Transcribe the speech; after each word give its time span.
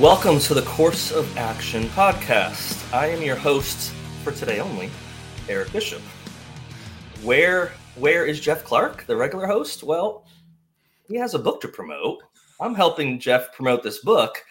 Welcome 0.00 0.40
to 0.40 0.52
the 0.52 0.60
Course 0.60 1.10
of 1.10 1.38
Action 1.38 1.84
podcast. 1.84 2.92
I 2.92 3.06
am 3.06 3.22
your 3.22 3.34
host 3.34 3.92
for 4.22 4.30
today 4.30 4.60
only, 4.60 4.90
Eric 5.48 5.72
Bishop. 5.72 6.02
Where 7.22 7.72
where 7.94 8.26
is 8.26 8.38
Jeff 8.38 8.62
Clark, 8.62 9.06
the 9.06 9.16
regular 9.16 9.46
host? 9.46 9.82
Well, 9.82 10.26
he 11.08 11.16
has 11.16 11.32
a 11.32 11.38
book 11.38 11.62
to 11.62 11.68
promote. 11.68 12.22
I'm 12.60 12.74
helping 12.74 13.18
Jeff 13.18 13.54
promote 13.54 13.82
this 13.82 14.00
book. 14.00 14.44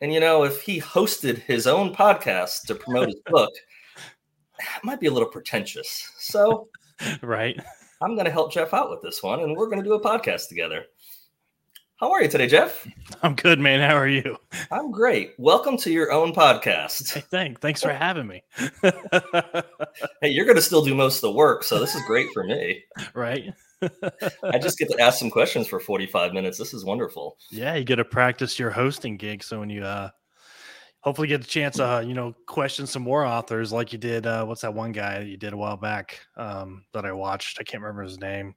And 0.00 0.12
you 0.12 0.18
know, 0.18 0.42
if 0.42 0.60
he 0.60 0.80
hosted 0.80 1.38
his 1.38 1.68
own 1.68 1.94
podcast 1.94 2.62
to 2.62 2.74
promote 2.74 3.10
his 3.10 3.20
book, 3.26 3.52
it 4.58 4.82
might 4.82 4.98
be 4.98 5.06
a 5.06 5.12
little 5.12 5.28
pretentious. 5.28 6.10
So, 6.18 6.66
right. 7.22 7.56
I'm 8.02 8.14
going 8.16 8.24
to 8.24 8.32
help 8.32 8.52
Jeff 8.52 8.74
out 8.74 8.90
with 8.90 9.02
this 9.02 9.22
one 9.22 9.38
and 9.38 9.56
we're 9.56 9.68
going 9.68 9.82
to 9.82 9.88
do 9.88 9.94
a 9.94 10.00
podcast 10.00 10.48
together. 10.48 10.86
How 12.00 12.12
are 12.12 12.22
you 12.22 12.30
today, 12.30 12.46
Jeff? 12.46 12.88
I'm 13.22 13.34
good, 13.34 13.60
man. 13.60 13.86
How 13.86 13.94
are 13.94 14.08
you? 14.08 14.38
I'm 14.70 14.90
great. 14.90 15.34
Welcome 15.36 15.76
to 15.76 15.92
your 15.92 16.10
own 16.10 16.32
podcast. 16.32 17.12
Hey, 17.12 17.20
thanks. 17.20 17.60
Thanks 17.60 17.82
for 17.82 17.92
having 17.92 18.26
me. 18.26 18.42
hey, 20.22 20.30
you're 20.30 20.46
going 20.46 20.56
to 20.56 20.62
still 20.62 20.82
do 20.82 20.94
most 20.94 21.16
of 21.16 21.20
the 21.20 21.32
work, 21.32 21.62
so 21.62 21.78
this 21.78 21.94
is 21.94 22.00
great 22.06 22.28
for 22.32 22.42
me. 22.42 22.82
Right. 23.12 23.52
I 23.82 24.58
just 24.58 24.78
get 24.78 24.88
to 24.92 24.98
ask 24.98 25.18
some 25.18 25.30
questions 25.30 25.66
for 25.66 25.78
45 25.78 26.32
minutes. 26.32 26.56
This 26.56 26.72
is 26.72 26.86
wonderful. 26.86 27.36
Yeah, 27.50 27.74
you 27.74 27.84
get 27.84 27.96
to 27.96 28.04
practice 28.06 28.58
your 28.58 28.70
hosting 28.70 29.18
gig. 29.18 29.42
So 29.42 29.60
when 29.60 29.68
you 29.68 29.84
uh 29.84 30.08
hopefully 31.00 31.28
get 31.28 31.42
the 31.42 31.46
chance 31.46 31.78
uh, 31.78 32.02
you 32.06 32.14
know, 32.14 32.34
question 32.46 32.86
some 32.86 33.02
more 33.02 33.26
authors 33.26 33.72
like 33.72 33.92
you 33.92 33.98
did 33.98 34.26
uh 34.26 34.46
what's 34.46 34.62
that 34.62 34.72
one 34.72 34.92
guy 34.92 35.18
that 35.18 35.26
you 35.26 35.36
did 35.36 35.52
a 35.52 35.56
while 35.56 35.76
back 35.76 36.20
um 36.38 36.86
that 36.94 37.04
I 37.04 37.12
watched? 37.12 37.58
I 37.60 37.62
can't 37.62 37.82
remember 37.82 38.04
his 38.04 38.18
name. 38.18 38.54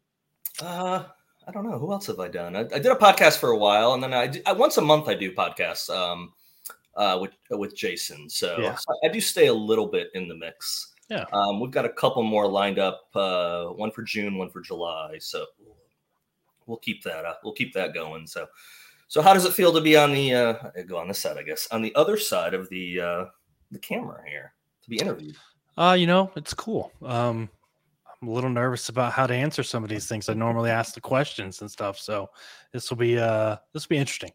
Uh 0.61 1.03
I 1.47 1.51
don't 1.51 1.69
know 1.69 1.77
who 1.77 1.91
else 1.91 2.07
have 2.07 2.19
I 2.19 2.27
done. 2.27 2.55
I, 2.55 2.61
I 2.61 2.79
did 2.79 2.87
a 2.87 2.95
podcast 2.95 3.37
for 3.37 3.49
a 3.51 3.57
while, 3.57 3.93
and 3.93 4.03
then 4.03 4.13
I, 4.13 4.31
I, 4.45 4.53
once 4.53 4.77
a 4.77 4.81
month 4.81 5.07
I 5.07 5.13
do 5.13 5.33
podcasts 5.33 5.89
um, 5.89 6.33
uh, 6.95 7.17
with 7.21 7.31
with 7.49 7.75
Jason. 7.75 8.29
So 8.29 8.57
Yeah. 8.59 8.77
I, 9.03 9.07
I 9.07 9.11
do 9.11 9.19
stay 9.19 9.47
a 9.47 9.53
little 9.53 9.87
bit 9.87 10.09
in 10.13 10.27
the 10.27 10.35
mix. 10.35 10.93
Yeah. 11.09 11.25
Um, 11.33 11.59
we've 11.59 11.71
got 11.71 11.85
a 11.85 11.89
couple 11.89 12.23
more 12.23 12.47
lined 12.47 12.79
up. 12.79 13.07
Uh, 13.13 13.65
one 13.65 13.91
for 13.91 14.03
June, 14.03 14.37
one 14.37 14.49
for 14.49 14.61
July. 14.61 15.17
So 15.19 15.45
we'll 16.65 16.77
keep 16.77 17.03
that 17.03 17.25
up. 17.25 17.41
We'll 17.43 17.53
keep 17.53 17.73
that 17.73 17.93
going. 17.93 18.25
So 18.27 18.47
so 19.07 19.21
how 19.21 19.33
does 19.33 19.45
it 19.45 19.53
feel 19.53 19.73
to 19.73 19.81
be 19.81 19.95
on 19.97 20.13
the 20.13 20.33
uh, 20.33 20.53
go 20.87 20.97
on 20.97 21.07
this 21.07 21.19
side? 21.19 21.37
I 21.37 21.43
guess 21.43 21.67
on 21.71 21.81
the 21.81 21.93
other 21.95 22.17
side 22.17 22.53
of 22.53 22.69
the 22.69 22.99
uh, 22.99 23.25
the 23.71 23.79
camera 23.79 24.23
here 24.27 24.53
to 24.83 24.89
be 24.89 24.97
interviewed. 24.97 25.35
Uh, 25.77 25.95
you 25.99 26.07
know, 26.07 26.31
it's 26.35 26.53
cool. 26.53 26.91
Um 27.01 27.49
I'm 28.23 28.29
a 28.29 28.31
little 28.31 28.49
nervous 28.49 28.87
about 28.87 29.11
how 29.11 29.27
to 29.27 29.33
answer 29.33 29.63
some 29.63 29.83
of 29.83 29.89
these 29.89 30.07
things. 30.07 30.29
I 30.29 30.33
normally 30.33 30.69
ask 30.69 30.93
the 30.93 31.01
questions 31.01 31.59
and 31.59 31.69
stuff. 31.69 31.99
So 31.99 32.29
this 32.71 32.89
will 32.89 32.95
be 32.95 33.19
uh 33.19 33.57
this 33.73 33.83
will 33.83 33.95
be 33.95 33.99
interesting. 33.99 34.31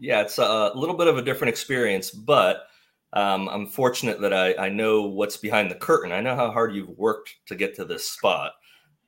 Yeah, 0.00 0.22
it's 0.22 0.38
a 0.38 0.72
little 0.74 0.96
bit 0.96 1.06
of 1.06 1.18
a 1.18 1.22
different 1.22 1.50
experience, 1.50 2.10
but 2.10 2.68
um, 3.12 3.48
I'm 3.48 3.66
fortunate 3.66 4.20
that 4.22 4.32
I, 4.32 4.54
I 4.54 4.68
know 4.70 5.02
what's 5.02 5.36
behind 5.36 5.70
the 5.70 5.74
curtain. 5.74 6.12
I 6.12 6.20
know 6.20 6.34
how 6.34 6.50
hard 6.50 6.74
you've 6.74 6.98
worked 6.98 7.34
to 7.46 7.54
get 7.54 7.74
to 7.76 7.84
this 7.84 8.08
spot. 8.08 8.52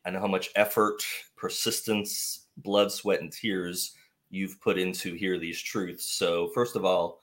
I 0.05 0.11
know 0.11 0.21
how 0.21 0.27
much 0.27 0.51
effort, 0.56 1.03
persistence, 1.37 2.49
blood, 2.59 2.93
sweat, 2.93 3.21
and 3.21 3.33
tears 3.33 3.95
you've 4.31 4.61
put 4.61 4.79
into 4.79 5.15
hear 5.15 5.39
these 5.39 5.61
truths. 5.61 6.05
So, 6.05 6.49
first 6.55 6.77
of 6.77 6.84
all, 6.87 7.21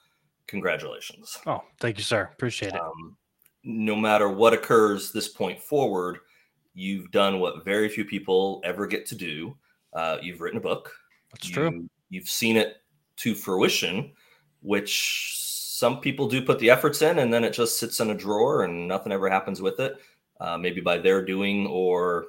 congratulations. 0.47 1.37
Oh, 1.45 1.61
thank 1.79 1.97
you, 1.97 2.03
sir. 2.03 2.29
Appreciate 2.33 2.73
it. 2.73 2.81
Um, 2.81 3.17
no 3.63 3.95
matter 3.95 4.29
what 4.29 4.53
occurs 4.53 5.11
this 5.11 5.29
point 5.29 5.59
forward, 5.59 6.19
you've 6.75 7.09
done 7.11 7.39
what 7.39 7.65
very 7.65 7.89
few 7.89 8.05
people 8.05 8.61
ever 8.63 8.85
get 8.85 9.05
to 9.07 9.15
do. 9.15 9.57
Uh, 9.93 10.17
you've 10.21 10.41
written 10.41 10.57
a 10.57 10.61
book. 10.61 10.91
That's 11.31 11.47
true. 11.47 11.71
You, 11.71 11.89
you've 12.09 12.29
seen 12.29 12.57
it 12.57 12.77
to 13.17 13.33
fruition, 13.33 14.11
which 14.61 15.35
some 15.39 15.99
people 16.01 16.27
do 16.27 16.41
put 16.41 16.59
the 16.59 16.69
efforts 16.69 17.01
in, 17.01 17.19
and 17.19 17.33
then 17.33 17.43
it 17.43 17.53
just 17.53 17.79
sits 17.79 17.99
in 17.99 18.11
a 18.11 18.15
drawer 18.15 18.63
and 18.63 18.87
nothing 18.87 19.11
ever 19.11 19.29
happens 19.29 19.61
with 19.61 19.79
it. 19.79 19.97
Uh, 20.39 20.57
maybe 20.57 20.81
by 20.81 20.97
their 20.97 21.23
doing 21.23 21.65
or 21.67 22.25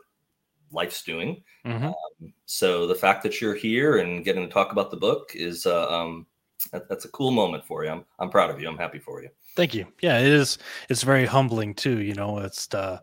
life's 0.71 1.03
doing. 1.03 1.43
Mhm. 1.65 1.93
So 2.45 2.87
the 2.87 2.95
fact 2.95 3.23
that 3.25 3.41
you're 3.41 3.55
here 3.55 3.99
and 3.99 4.25
getting 4.25 4.47
to 4.47 4.53
talk 4.53 4.71
about 4.71 4.93
the 4.93 4.97
book 4.97 5.33
is 5.35 5.67
uh, 5.67 5.89
um, 5.89 6.27
that, 6.71 6.89
that's 6.89 7.05
a 7.05 7.09
cool 7.09 7.33
moment 7.33 7.65
for 7.65 7.85
you. 7.85 7.91
I'm 7.91 8.05
I'm 8.21 8.31
proud 8.31 8.51
of 8.51 8.61
you. 8.61 8.69
I'm 8.69 8.79
happy 8.79 9.01
for 9.01 9.23
you. 9.23 9.29
Thank 9.57 9.75
you. 9.75 9.87
Yeah, 10.03 10.19
it 10.19 10.29
is. 10.29 10.59
It's 10.89 11.03
very 11.03 11.27
humbling 11.27 11.75
too. 11.75 12.01
You 12.01 12.15
know, 12.15 12.39
it's 12.39 12.73
uh, 12.73 13.01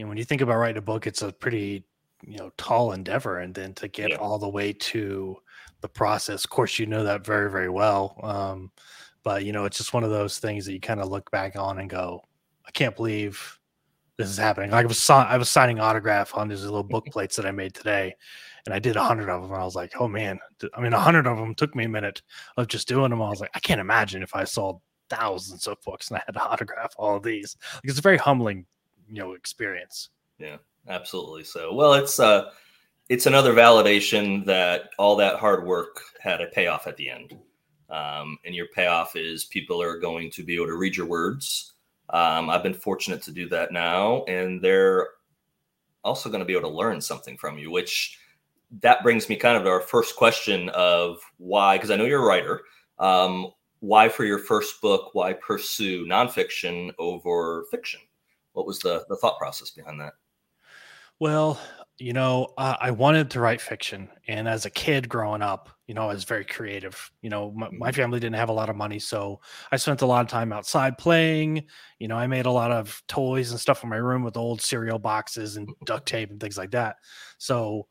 you 0.00 0.06
know, 0.06 0.08
when 0.08 0.16
you 0.18 0.24
think 0.24 0.40
about 0.40 0.56
writing 0.56 0.78
a 0.78 0.82
book, 0.82 1.06
it's 1.06 1.20
a 1.20 1.30
pretty 1.30 1.84
you 2.26 2.38
know 2.38 2.50
tall 2.56 2.92
endeavor, 2.92 3.40
and 3.40 3.54
then 3.54 3.74
to 3.74 3.86
get 3.88 4.10
Yeah. 4.10 4.16
all 4.16 4.38
the 4.38 4.48
way 4.48 4.72
to 4.72 5.36
the 5.82 5.88
process. 5.88 6.42
Of 6.44 6.50
course, 6.50 6.78
you 6.78 6.86
know 6.86 7.04
that 7.04 7.24
very 7.24 7.50
very 7.50 7.68
well. 7.68 8.16
Um, 8.22 8.72
but 9.22 9.44
you 9.44 9.52
know, 9.52 9.66
it's 9.66 9.76
just 9.76 9.92
one 9.92 10.04
of 10.04 10.10
those 10.10 10.38
things 10.38 10.64
that 10.64 10.72
you 10.72 10.80
kind 10.80 11.00
of 11.00 11.08
look 11.08 11.30
back 11.30 11.54
on 11.56 11.78
and 11.80 11.90
go, 11.90 12.22
I 12.66 12.70
can't 12.70 12.96
believe 12.96 13.58
this 14.16 14.30
is 14.30 14.38
happening. 14.38 14.70
Like 14.70 14.84
I 14.84 14.88
was 14.88 15.10
I 15.10 15.36
was 15.36 15.50
signing 15.50 15.80
autograph 15.80 16.34
on 16.34 16.48
these 16.48 16.64
little 16.64 16.82
book 16.82 17.04
plates 17.12 17.36
that 17.36 17.44
I 17.46 17.50
made 17.50 17.74
today, 17.74 18.14
and 18.64 18.74
I 18.74 18.78
did 18.78 18.96
a 18.96 19.02
hundred 19.04 19.28
of 19.28 19.42
them. 19.42 19.52
And 19.52 19.60
I 19.60 19.64
was 19.66 19.76
like, 19.76 19.92
oh 20.00 20.08
man, 20.08 20.38
I 20.74 20.80
mean, 20.80 20.94
a 20.94 21.00
hundred 21.00 21.26
of 21.26 21.36
them 21.36 21.54
took 21.54 21.74
me 21.74 21.84
a 21.84 21.88
minute 21.90 22.22
of 22.56 22.68
just 22.68 22.88
doing 22.88 23.10
them. 23.10 23.20
I 23.22 23.28
was 23.28 23.40
like, 23.40 23.50
I 23.54 23.60
can't 23.60 23.80
imagine 23.82 24.22
if 24.22 24.34
I 24.34 24.44
sold 24.44 24.80
thousands 25.10 25.66
of 25.66 25.76
books 25.84 26.08
and 26.08 26.18
I 26.18 26.22
had 26.26 26.32
to 26.34 26.42
autograph 26.48 26.92
all 26.96 27.16
of 27.16 27.22
these. 27.22 27.56
Like, 27.74 27.82
it's 27.84 27.98
a 27.98 28.02
very 28.02 28.16
humbling, 28.18 28.66
you 29.10 29.20
know, 29.20 29.32
experience. 29.32 30.10
Yeah, 30.38 30.56
absolutely. 30.88 31.44
So 31.44 31.74
well, 31.74 31.94
it's 31.94 32.18
uh, 32.20 32.50
it's 33.08 33.26
another 33.26 33.52
validation 33.52 34.44
that 34.46 34.90
all 34.98 35.16
that 35.16 35.36
hard 35.36 35.66
work 35.66 36.00
had 36.20 36.40
a 36.40 36.46
payoff 36.46 36.86
at 36.86 36.96
the 36.96 37.10
end. 37.10 37.36
Um, 37.90 38.38
and 38.44 38.54
your 38.54 38.68
payoff 38.68 39.16
is 39.16 39.46
people 39.46 39.82
are 39.82 39.98
going 39.98 40.30
to 40.30 40.44
be 40.44 40.54
able 40.54 40.66
to 40.66 40.76
read 40.76 40.96
your 40.96 41.06
words. 41.06 41.72
Um, 42.10 42.48
I've 42.48 42.62
been 42.62 42.74
fortunate 42.74 43.20
to 43.22 43.32
do 43.32 43.48
that 43.48 43.72
now, 43.72 44.24
and 44.24 44.62
they're 44.62 45.08
also 46.04 46.28
going 46.28 46.40
to 46.40 46.46
be 46.46 46.56
able 46.56 46.70
to 46.70 46.76
learn 46.76 47.00
something 47.00 47.36
from 47.36 47.58
you, 47.58 47.70
which 47.70 48.16
that 48.80 49.02
brings 49.02 49.28
me 49.28 49.36
kind 49.36 49.56
of 49.56 49.64
to 49.64 49.70
our 49.70 49.80
first 49.80 50.16
question 50.16 50.68
of 50.70 51.18
why, 51.38 51.76
because 51.76 51.90
I 51.90 51.96
know 51.96 52.04
you're 52.04 52.22
a 52.22 52.26
writer. 52.26 52.62
Um, 52.98 53.48
why 53.80 54.08
for 54.08 54.24
your 54.24 54.38
first 54.38 54.80
book, 54.80 55.10
why 55.14 55.32
pursue 55.32 56.06
nonfiction 56.06 56.92
over 56.98 57.64
fiction? 57.70 58.00
What 58.52 58.66
was 58.66 58.78
the, 58.80 59.04
the 59.08 59.16
thought 59.16 59.38
process 59.38 59.70
behind 59.70 60.00
that? 60.00 60.12
Well, 61.18 61.60
you 61.98 62.14
know, 62.14 62.54
uh, 62.56 62.76
I 62.80 62.90
wanted 62.92 63.30
to 63.30 63.40
write 63.40 63.60
fiction, 63.60 64.08
and 64.26 64.48
as 64.48 64.64
a 64.64 64.70
kid 64.70 65.06
growing 65.06 65.42
up, 65.42 65.68
you 65.86 65.92
know, 65.92 66.04
I 66.08 66.14
was 66.14 66.24
very 66.24 66.46
creative. 66.46 67.10
You 67.20 67.28
know, 67.28 67.52
my, 67.52 67.68
my 67.70 67.92
family 67.92 68.18
didn't 68.18 68.36
have 68.36 68.48
a 68.48 68.54
lot 68.54 68.70
of 68.70 68.76
money, 68.76 68.98
so 68.98 69.40
I 69.70 69.76
spent 69.76 70.00
a 70.00 70.06
lot 70.06 70.22
of 70.22 70.28
time 70.28 70.50
outside 70.50 70.96
playing. 70.96 71.66
You 71.98 72.08
know, 72.08 72.16
I 72.16 72.26
made 72.26 72.46
a 72.46 72.50
lot 72.50 72.72
of 72.72 73.02
toys 73.06 73.50
and 73.50 73.60
stuff 73.60 73.82
in 73.82 73.90
my 73.90 73.96
room 73.96 74.22
with 74.24 74.38
old 74.38 74.62
cereal 74.62 74.98
boxes 74.98 75.58
and 75.58 75.68
duct 75.84 76.08
tape 76.08 76.30
and 76.30 76.40
things 76.40 76.56
like 76.56 76.70
that. 76.70 76.96
So, 77.36 77.86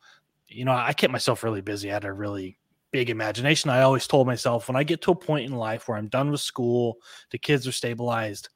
you 0.48 0.66
know, 0.66 0.74
I 0.74 0.94
kept 0.94 1.14
myself 1.14 1.44
really 1.44 1.62
busy. 1.62 1.92
I 1.92 1.94
had 1.94 2.06
a 2.06 2.12
really 2.12 2.58
big 2.92 3.12
imagination. 3.12 3.70
I 3.70 3.82
always 3.82 4.08
told 4.08 4.26
myself 4.26 4.68
when 4.68 4.76
I 4.76 4.84
get 4.84 5.04
to 5.04 5.12
a 5.12 5.16
point 5.16 5.46
in 5.46 5.56
life 5.56 5.88
where 5.88 5.98
I'm 5.98 6.08
done 6.08 6.32
with 6.32 6.42
school, 6.42 6.98
the 7.30 7.38
kids 7.38 7.68
are 7.68 7.72
stabilized, 7.72 8.50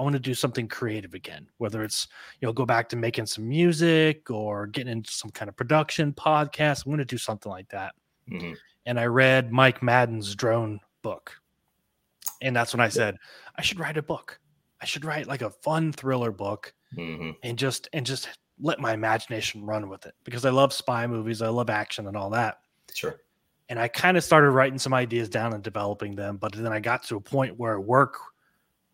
I 0.00 0.02
want 0.02 0.14
to 0.14 0.18
do 0.18 0.32
something 0.32 0.66
creative 0.66 1.12
again, 1.12 1.46
whether 1.58 1.82
it's, 1.82 2.08
you 2.40 2.46
know, 2.46 2.54
go 2.54 2.64
back 2.64 2.88
to 2.88 2.96
making 2.96 3.26
some 3.26 3.46
music 3.46 4.30
or 4.30 4.66
getting 4.66 4.90
into 4.90 5.10
some 5.12 5.30
kind 5.30 5.50
of 5.50 5.56
production 5.56 6.14
podcast. 6.14 6.86
I'm 6.86 6.90
going 6.90 7.00
to 7.00 7.04
do 7.04 7.18
something 7.18 7.52
like 7.52 7.68
that. 7.68 7.94
Mhm. 8.26 8.56
And 8.86 8.98
I 8.98 9.04
read 9.04 9.52
Mike 9.52 9.82
Madden's 9.82 10.34
drone 10.34 10.80
book. 11.02 11.38
And 12.40 12.56
that's 12.56 12.72
when 12.72 12.80
I 12.80 12.88
said, 12.88 13.18
I 13.56 13.60
should 13.60 13.78
write 13.78 13.98
a 13.98 14.02
book. 14.02 14.40
I 14.80 14.86
should 14.86 15.04
write 15.04 15.26
like 15.26 15.42
a 15.42 15.50
fun 15.50 15.92
thriller 15.92 16.32
book 16.32 16.72
Mhm. 16.96 17.36
and 17.42 17.58
just 17.58 17.90
and 17.92 18.06
just 18.06 18.30
let 18.58 18.80
my 18.80 18.94
imagination 18.94 19.66
run 19.66 19.90
with 19.90 20.06
it 20.06 20.14
because 20.24 20.46
I 20.46 20.50
love 20.50 20.72
spy 20.72 21.06
movies, 21.06 21.42
I 21.42 21.48
love 21.48 21.68
action 21.68 22.06
and 22.06 22.16
all 22.16 22.30
that. 22.30 22.60
Sure. 22.94 23.20
And 23.68 23.78
I 23.78 23.88
kind 23.88 24.16
of 24.16 24.24
started 24.24 24.50
writing 24.52 24.78
some 24.78 24.94
ideas 24.94 25.28
down 25.28 25.52
and 25.52 25.62
developing 25.62 26.16
them, 26.16 26.38
but 26.38 26.52
then 26.54 26.72
I 26.72 26.80
got 26.80 27.02
to 27.04 27.16
a 27.16 27.20
point 27.20 27.58
where 27.58 27.78
work 27.78 28.18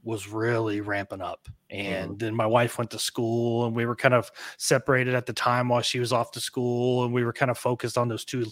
was 0.07 0.29
really 0.29 0.81
ramping 0.81 1.21
up. 1.21 1.49
And 1.71 2.19
then 2.19 2.35
my 2.35 2.47
wife 2.47 2.79
went 2.79 2.93
to 2.93 3.01
school 3.01 3.67
and 3.67 3.77
we 3.77 3.87
were 3.87 3.97
kind 3.97 4.15
of 4.15 4.33
separated 4.59 5.15
at 5.15 5.27
the 5.27 5.35
time 5.35 5.69
while 5.69 5.83
she 5.83 6.01
was 6.01 6.15
off 6.15 6.33
to 6.33 6.41
school 6.41 7.05
and 7.05 7.13
we 7.15 7.25
were 7.25 7.35
kind 7.35 7.51
of 7.51 7.59
focused 7.59 7.99
on 7.99 8.09
those 8.09 8.25
two, 8.25 8.47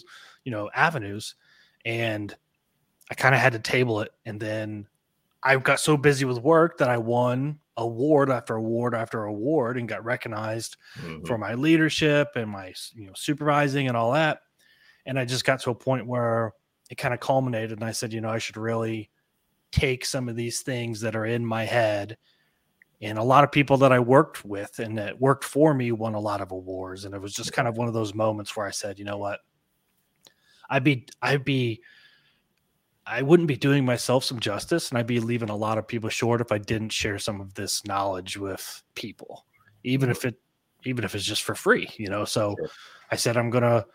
you 0.45 0.51
know, 0.51 0.69
avenues. 0.75 1.35
And 1.85 2.35
I 3.11 3.15
kind 3.15 3.35
of 3.35 3.41
had 3.41 3.53
to 3.53 3.59
table 3.59 4.01
it 4.01 4.11
and 4.25 4.39
then 4.39 4.87
I 5.43 5.57
got 5.57 5.79
so 5.79 5.97
busy 5.97 6.25
with 6.25 6.39
work 6.39 6.79
that 6.79 6.89
I 6.89 6.97
won 6.97 7.61
award 7.77 8.29
after 8.31 8.55
award 8.55 8.95
after 8.95 9.25
award 9.25 9.77
and 9.77 9.89
got 9.89 10.05
recognized 10.05 10.77
Mhm. 10.97 11.27
for 11.27 11.37
my 11.37 11.55
leadership 11.55 12.29
and 12.35 12.49
my 12.51 12.73
you 12.93 13.07
know 13.07 13.13
supervising 13.15 13.87
and 13.87 13.97
all 13.97 14.13
that 14.13 14.41
and 15.05 15.19
i 15.19 15.25
just 15.25 15.45
got 15.45 15.59
to 15.61 15.71
a 15.71 15.75
point 15.75 16.07
where 16.07 16.53
it 16.89 16.95
kind 16.95 17.13
of 17.13 17.19
culminated 17.21 17.73
and 17.73 17.83
i 17.83 17.91
said 17.91 18.13
you 18.13 18.21
know 18.21 18.29
i 18.29 18.39
should 18.39 18.57
really 18.57 19.11
take 19.75 20.05
some 20.05 20.29
of 20.29 20.35
these 20.35 20.61
things 20.61 21.01
that 21.01 21.15
are 21.15 21.25
in 21.25 21.45
my 21.45 21.65
head 21.65 22.17
and 23.01 23.17
a 23.17 23.23
lot 23.23 23.43
of 23.43 23.51
people 23.51 23.75
that 23.75 23.91
i 23.91 23.99
worked 23.99 24.45
with 24.45 24.79
and 24.79 24.97
that 24.97 25.19
worked 25.19 25.43
for 25.43 25.73
me 25.73 25.91
won 25.91 26.15
a 26.15 26.19
lot 26.19 26.39
of 26.39 26.51
awards 26.51 27.03
and 27.03 27.13
it 27.13 27.21
was 27.21 27.33
just 27.33 27.51
kind 27.51 27.67
of 27.67 27.77
one 27.77 27.87
of 27.87 27.93
those 27.93 28.13
moments 28.13 28.55
where 28.55 28.65
i 28.65 28.71
said 28.71 28.97
you 28.97 29.03
know 29.03 29.17
what 29.17 29.39
i'd 30.69 30.83
be 30.83 31.05
i'd 31.21 31.43
be 31.43 31.81
I 33.07 33.21
wouldn't 33.21 33.47
be 33.47 33.55
doing 33.55 33.85
myself 33.85 34.23
some 34.23 34.39
justice 34.39 34.89
and 34.89 34.97
I'd 34.97 35.05
be 35.05 35.19
leaving 35.19 35.49
a 35.49 35.55
lot 35.55 35.77
of 35.77 35.87
people 35.87 36.09
short 36.09 36.41
if 36.41 36.51
I 36.51 36.57
didn't 36.57 36.89
share 36.89 37.19
some 37.19 37.39
of 37.39 37.53
this 37.53 37.85
knowledge 37.85 38.35
with 38.37 38.81
people, 38.95 39.45
even 39.83 40.09
mm-hmm. 40.09 40.17
if 40.17 40.25
it 40.25 40.39
even 40.85 41.03
if 41.03 41.13
it's 41.13 41.25
just 41.25 41.43
for 41.43 41.55
free, 41.55 41.89
you 41.97 42.09
know. 42.09 42.25
So 42.25 42.55
sure. 42.57 42.69
I 43.11 43.15
said 43.15 43.37
I'm 43.37 43.51
gonna 43.51 43.85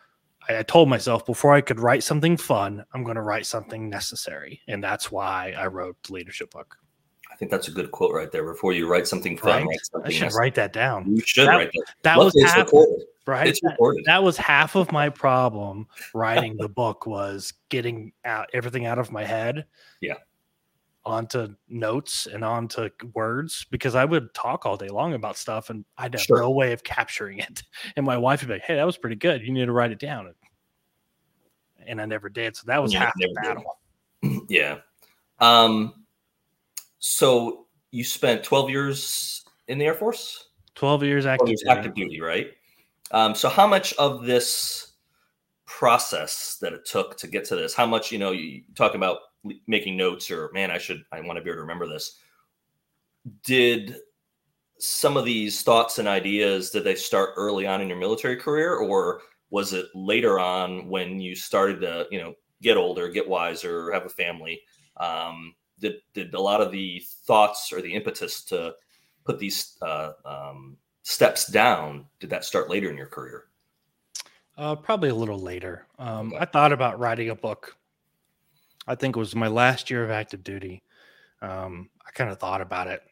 I, 0.48 0.62
told 0.62 0.88
myself 0.88 1.26
before 1.26 1.54
I 1.54 1.60
could 1.60 1.80
write 1.80 2.02
something 2.02 2.36
fun, 2.36 2.84
I'm 2.92 3.04
gonna 3.04 3.22
write 3.22 3.46
something 3.46 3.88
necessary. 3.88 4.60
And 4.68 4.82
that's 4.82 5.10
why 5.12 5.54
I 5.56 5.66
wrote 5.66 5.96
the 6.02 6.14
leadership 6.14 6.50
book. 6.50 6.76
I 7.30 7.36
think 7.36 7.50
that's 7.50 7.68
a 7.68 7.70
good 7.70 7.90
quote 7.90 8.12
right 8.12 8.30
there. 8.30 8.44
Before 8.44 8.72
you 8.72 8.88
write 8.88 9.06
something 9.06 9.36
fun, 9.36 9.48
right? 9.50 9.66
write 9.66 9.86
something 9.92 10.10
I 10.10 10.14
should 10.14 10.32
write 10.34 10.54
that 10.56 10.72
down. 10.72 11.16
You 11.16 11.22
should 11.24 11.46
that, 11.46 11.56
write 11.56 11.70
that. 11.72 11.86
That 12.02 12.18
Luckily 12.18 12.42
was 12.42 12.52
half, 12.52 12.66
recorded. 12.66 13.06
right. 13.26 13.46
It's 13.46 13.60
that, 13.60 13.70
recorded. 13.72 14.04
that 14.06 14.22
was 14.22 14.36
half 14.36 14.74
of 14.74 14.90
my 14.92 15.08
problem 15.08 15.86
writing 16.14 16.56
the 16.56 16.68
book 16.68 17.06
was 17.06 17.52
getting 17.68 18.12
out 18.24 18.48
everything 18.52 18.86
out 18.86 18.98
of 18.98 19.12
my 19.12 19.24
head. 19.24 19.66
Yeah. 20.00 20.14
Onto 21.10 21.54
notes 21.68 22.26
and 22.26 22.44
onto 22.44 22.88
words 23.14 23.66
because 23.70 23.96
I 23.96 24.04
would 24.04 24.32
talk 24.32 24.64
all 24.64 24.76
day 24.76 24.88
long 24.88 25.14
about 25.14 25.36
stuff 25.36 25.68
and 25.68 25.84
I'd 25.98 26.14
have 26.14 26.22
sure. 26.22 26.38
no 26.38 26.50
way 26.50 26.72
of 26.72 26.84
capturing 26.84 27.38
it. 27.38 27.64
And 27.96 28.06
my 28.06 28.16
wife 28.16 28.42
would 28.42 28.48
be 28.48 28.54
like, 28.54 28.62
"Hey, 28.62 28.76
that 28.76 28.86
was 28.86 28.96
pretty 28.96 29.16
good. 29.16 29.42
You 29.42 29.52
need 29.52 29.66
to 29.66 29.72
write 29.72 29.90
it 29.90 29.98
down." 29.98 30.32
And 31.84 32.00
I 32.00 32.06
never 32.06 32.28
did. 32.28 32.56
So 32.56 32.62
that 32.66 32.80
was 32.80 32.92
yeah, 32.92 33.00
half 33.00 33.14
the 33.16 33.34
battle. 33.34 33.78
Did. 34.22 34.40
Yeah. 34.48 34.78
Um, 35.40 36.04
so 36.98 37.66
you 37.90 38.04
spent 38.04 38.44
12 38.44 38.70
years 38.70 39.44
in 39.68 39.78
the 39.78 39.86
Air 39.86 39.94
Force? 39.94 40.50
12 40.76 41.02
years 41.02 41.26
active, 41.26 41.46
12 41.46 41.48
years 41.48 41.60
duty. 41.60 41.70
active 41.70 41.94
duty, 41.94 42.20
right? 42.20 42.50
Um, 43.10 43.34
so 43.34 43.48
how 43.48 43.66
much 43.66 43.92
of 43.94 44.24
this 44.24 44.89
process 45.78 46.58
that 46.60 46.72
it 46.72 46.84
took 46.84 47.16
to 47.16 47.28
get 47.28 47.44
to 47.46 47.56
this, 47.56 47.74
how 47.74 47.86
much, 47.86 48.10
you 48.10 48.18
know, 48.18 48.32
you 48.32 48.62
talk 48.74 48.94
about 48.94 49.18
making 49.66 49.96
notes 49.96 50.30
or 50.30 50.50
man, 50.52 50.70
I 50.70 50.78
should, 50.78 51.02
I 51.12 51.20
want 51.20 51.36
to 51.38 51.42
be 51.42 51.50
able 51.50 51.58
to 51.58 51.62
remember 51.62 51.86
this. 51.86 52.18
Did 53.44 53.96
some 54.78 55.16
of 55.16 55.24
these 55.24 55.62
thoughts 55.62 55.98
and 55.98 56.08
ideas, 56.08 56.70
did 56.70 56.84
they 56.84 56.96
start 56.96 57.30
early 57.36 57.66
on 57.66 57.80
in 57.80 57.88
your 57.88 57.98
military 57.98 58.36
career 58.36 58.74
or 58.74 59.20
was 59.50 59.72
it 59.72 59.86
later 59.94 60.38
on 60.38 60.88
when 60.88 61.20
you 61.20 61.34
started 61.34 61.80
to, 61.80 62.06
you 62.10 62.18
know, 62.20 62.34
get 62.62 62.76
older, 62.76 63.08
get 63.08 63.28
wiser, 63.28 63.92
have 63.92 64.06
a 64.06 64.10
family? 64.10 64.60
Um, 64.96 65.54
did 65.78 65.96
did 66.14 66.34
a 66.34 66.40
lot 66.40 66.60
of 66.60 66.72
the 66.72 67.02
thoughts 67.26 67.72
or 67.72 67.80
the 67.80 67.94
impetus 67.94 68.44
to 68.44 68.74
put 69.24 69.38
these 69.38 69.76
uh, 69.82 70.12
um, 70.24 70.76
steps 71.02 71.46
down 71.46 72.06
did 72.18 72.30
that 72.30 72.44
start 72.44 72.68
later 72.68 72.90
in 72.90 72.96
your 72.96 73.06
career 73.06 73.49
uh, 74.60 74.76
probably 74.76 75.08
a 75.08 75.14
little 75.14 75.38
later 75.38 75.86
um, 75.98 76.34
i 76.38 76.44
thought 76.44 76.72
about 76.72 76.98
writing 76.98 77.30
a 77.30 77.34
book 77.34 77.76
i 78.86 78.94
think 78.94 79.16
it 79.16 79.18
was 79.18 79.34
my 79.34 79.48
last 79.48 79.90
year 79.90 80.04
of 80.04 80.10
active 80.10 80.44
duty 80.44 80.82
um, 81.42 81.88
i 82.06 82.10
kind 82.12 82.30
of 82.30 82.38
thought 82.38 82.60
about 82.60 82.86
it 82.86 83.02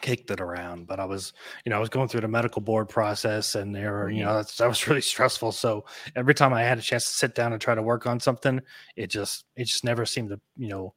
kicked 0.00 0.30
it 0.30 0.40
around 0.40 0.86
but 0.86 1.00
i 1.00 1.04
was 1.04 1.32
you 1.64 1.70
know 1.70 1.76
i 1.76 1.80
was 1.80 1.88
going 1.88 2.06
through 2.06 2.20
the 2.20 2.28
medical 2.28 2.62
board 2.62 2.88
process 2.88 3.56
and 3.56 3.74
there 3.74 3.92
were 3.92 4.08
you 4.08 4.22
mm-hmm. 4.22 4.28
know 4.28 4.42
that 4.42 4.68
was 4.68 4.86
really 4.86 5.00
stressful 5.12 5.50
so 5.50 5.84
every 6.14 6.34
time 6.34 6.54
i 6.54 6.62
had 6.62 6.78
a 6.78 6.82
chance 6.82 7.04
to 7.04 7.10
sit 7.10 7.34
down 7.34 7.52
and 7.52 7.60
try 7.60 7.74
to 7.74 7.82
work 7.82 8.06
on 8.06 8.20
something 8.20 8.60
it 8.94 9.08
just 9.08 9.46
it 9.56 9.64
just 9.64 9.82
never 9.82 10.06
seemed 10.06 10.28
to 10.28 10.40
you 10.56 10.68
know 10.68 10.94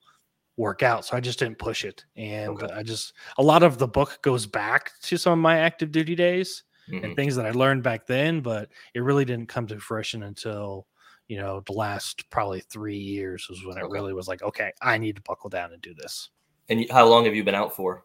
work 0.57 0.83
out. 0.83 1.05
So 1.05 1.17
I 1.17 1.19
just 1.19 1.39
didn't 1.39 1.57
push 1.57 1.83
it. 1.83 2.05
And 2.15 2.49
okay. 2.51 2.73
I 2.73 2.83
just, 2.83 3.13
a 3.37 3.43
lot 3.43 3.63
of 3.63 3.77
the 3.77 3.87
book 3.87 4.19
goes 4.21 4.45
back 4.45 4.91
to 5.03 5.17
some 5.17 5.33
of 5.33 5.39
my 5.39 5.57
active 5.57 5.91
duty 5.91 6.15
days 6.15 6.63
mm-hmm. 6.91 7.03
and 7.05 7.15
things 7.15 7.35
that 7.35 7.45
I 7.45 7.51
learned 7.51 7.83
back 7.83 8.05
then, 8.05 8.41
but 8.41 8.69
it 8.93 9.01
really 9.01 9.25
didn't 9.25 9.47
come 9.47 9.67
to 9.67 9.79
fruition 9.79 10.23
until, 10.23 10.87
you 11.27 11.37
know, 11.37 11.61
the 11.65 11.73
last 11.73 12.29
probably 12.29 12.61
three 12.61 12.97
years 12.97 13.47
was 13.49 13.65
when 13.65 13.77
okay. 13.77 13.85
it 13.85 13.89
really 13.89 14.13
was 14.13 14.27
like, 14.27 14.41
okay, 14.41 14.71
I 14.81 14.97
need 14.97 15.15
to 15.15 15.21
buckle 15.21 15.49
down 15.49 15.73
and 15.73 15.81
do 15.81 15.93
this. 15.93 16.29
And 16.69 16.85
how 16.89 17.07
long 17.07 17.25
have 17.25 17.35
you 17.35 17.43
been 17.43 17.55
out 17.55 17.75
for? 17.75 18.03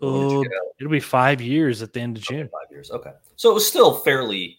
Oh, 0.00 0.44
it'll 0.78 0.90
be 0.90 1.00
five 1.00 1.40
years 1.40 1.80
at 1.82 1.92
the 1.92 2.00
end 2.00 2.16
of 2.16 2.24
June. 2.24 2.48
Five 2.48 2.70
years. 2.70 2.90
Okay. 2.90 3.12
So 3.36 3.50
it 3.50 3.54
was 3.54 3.66
still 3.66 3.94
fairly 3.98 4.58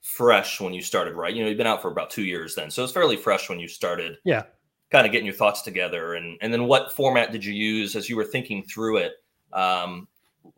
fresh 0.00 0.60
when 0.60 0.72
you 0.72 0.80
started, 0.80 1.14
right? 1.14 1.34
You 1.34 1.42
know, 1.42 1.48
you've 1.48 1.58
been 1.58 1.66
out 1.66 1.82
for 1.82 1.90
about 1.90 2.10
two 2.10 2.24
years 2.24 2.54
then. 2.54 2.70
So 2.70 2.84
it's 2.84 2.92
fairly 2.92 3.16
fresh 3.16 3.48
when 3.48 3.60
you 3.60 3.68
started. 3.68 4.16
Yeah 4.24 4.44
kind 4.90 5.06
of 5.06 5.12
getting 5.12 5.26
your 5.26 5.34
thoughts 5.34 5.62
together 5.62 6.14
and 6.14 6.38
and 6.40 6.52
then 6.52 6.64
what 6.64 6.92
format 6.92 7.32
did 7.32 7.44
you 7.44 7.52
use 7.52 7.94
as 7.94 8.08
you 8.08 8.16
were 8.16 8.24
thinking 8.24 8.62
through 8.62 8.98
it 8.98 9.12
um, 9.52 10.08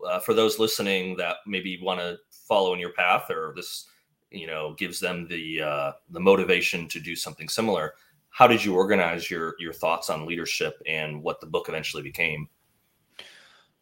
uh, 0.07 0.19
for 0.19 0.33
those 0.33 0.59
listening 0.59 1.15
that 1.17 1.37
maybe 1.47 1.79
want 1.81 1.99
to 1.99 2.17
follow 2.29 2.73
in 2.73 2.79
your 2.79 2.93
path 2.93 3.29
or 3.29 3.53
this 3.55 3.87
you 4.31 4.47
know 4.47 4.73
gives 4.77 4.99
them 4.99 5.27
the 5.27 5.61
uh, 5.61 5.91
the 6.09 6.19
motivation 6.19 6.87
to 6.87 6.99
do 6.99 7.15
something 7.15 7.49
similar 7.49 7.93
how 8.29 8.47
did 8.47 8.63
you 8.63 8.75
organize 8.75 9.29
your 9.29 9.55
your 9.59 9.73
thoughts 9.73 10.09
on 10.09 10.25
leadership 10.25 10.81
and 10.87 11.21
what 11.21 11.39
the 11.41 11.47
book 11.47 11.67
eventually 11.69 12.03
became 12.03 12.47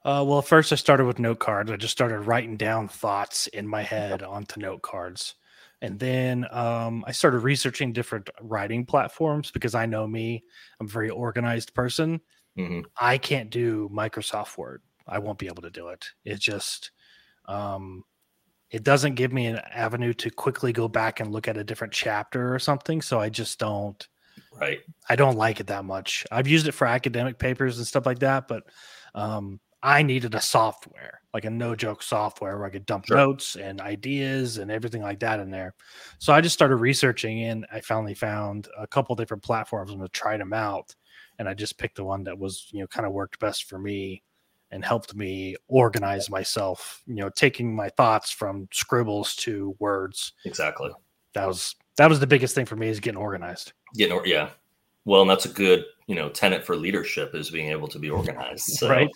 uh, 0.05 0.23
well 0.25 0.41
first 0.41 0.71
i 0.71 0.75
started 0.75 1.05
with 1.05 1.19
note 1.19 1.39
cards 1.39 1.71
i 1.71 1.75
just 1.75 1.91
started 1.91 2.19
writing 2.21 2.57
down 2.57 2.87
thoughts 2.87 3.47
in 3.47 3.67
my 3.67 3.83
head 3.83 4.23
onto 4.23 4.59
note 4.59 4.81
cards 4.81 5.35
and 5.81 5.97
then 5.97 6.45
um, 6.51 7.05
I 7.07 7.13
started 7.13 7.39
researching 7.39 7.93
different 7.93 8.29
writing 8.41 8.85
platforms 8.85 9.49
because 9.51 9.75
I 9.75 9.85
know 9.85 10.05
me, 10.07 10.43
I'm 10.79 10.87
a 10.87 10.89
very 10.89 11.09
organized 11.09 11.73
person. 11.73 12.19
Mm-hmm. 12.57 12.81
I 12.99 13.17
can't 13.17 13.49
do 13.49 13.89
Microsoft 13.93 14.57
Word. 14.57 14.81
I 15.09 15.19
won't 15.19 15.39
be 15.39 15.47
able 15.47 15.63
to 15.63 15.69
do 15.69 15.89
it. 15.89 16.05
It 16.23 16.39
just, 16.39 16.91
um, 17.45 18.03
it 18.71 18.83
doesn't 18.83 19.15
give 19.15 19.33
me 19.33 19.47
an 19.47 19.57
avenue 19.57 20.13
to 20.13 20.29
quickly 20.29 20.71
go 20.71 20.87
back 20.87 21.19
and 21.19 21.31
look 21.31 21.47
at 21.47 21.57
a 21.57 21.63
different 21.63 21.93
chapter 21.93 22.53
or 22.53 22.59
something. 22.59 23.01
So 23.01 23.19
I 23.19 23.29
just 23.29 23.59
don't. 23.59 24.07
Right. 24.59 24.79
I 25.09 25.15
don't 25.15 25.37
like 25.37 25.59
it 25.59 25.67
that 25.67 25.85
much. 25.85 26.25
I've 26.31 26.47
used 26.47 26.67
it 26.67 26.73
for 26.73 26.87
academic 26.87 27.39
papers 27.39 27.77
and 27.77 27.87
stuff 27.87 28.05
like 28.05 28.19
that, 28.19 28.47
but 28.47 28.63
um, 29.15 29.59
I 29.81 30.03
needed 30.03 30.35
a 30.35 30.41
software, 30.41 31.21
like 31.33 31.45
a 31.45 31.49
no 31.49 31.75
joke 31.75 32.03
software 32.03 32.57
where 32.57 32.67
I 32.67 32.69
could 32.69 32.85
dump 32.85 33.05
sure. 33.05 33.17
notes 33.17 33.55
and 33.55 33.81
ideas 33.81 34.57
and 34.57 34.69
everything 34.69 35.01
like 35.01 35.19
that 35.21 35.39
in 35.39 35.49
there. 35.49 35.73
So 36.19 36.33
I 36.33 36.41
just 36.41 36.53
started 36.53 36.75
researching 36.77 37.43
and 37.43 37.65
I 37.71 37.81
finally 37.81 38.13
found 38.13 38.67
a 38.77 38.87
couple 38.87 39.15
different 39.15 39.43
platforms 39.43 39.91
and 39.91 40.13
tried 40.13 40.41
them 40.41 40.53
out. 40.53 40.93
And 41.37 41.47
I 41.47 41.53
just 41.53 41.77
picked 41.77 41.95
the 41.95 42.03
one 42.03 42.23
that 42.25 42.37
was, 42.37 42.67
you 42.71 42.81
know, 42.81 42.87
kind 42.87 43.05
of 43.05 43.13
worked 43.13 43.39
best 43.39 43.65
for 43.65 43.79
me 43.79 44.23
and 44.71 44.83
helped 44.85 45.15
me 45.15 45.55
organize 45.67 46.29
myself, 46.29 47.01
you 47.07 47.15
know, 47.15 47.29
taking 47.29 47.75
my 47.75 47.89
thoughts 47.89 48.31
from 48.31 48.67
scribbles 48.71 49.35
to 49.37 49.75
words. 49.79 50.33
Exactly. 50.45 50.91
That 51.33 51.47
was 51.47 51.75
that 51.97 52.09
was 52.09 52.19
the 52.19 52.27
biggest 52.27 52.55
thing 52.55 52.65
for 52.65 52.75
me 52.75 52.87
is 52.89 52.99
getting 52.99 53.19
organized. 53.19 53.73
Getting 53.95 54.13
or, 54.13 54.25
yeah. 54.25 54.49
Well, 55.05 55.21
and 55.21 55.29
that's 55.29 55.45
a 55.45 55.49
good 55.49 55.85
you 56.09 56.15
know 56.15 56.27
tenet 56.27 56.65
for 56.65 56.75
leadership 56.75 57.35
is 57.35 57.51
being 57.51 57.69
able 57.69 57.87
to 57.87 57.99
be 57.99 58.09
organized 58.09 58.65
so. 58.65 58.89
right 58.89 59.09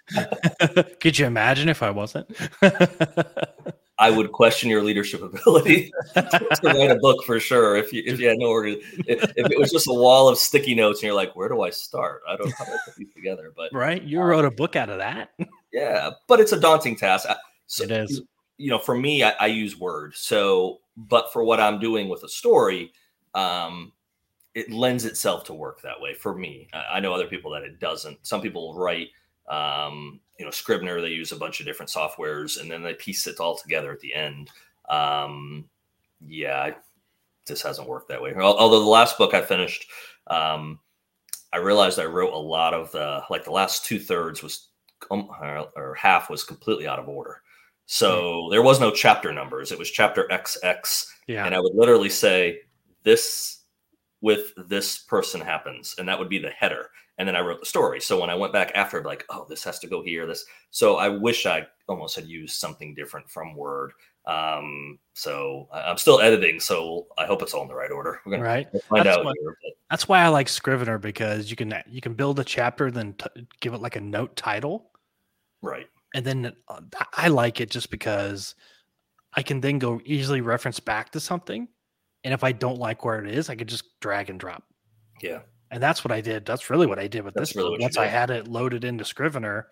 could 0.99 1.17
you 1.17 1.25
imagine 1.25 1.67
if 1.67 1.81
i 1.81 1.89
wasn't 1.89 2.29
i 4.03 4.09
would 4.09 4.31
question 4.31 4.69
your 4.69 4.83
leadership 4.83 5.21
ability 5.33 5.91
to 6.13 6.59
write 6.63 6.91
a 6.91 6.99
book 7.01 7.23
for 7.25 7.39
sure 7.39 7.75
if 7.75 7.93
you 7.93 8.03
if 8.05 8.19
you 8.19 8.27
had 8.27 8.37
no 8.37 8.47
organ 8.47 8.79
if, 9.07 9.23
if, 9.35 9.51
it 9.51 9.57
was 9.57 9.71
just 9.71 9.87
a 9.87 9.93
wall 9.93 10.27
of 10.27 10.37
sticky 10.37 10.75
notes 10.75 10.99
and 10.99 11.07
you're 11.07 11.15
like 11.15 11.35
where 11.35 11.49
do 11.49 11.61
i 11.61 11.69
start? 11.69 12.21
I 12.27 12.35
don't 12.35 12.47
know 12.47 12.55
how 12.57 12.65
to 12.65 12.77
put 12.85 12.95
these 12.95 13.13
together 13.13 13.51
but 13.55 13.73
right? 13.73 14.01
You 14.01 14.19
um, 14.19 14.27
wrote 14.27 14.45
a 14.45 14.51
book 14.51 14.75
out 14.75 14.89
of 14.89 14.97
that? 14.99 15.31
Yeah 15.71 16.11
but 16.27 16.39
it's 16.39 16.51
a 16.51 16.59
daunting 16.59 16.95
task. 16.95 17.27
So, 17.67 17.83
it 17.83 17.91
is. 17.91 18.21
you 18.57 18.69
know 18.69 18.79
for 18.79 18.95
me 18.95 19.23
I, 19.23 19.31
I 19.39 19.47
use 19.47 19.79
word. 19.79 20.13
So 20.15 20.81
but 20.95 21.33
for 21.33 21.43
what 21.43 21.59
i'm 21.59 21.79
doing 21.79 22.09
with 22.09 22.23
a 22.23 22.29
story 22.29 22.91
um 23.33 23.91
it 24.53 24.71
lends 24.71 25.05
itself 25.05 25.43
to 25.45 25.53
work 25.53 25.81
that 25.81 25.99
way 25.99 26.13
for 26.13 26.35
me. 26.35 26.67
I 26.73 26.99
know 26.99 27.13
other 27.13 27.25
people 27.25 27.51
that 27.51 27.63
it 27.63 27.79
doesn't. 27.79 28.19
Some 28.21 28.41
people 28.41 28.75
write, 28.75 29.09
um, 29.49 30.19
you 30.43 30.47
know, 30.47 30.51
Scrivener. 30.51 30.99
They 30.99 31.07
use 31.07 31.31
a 31.31 31.37
bunch 31.37 31.61
of 31.61 31.65
different 31.65 31.89
softwares, 31.89 32.59
and 32.59 32.69
then 32.69 32.83
they 32.83 32.93
piece 32.95 33.27
it 33.27 33.39
all 33.39 33.55
together 33.55 33.93
at 33.93 34.01
the 34.01 34.13
end. 34.13 34.49
Um, 34.89 35.69
yeah, 36.19 36.71
this 37.45 37.61
hasn't 37.61 37.87
worked 37.87 38.09
that 38.09 38.21
way. 38.21 38.35
Although 38.35 38.81
the 38.81 38.85
last 38.85 39.17
book 39.17 39.33
I 39.33 39.41
finished, 39.41 39.89
um, 40.27 40.79
I 41.53 41.59
realized 41.59 41.97
I 41.97 42.05
wrote 42.05 42.33
a 42.33 42.37
lot 42.37 42.73
of 42.73 42.91
the 42.91 43.23
like 43.29 43.45
the 43.45 43.51
last 43.51 43.85
two 43.85 43.99
thirds 43.99 44.43
was 44.43 44.67
um, 45.11 45.29
or 45.77 45.95
half 45.95 46.29
was 46.29 46.43
completely 46.43 46.87
out 46.87 46.99
of 46.99 47.07
order. 47.07 47.41
So 47.85 48.43
hmm. 48.43 48.51
there 48.51 48.63
was 48.63 48.81
no 48.81 48.91
chapter 48.91 49.31
numbers. 49.31 49.71
It 49.71 49.79
was 49.79 49.89
chapter 49.89 50.27
XX. 50.29 51.05
Yeah. 51.27 51.45
And 51.45 51.55
I 51.55 51.59
would 51.61 51.73
literally 51.73 52.09
say 52.09 52.59
this 53.03 53.61
with 54.19 54.51
this 54.57 54.97
person 54.97 55.39
happens 55.39 55.95
and 55.97 56.07
that 56.09 56.19
would 56.19 56.29
be 56.29 56.39
the 56.39 56.49
header 56.49 56.89
and 57.17 57.27
then 57.27 57.35
i 57.35 57.41
wrote 57.41 57.59
the 57.59 57.65
story. 57.65 57.99
So 58.01 58.19
when 58.19 58.29
i 58.29 58.35
went 58.35 58.53
back 58.53 58.71
after 58.75 58.99
I'd 58.99 59.05
like 59.05 59.25
oh 59.29 59.45
this 59.47 59.63
has 59.63 59.79
to 59.79 59.87
go 59.87 60.03
here 60.03 60.25
this 60.25 60.45
so 60.71 60.97
i 60.97 61.07
wish 61.07 61.45
i 61.45 61.65
almost 61.87 62.15
had 62.15 62.25
used 62.25 62.55
something 62.55 62.95
different 62.95 63.29
from 63.29 63.55
word 63.55 63.91
um 64.25 64.97
so 65.13 65.67
i'm 65.73 65.97
still 65.97 66.21
editing 66.21 66.59
so 66.59 67.07
i 67.17 67.25
hope 67.25 67.41
it's 67.41 67.53
all 67.53 67.63
in 67.63 67.67
the 67.67 67.75
right 67.75 67.91
order. 67.91 68.21
We're 68.25 68.33
gonna 68.33 68.43
right. 68.43 68.67
find 68.89 69.05
that's 69.05 69.17
out 69.17 69.25
why, 69.25 69.33
here, 69.41 69.57
that's 69.89 70.07
why 70.07 70.19
i 70.21 70.27
like 70.29 70.47
scrivener 70.47 70.97
because 70.97 71.49
you 71.49 71.55
can 71.55 71.73
you 71.89 72.01
can 72.01 72.13
build 72.13 72.39
a 72.39 72.43
chapter 72.43 72.89
then 72.89 73.13
t- 73.13 73.47
give 73.59 73.73
it 73.73 73.81
like 73.81 73.95
a 73.95 74.01
note 74.01 74.35
title. 74.35 74.91
Right. 75.61 75.87
And 76.15 76.25
then 76.25 76.53
uh, 76.67 76.81
i 77.13 77.27
like 77.27 77.59
it 77.59 77.69
just 77.69 77.91
because 77.91 78.55
i 79.33 79.41
can 79.41 79.59
then 79.59 79.77
go 79.77 80.01
easily 80.05 80.41
reference 80.41 80.79
back 80.79 81.11
to 81.11 81.19
something 81.19 81.67
and 82.23 82.33
if 82.33 82.43
I 82.43 82.51
don't 82.51 82.79
like 82.79 83.03
where 83.03 83.23
it 83.23 83.29
is, 83.33 83.49
I 83.49 83.55
could 83.55 83.67
just 83.67 83.99
drag 83.99 84.29
and 84.29 84.39
drop. 84.39 84.63
Yeah. 85.21 85.39
And 85.73 85.83
that's 85.83 86.05
what 86.05 86.11
I 86.13 86.21
did. 86.21 86.45
That's 86.45 86.69
really 86.69 86.87
what 86.87 86.99
I 86.99 87.07
did 87.07 87.23
with 87.25 87.35
That's 87.35 87.51
this 87.51 87.57
really 87.57 87.77
Once 87.79 87.97
I 87.97 88.07
had 88.07 88.29
it 88.31 88.47
loaded 88.47 88.83
into 88.85 89.05
Scrivener, 89.05 89.69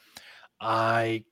I 0.61 1.25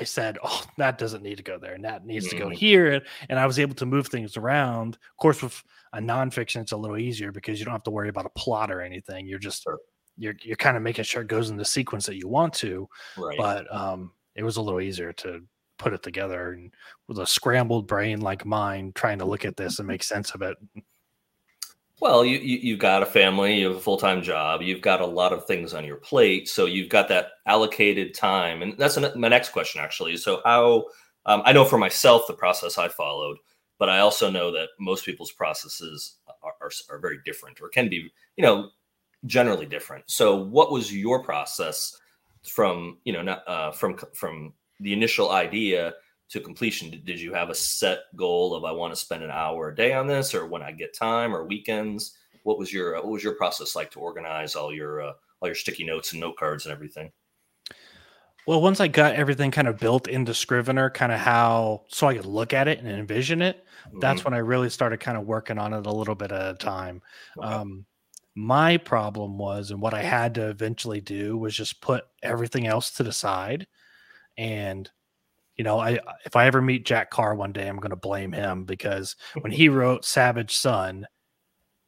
I 0.00 0.04
said, 0.04 0.38
"Oh, 0.44 0.64
that 0.78 0.98
doesn't 0.98 1.22
need 1.22 1.38
to 1.38 1.42
go 1.44 1.58
there, 1.58 1.74
and 1.74 1.84
that 1.84 2.04
needs 2.06 2.28
to 2.28 2.36
go 2.36 2.48
Mhm. 2.48 2.54
here," 2.54 3.02
and 3.30 3.38
I 3.38 3.46
was 3.46 3.58
able 3.58 3.74
to 3.76 3.86
move 3.86 4.08
things 4.08 4.36
around. 4.36 4.96
Of 4.96 5.16
course, 5.18 5.42
with 5.42 5.62
a 5.94 6.00
nonfiction, 6.00 6.62
it's 6.62 6.72
a 6.72 6.76
little 6.76 6.98
easier 6.98 7.32
because 7.32 7.58
you 7.58 7.64
don't 7.66 7.72
have 7.74 7.84
to 7.84 7.90
worry 7.90 8.08
about 8.10 8.26
a 8.26 8.30
plot 8.30 8.70
or 8.72 8.82
anything. 8.82 9.26
You're 9.26 9.38
just 9.40 9.64
Sure. 9.64 9.78
you're 10.16 10.34
you're 10.42 10.56
kind 10.56 10.76
of 10.76 10.82
making 10.82 11.04
sure 11.04 11.22
it 11.22 11.28
goes 11.28 11.50
in 11.50 11.56
the 11.56 11.64
sequence 11.64 12.06
that 12.06 12.16
you 12.16 12.28
want 12.28 12.54
to. 12.54 12.88
Right. 13.16 13.38
But 13.38 13.72
um, 13.74 14.12
it 14.34 14.42
was 14.44 14.56
a 14.58 14.62
little 14.62 14.80
easier 14.80 15.12
to 15.14 15.42
put 15.78 15.92
it 15.94 16.02
together 16.02 16.52
and 16.52 16.74
with 17.08 17.18
a 17.20 17.26
scrambled 17.26 17.86
brain 17.86 18.20
like 18.20 18.44
mine, 18.44 18.92
trying 18.94 19.18
to 19.20 19.24
look 19.26 19.44
at 19.44 19.56
this 19.56 19.78
and 19.78 19.86
make 19.88 20.02
sense 20.02 20.32
of 20.32 20.42
it. 20.42 20.56
Well, 22.00 22.24
you, 22.24 22.38
you 22.38 22.58
you've 22.58 22.78
got 22.78 23.02
a 23.02 23.06
family, 23.06 23.58
you 23.58 23.68
have 23.68 23.76
a 23.76 23.80
full 23.80 23.96
time 23.96 24.22
job, 24.22 24.62
you've 24.62 24.80
got 24.80 25.00
a 25.00 25.06
lot 25.06 25.32
of 25.32 25.46
things 25.46 25.74
on 25.74 25.84
your 25.84 25.96
plate, 25.96 26.48
so 26.48 26.66
you've 26.66 26.88
got 26.88 27.08
that 27.08 27.32
allocated 27.46 28.14
time, 28.14 28.62
and 28.62 28.78
that's 28.78 28.96
an, 28.96 29.20
my 29.20 29.28
next 29.28 29.50
question 29.50 29.80
actually. 29.80 30.16
So 30.16 30.40
how 30.44 30.86
um, 31.26 31.42
I 31.44 31.52
know 31.52 31.64
for 31.64 31.78
myself 31.78 32.26
the 32.26 32.34
process 32.34 32.78
I 32.78 32.88
followed, 32.88 33.38
but 33.78 33.88
I 33.88 33.98
also 33.98 34.30
know 34.30 34.52
that 34.52 34.68
most 34.78 35.04
people's 35.04 35.32
processes 35.32 36.18
are, 36.42 36.52
are, 36.60 36.70
are 36.90 37.00
very 37.00 37.18
different 37.24 37.60
or 37.60 37.68
can 37.68 37.88
be, 37.88 38.10
you 38.36 38.42
know, 38.42 38.70
generally 39.26 39.66
different. 39.66 40.04
So 40.06 40.36
what 40.36 40.70
was 40.70 40.94
your 40.94 41.22
process 41.24 41.96
from 42.44 42.98
you 43.04 43.12
know 43.12 43.22
not 43.22 43.42
uh, 43.48 43.72
from 43.72 43.98
from 44.14 44.52
the 44.80 44.92
initial 44.92 45.32
idea 45.32 45.94
to 46.30 46.40
completion? 46.40 46.90
Did, 47.04 47.20
you 47.20 47.32
have 47.34 47.50
a 47.50 47.54
set 47.54 48.00
goal 48.16 48.54
of 48.54 48.64
I 48.64 48.72
want 48.72 48.92
to 48.92 49.00
spend 49.00 49.22
an 49.22 49.30
hour 49.30 49.68
a 49.68 49.74
day 49.74 49.92
on 49.92 50.06
this, 50.06 50.34
or 50.34 50.46
when 50.46 50.62
I 50.62 50.72
get 50.72 50.94
time, 50.94 51.34
or 51.34 51.44
weekends? 51.44 52.16
What 52.42 52.58
was 52.58 52.72
your 52.72 52.96
uh, 52.96 53.02
what 53.02 53.12
was 53.12 53.24
your 53.24 53.34
process 53.34 53.74
like 53.74 53.90
to 53.92 54.00
organize 54.00 54.54
all 54.54 54.72
your 54.72 55.02
uh, 55.02 55.12
all 55.40 55.48
your 55.48 55.54
sticky 55.54 55.84
notes 55.84 56.12
and 56.12 56.20
note 56.20 56.36
cards 56.36 56.66
and 56.66 56.72
everything? 56.72 57.12
Well, 58.46 58.62
once 58.62 58.80
I 58.80 58.88
got 58.88 59.14
everything 59.14 59.50
kind 59.50 59.68
of 59.68 59.78
built 59.78 60.08
into 60.08 60.32
Scrivener, 60.32 60.88
kind 60.88 61.12
of 61.12 61.18
how 61.18 61.84
so 61.88 62.06
I 62.06 62.14
could 62.14 62.24
look 62.24 62.54
at 62.54 62.66
it 62.66 62.78
and 62.78 62.88
envision 62.88 63.42
it, 63.42 63.66
that's 64.00 64.22
Mhm. 64.22 64.24
when 64.24 64.34
I 64.34 64.38
really 64.38 64.70
started 64.70 65.00
kind 65.00 65.18
of 65.18 65.26
working 65.26 65.58
on 65.58 65.74
it 65.74 65.86
a 65.86 65.92
little 65.92 66.14
bit 66.14 66.32
at 66.32 66.54
a 66.54 66.56
time. 66.56 67.02
Okay. 67.38 67.46
Um, 67.46 67.86
my 68.34 68.76
problem 68.78 69.36
was, 69.36 69.70
and 69.70 69.82
what 69.82 69.94
I 69.94 70.02
had 70.02 70.34
to 70.36 70.48
eventually 70.48 71.00
do 71.00 71.36
was 71.36 71.54
just 71.56 71.82
put 71.82 72.06
everything 72.22 72.66
else 72.66 72.92
to 72.92 73.02
the 73.02 73.12
side. 73.12 73.66
And, 74.38 74.90
you 75.58 75.64
know, 75.64 75.78
I 75.80 75.98
if 76.24 76.36
I 76.36 76.46
ever 76.46 76.62
meet 76.62 76.86
Jack 76.86 77.10
Carr 77.10 77.34
one 77.34 77.52
day, 77.52 77.68
I'm 77.68 77.76
going 77.78 77.90
to 77.90 77.96
blame 77.96 78.32
him 78.32 78.64
because 78.64 79.16
when 79.42 79.52
he 79.52 79.68
wrote 79.68 80.04
Savage 80.06 80.56
Son, 80.56 81.06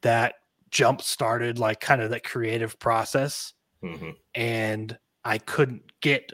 that 0.03 0.35
jump 0.71 1.03
started 1.03 1.59
like 1.59 1.81
kind 1.81 2.03
of 2.03 2.11
that 2.11 2.25
creative 2.25 2.79
process 2.79 3.55
Mhm. 3.83 4.15
and 4.35 4.99
I 5.25 5.39
couldn't 5.39 5.83
get, 6.03 6.33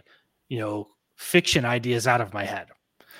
you 0.48 0.58
know, 0.58 0.88
fiction 1.16 1.64
ideas 1.64 2.06
out 2.06 2.20
of 2.20 2.34
my 2.34 2.44
head. 2.44 2.68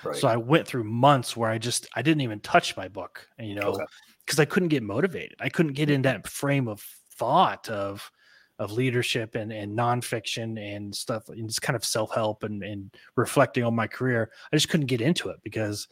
Right. 0.05 0.17
So 0.17 0.29
I 0.29 0.37
went 0.37 0.67
through 0.67 0.85
months 0.85 1.37
where 1.37 1.51
I 1.51 1.59
just 1.59 1.87
I 1.95 2.03
didn't 2.03 2.21
even 2.23 2.41
touch 2.41 2.77
my 2.77 2.89
book, 2.89 3.29
and 3.39 3.49
you 3.49 3.55
know, 3.55 3.69
Okay. 3.75 3.85
because 4.25 4.39
I 4.41 4.45
couldn't 4.45 4.69
get 4.71 4.83
motivated. 4.83 5.37
I 5.41 5.49
couldn't 5.49 5.73
get 5.75 5.91
in 5.91 6.03
that 6.03 6.27
frame 6.27 6.69
of 6.69 6.81
thought 7.17 7.69
of 7.71 8.11
of 8.59 8.73
leadership 8.73 9.35
and 9.35 9.53
and 9.53 9.77
nonfiction 9.77 10.59
and 10.59 10.95
stuff, 10.95 11.29
and 11.29 11.49
just 11.49 11.63
kind 11.63 11.77
of 11.77 11.85
self 11.85 12.15
help 12.15 12.43
and 12.43 12.63
and 12.63 12.95
reflecting 13.17 13.65
on 13.65 13.75
my 13.75 13.87
career. 13.87 14.31
I 14.53 14.57
just 14.57 14.69
couldn't 14.69 14.87
get 14.87 15.01
into 15.01 15.29
it 15.29 15.37
because 15.43 15.89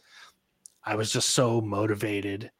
I 0.83 0.95
was 0.95 1.11
just 1.11 1.31
so 1.31 1.61
motivated. 1.61 2.51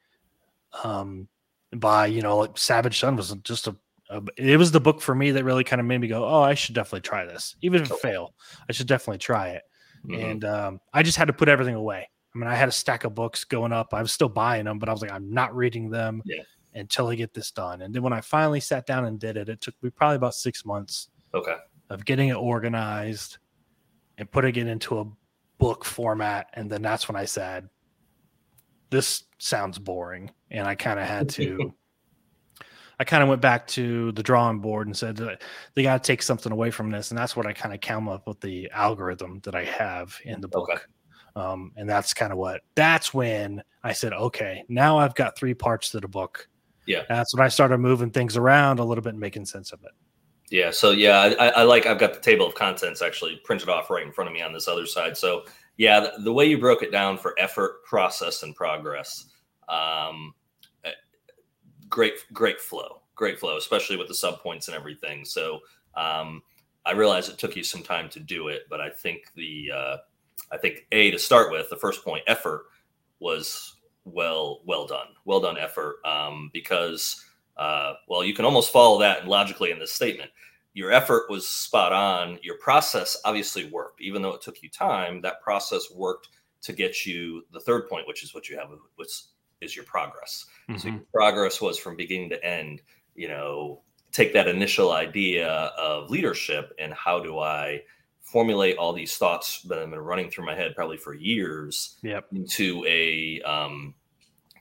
Um, 0.84 1.28
by 1.76 2.06
you 2.08 2.22
know, 2.22 2.38
like 2.38 2.58
Savage 2.58 3.00
Son 3.00 3.16
was 3.16 3.34
just 3.44 3.68
a, 3.68 3.76
a 4.10 4.22
it 4.38 4.58
was 4.58 4.72
the 4.72 4.80
book 4.80 5.02
for 5.02 5.16
me 5.16 5.32
that 5.32 5.44
really 5.44 5.64
kind 5.64 5.80
of 5.80 5.86
made 5.86 6.00
me 6.00 6.08
go, 6.08 6.26
oh, 6.26 6.42
I 6.42 6.54
should 6.54 6.76
definitely 6.76 7.02
try 7.02 7.26
this, 7.26 7.56
even 7.62 7.82
if 7.82 7.92
it 7.92 7.98
fail, 8.00 8.34
I 8.70 8.74
should 8.74 8.88
definitely 8.88 9.20
try 9.20 9.50
it 9.50 9.64
Mhm. 10.08 10.24
and 10.32 10.46
um, 10.46 10.80
I 10.94 11.02
just 11.02 11.18
had 11.18 11.26
to 11.28 11.34
put 11.34 11.50
everything 11.50 11.74
away. 11.76 12.08
I 12.34 12.38
mean, 12.38 12.48
I 12.48 12.54
had 12.54 12.70
a 12.70 12.72
stack 12.72 13.06
of 13.06 13.16
books 13.16 13.44
going 13.44 13.72
up. 13.72 13.94
I 13.94 14.02
was 14.04 14.12
still 14.12 14.30
buying 14.30 14.66
them, 14.66 14.78
but 14.78 14.88
I 14.88 14.92
was 14.92 15.02
like, 15.02 15.12
I'm 15.12 15.32
not 15.32 15.56
reading 15.56 15.90
them 15.90 16.22
Yeah. 16.26 16.44
Until 16.76 17.08
I 17.08 17.16
get 17.16 17.34
this 17.34 17.52
done. 17.52 17.82
And 17.82 17.94
then 17.94 18.04
when 18.04 18.14
I 18.14 18.22
finally 18.22 18.60
sat 18.60 18.86
down 18.86 19.06
and 19.06 19.20
did 19.20 19.38
it, 19.38 19.50
it 19.50 19.62
took 19.62 19.76
me 19.82 19.90
probably 19.90 20.18
about 20.18 20.36
six 20.36 20.66
months 20.66 21.10
okay. 21.34 21.56
of 21.90 22.06
getting 22.06 22.30
it 22.30 22.36
organized 22.36 23.38
and 24.18 24.30
putting 24.30 24.56
it 24.56 24.68
into 24.68 25.00
a 25.00 25.06
book 25.58 25.86
format. 25.86 26.48
And 26.54 26.70
then 26.70 26.82
that's 26.82 27.08
when 27.08 27.16
I 27.16 27.26
said, 27.26 27.70
this 28.90 29.24
sounds 29.40 29.80
boring. 29.80 30.32
And 30.52 30.68
I 30.68 30.76
kind 30.76 31.00
of 31.00 31.08
had 31.08 31.30
to. 31.30 31.74
I 32.98 33.04
kind 33.04 33.22
of 33.22 33.28
went 33.28 33.42
back 33.42 33.68
to 33.68 34.14
the 34.14 34.24
drawing 34.24 34.60
board 34.60 34.88
and 34.88 34.96
said 34.96 35.18
they 35.74 35.84
got 35.84 36.02
to 36.02 36.08
take 36.08 36.22
something 36.22 36.52
away 36.52 36.72
from 36.72 36.92
this, 36.92 37.12
and 37.12 37.18
that's 37.18 37.36
what 37.36 37.46
I 37.46 37.52
kind 37.52 37.76
of 37.76 37.82
came 37.82 38.08
up 38.08 38.26
with 38.26 38.40
the 38.40 38.72
algorithm 38.72 39.42
that 39.44 39.54
I 39.54 39.66
have 39.66 40.18
in 40.24 40.40
the 40.40 40.48
book. 40.48 40.70
Okay. 40.72 40.82
Um, 41.36 41.74
and 41.76 41.90
that's 41.90 42.14
kind 42.14 42.32
of 42.32 42.38
what. 42.38 42.62
That's 42.76 43.14
when 43.14 43.62
I 43.84 43.92
said, 43.92 44.14
okay, 44.14 44.64
now 44.70 44.98
I've 44.98 45.16
got 45.16 45.38
three 45.38 45.54
parts 45.54 45.90
to 45.92 46.00
the 46.00 46.08
book. 46.08 46.48
Yeah. 46.88 47.04
That's 47.10 47.36
when 47.36 47.46
I 47.46 47.50
started 47.50 47.78
moving 47.80 48.12
things 48.12 48.38
around 48.38 48.80
a 48.80 48.84
little 48.84 49.04
bit 49.04 49.12
and 49.12 49.20
making 49.20 49.46
sense 49.46 49.72
of 49.72 49.84
it. 49.84 49.92
Yeah. 50.50 50.72
So 50.72 50.92
yeah, 50.92 51.34
I, 51.40 51.48
I 51.50 51.64
like 51.64 51.86
I've 51.86 52.00
got 52.00 52.14
the 52.14 52.20
table 52.20 52.46
of 52.46 52.56
contents 52.56 53.02
actually 53.02 53.38
printed 53.44 53.70
off 53.70 53.90
right 53.90 54.06
in 54.06 54.12
front 54.12 54.30
of 54.30 54.34
me 54.34 54.42
on 54.42 54.54
this 54.54 54.68
other 54.68 54.86
side. 54.86 55.18
So 55.18 55.46
yeah, 55.78 56.00
the, 56.00 56.24
the 56.24 56.34
way 56.34 56.46
you 56.46 56.58
broke 56.58 56.84
it 56.84 56.92
down 56.92 57.18
for 57.18 57.36
effort, 57.40 57.84
process, 57.84 58.44
and 58.44 58.56
progress, 58.56 59.26
um, 59.68 60.34
eh, 60.84 60.92
great, 61.90 62.14
great 62.32 62.62
flow, 62.62 63.02
great 63.16 63.40
flow, 63.40 63.58
especially 63.58 63.98
with 63.98 64.08
the 64.08 64.14
subpoints 64.14 64.68
and 64.68 64.76
everything. 64.76 65.26
So 65.26 65.60
um, 65.96 66.44
I 66.86 66.92
realize 66.94 67.28
it 67.28 67.38
took 67.38 67.56
you 67.56 67.64
some 67.64 67.82
time 67.82 68.10
to 68.10 68.20
do 68.20 68.50
it, 68.50 68.64
but 68.70 68.80
I 68.80 68.90
think 68.90 69.34
the 69.36 69.72
uh, 69.76 69.98
I 70.52 70.58
think 70.58 70.86
a 70.92 71.12
to 71.12 71.20
start 71.20 71.52
with 71.52 71.70
the 71.70 71.78
first 71.78 72.04
point 72.04 72.24
effort 72.28 72.68
was 73.20 73.75
well 74.06 74.62
well 74.66 74.88
done, 74.88 75.08
well 75.26 75.42
done 75.42 75.58
effort 75.58 75.98
um, 76.06 76.50
because 76.54 77.24
uh, 77.58 77.94
well, 78.08 78.24
you 78.24 78.34
can 78.34 78.46
almost 78.46 78.72
follow 78.72 79.00
that 79.00 79.22
and 79.22 79.30
logically 79.30 79.72
in 79.72 79.80
this 79.80 79.92
statement. 79.92 80.30
Your 80.74 80.92
effort 80.92 81.30
was 81.30 81.48
spot 81.48 81.94
on. 81.94 82.38
Your 82.44 82.58
process 82.58 83.18
obviously 83.24 83.70
worked, 83.70 84.02
even 84.02 84.22
though 84.22 84.34
it 84.34 84.42
took 84.42 84.62
you 84.62 84.70
time. 84.70 85.22
That 85.22 85.42
process 85.42 85.90
worked 85.94 86.30
to 86.64 86.74
get 86.74 87.06
you 87.06 87.44
the 87.54 87.62
third 87.62 87.88
point, 87.88 88.08
which 88.08 88.24
is 88.24 88.34
what 88.34 88.50
you 88.50 88.58
have, 88.58 88.70
which 88.96 89.10
is 89.62 89.76
your 89.76 89.86
progress. 89.86 90.46
So 90.78 90.90
your 90.90 91.04
progress 91.14 91.62
was 91.62 91.80
from 91.80 91.96
beginning 91.96 92.30
to 92.32 92.44
end. 92.44 92.82
You 93.16 93.30
know, 93.30 93.84
take 94.12 94.34
that 94.34 94.50
initial 94.50 94.92
idea 94.92 95.48
of 95.78 96.10
leadership 96.10 96.74
and 96.78 96.94
how 96.94 97.20
do 97.22 97.40
I 97.40 97.82
formulate 98.26 98.76
all 98.78 98.92
these 98.92 99.16
thoughts 99.18 99.62
that 99.62 99.78
have 99.78 99.90
been 99.92 100.00
running 100.00 100.30
through 100.30 100.46
my 100.46 100.56
head 100.56 100.76
probably 100.76 100.98
for 100.98 101.14
years 101.14 101.98
Yep. 102.02 102.26
into 102.34 102.84
a 102.88 103.40
um, 103.44 103.94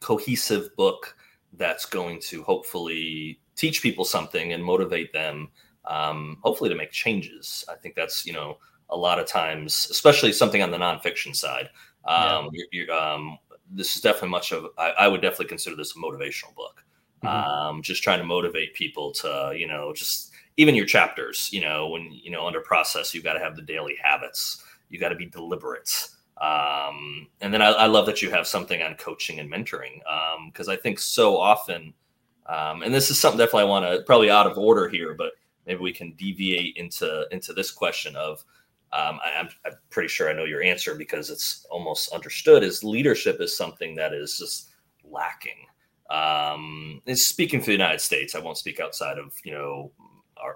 cohesive 0.00 0.74
book 0.76 1.16
that's 1.54 1.86
going 1.86 2.20
to 2.20 2.42
hopefully 2.42 3.40
teach 3.56 3.82
people 3.82 4.04
something 4.04 4.52
and 4.52 4.62
motivate 4.62 5.12
them 5.12 5.48
um, 5.86 6.38
hopefully 6.42 6.68
to 6.70 6.76
make 6.76 6.90
changes 6.90 7.64
i 7.70 7.74
think 7.74 7.94
that's 7.94 8.26
you 8.26 8.32
know 8.32 8.58
a 8.90 8.96
lot 8.96 9.18
of 9.18 9.26
times 9.26 9.88
especially 9.90 10.30
something 10.32 10.62
on 10.62 10.70
the 10.70 10.76
nonfiction 10.76 11.34
side 11.34 11.70
um, 12.06 12.50
you're, 12.52 12.66
you're, 12.70 12.92
um, 12.92 13.38
this 13.70 13.96
is 13.96 14.02
definitely 14.02 14.28
much 14.28 14.52
of 14.52 14.66
I, 14.76 14.90
I 14.90 15.08
would 15.08 15.22
definitely 15.22 15.46
consider 15.46 15.74
this 15.74 15.96
a 15.96 15.98
motivational 15.98 16.54
book 16.54 16.84
Mhm. 17.22 17.30
um, 17.46 17.82
just 17.82 18.02
trying 18.02 18.18
to 18.18 18.24
motivate 18.26 18.74
people 18.74 19.10
to 19.12 19.54
you 19.56 19.66
know 19.66 19.94
just 19.94 20.33
even 20.56 20.74
your 20.74 20.86
chapters 20.86 21.48
you 21.52 21.60
know 21.60 21.88
when 21.88 22.10
you 22.12 22.30
know 22.30 22.46
under 22.46 22.60
process 22.60 23.14
you've 23.14 23.24
got 23.24 23.34
to 23.34 23.40
have 23.40 23.56
the 23.56 23.62
daily 23.62 23.96
habits 24.02 24.64
you 24.88 24.98
got 24.98 25.08
to 25.08 25.16
be 25.16 25.26
deliberate 25.26 26.08
um, 26.40 27.28
and 27.40 27.54
then 27.54 27.62
I, 27.62 27.68
I 27.68 27.86
love 27.86 28.06
that 28.06 28.20
you 28.20 28.30
have 28.30 28.46
something 28.46 28.82
on 28.82 28.94
coaching 28.96 29.38
and 29.38 29.50
mentoring 29.50 30.00
because 30.46 30.68
I 30.68 30.76
think 30.76 30.98
so 30.98 31.36
often, 31.36 31.94
um, 32.46 32.82
and 32.82 32.92
this 32.92 33.10
is 33.10 33.18
something 33.18 33.38
definitely 33.38 33.62
I 33.62 33.66
want 33.66 33.84
to 33.86 34.02
probably 34.02 34.30
out 34.30 34.46
of 34.46 34.58
order 34.58 34.88
here, 34.88 35.14
but 35.14 35.32
maybe 35.66 35.80
we 35.80 35.92
can 35.92 36.12
deviate 36.12 36.76
into 36.76 37.26
into 37.30 37.52
this 37.52 37.70
question 37.70 38.16
of 38.16 38.44
um, 38.92 39.20
I, 39.24 39.38
I'm, 39.38 39.48
I'm 39.64 39.72
pretty 39.90 40.08
sure 40.08 40.28
I 40.28 40.34
know 40.34 40.44
your 40.44 40.62
answer 40.62 40.94
because 40.94 41.30
it's 41.30 41.66
almost 41.70 42.12
understood 42.12 42.62
is 42.62 42.84
leadership 42.84 43.40
is 43.40 43.56
something 43.56 43.94
that 43.96 44.12
is 44.12 44.38
just 44.38 44.70
lacking. 45.04 45.66
Um, 46.10 47.00
speaking 47.14 47.60
for 47.60 47.66
the 47.66 47.72
United 47.72 48.00
States, 48.00 48.34
I 48.34 48.40
won't 48.40 48.58
speak 48.58 48.80
outside 48.80 49.18
of 49.18 49.32
you 49.44 49.52
know 49.52 49.92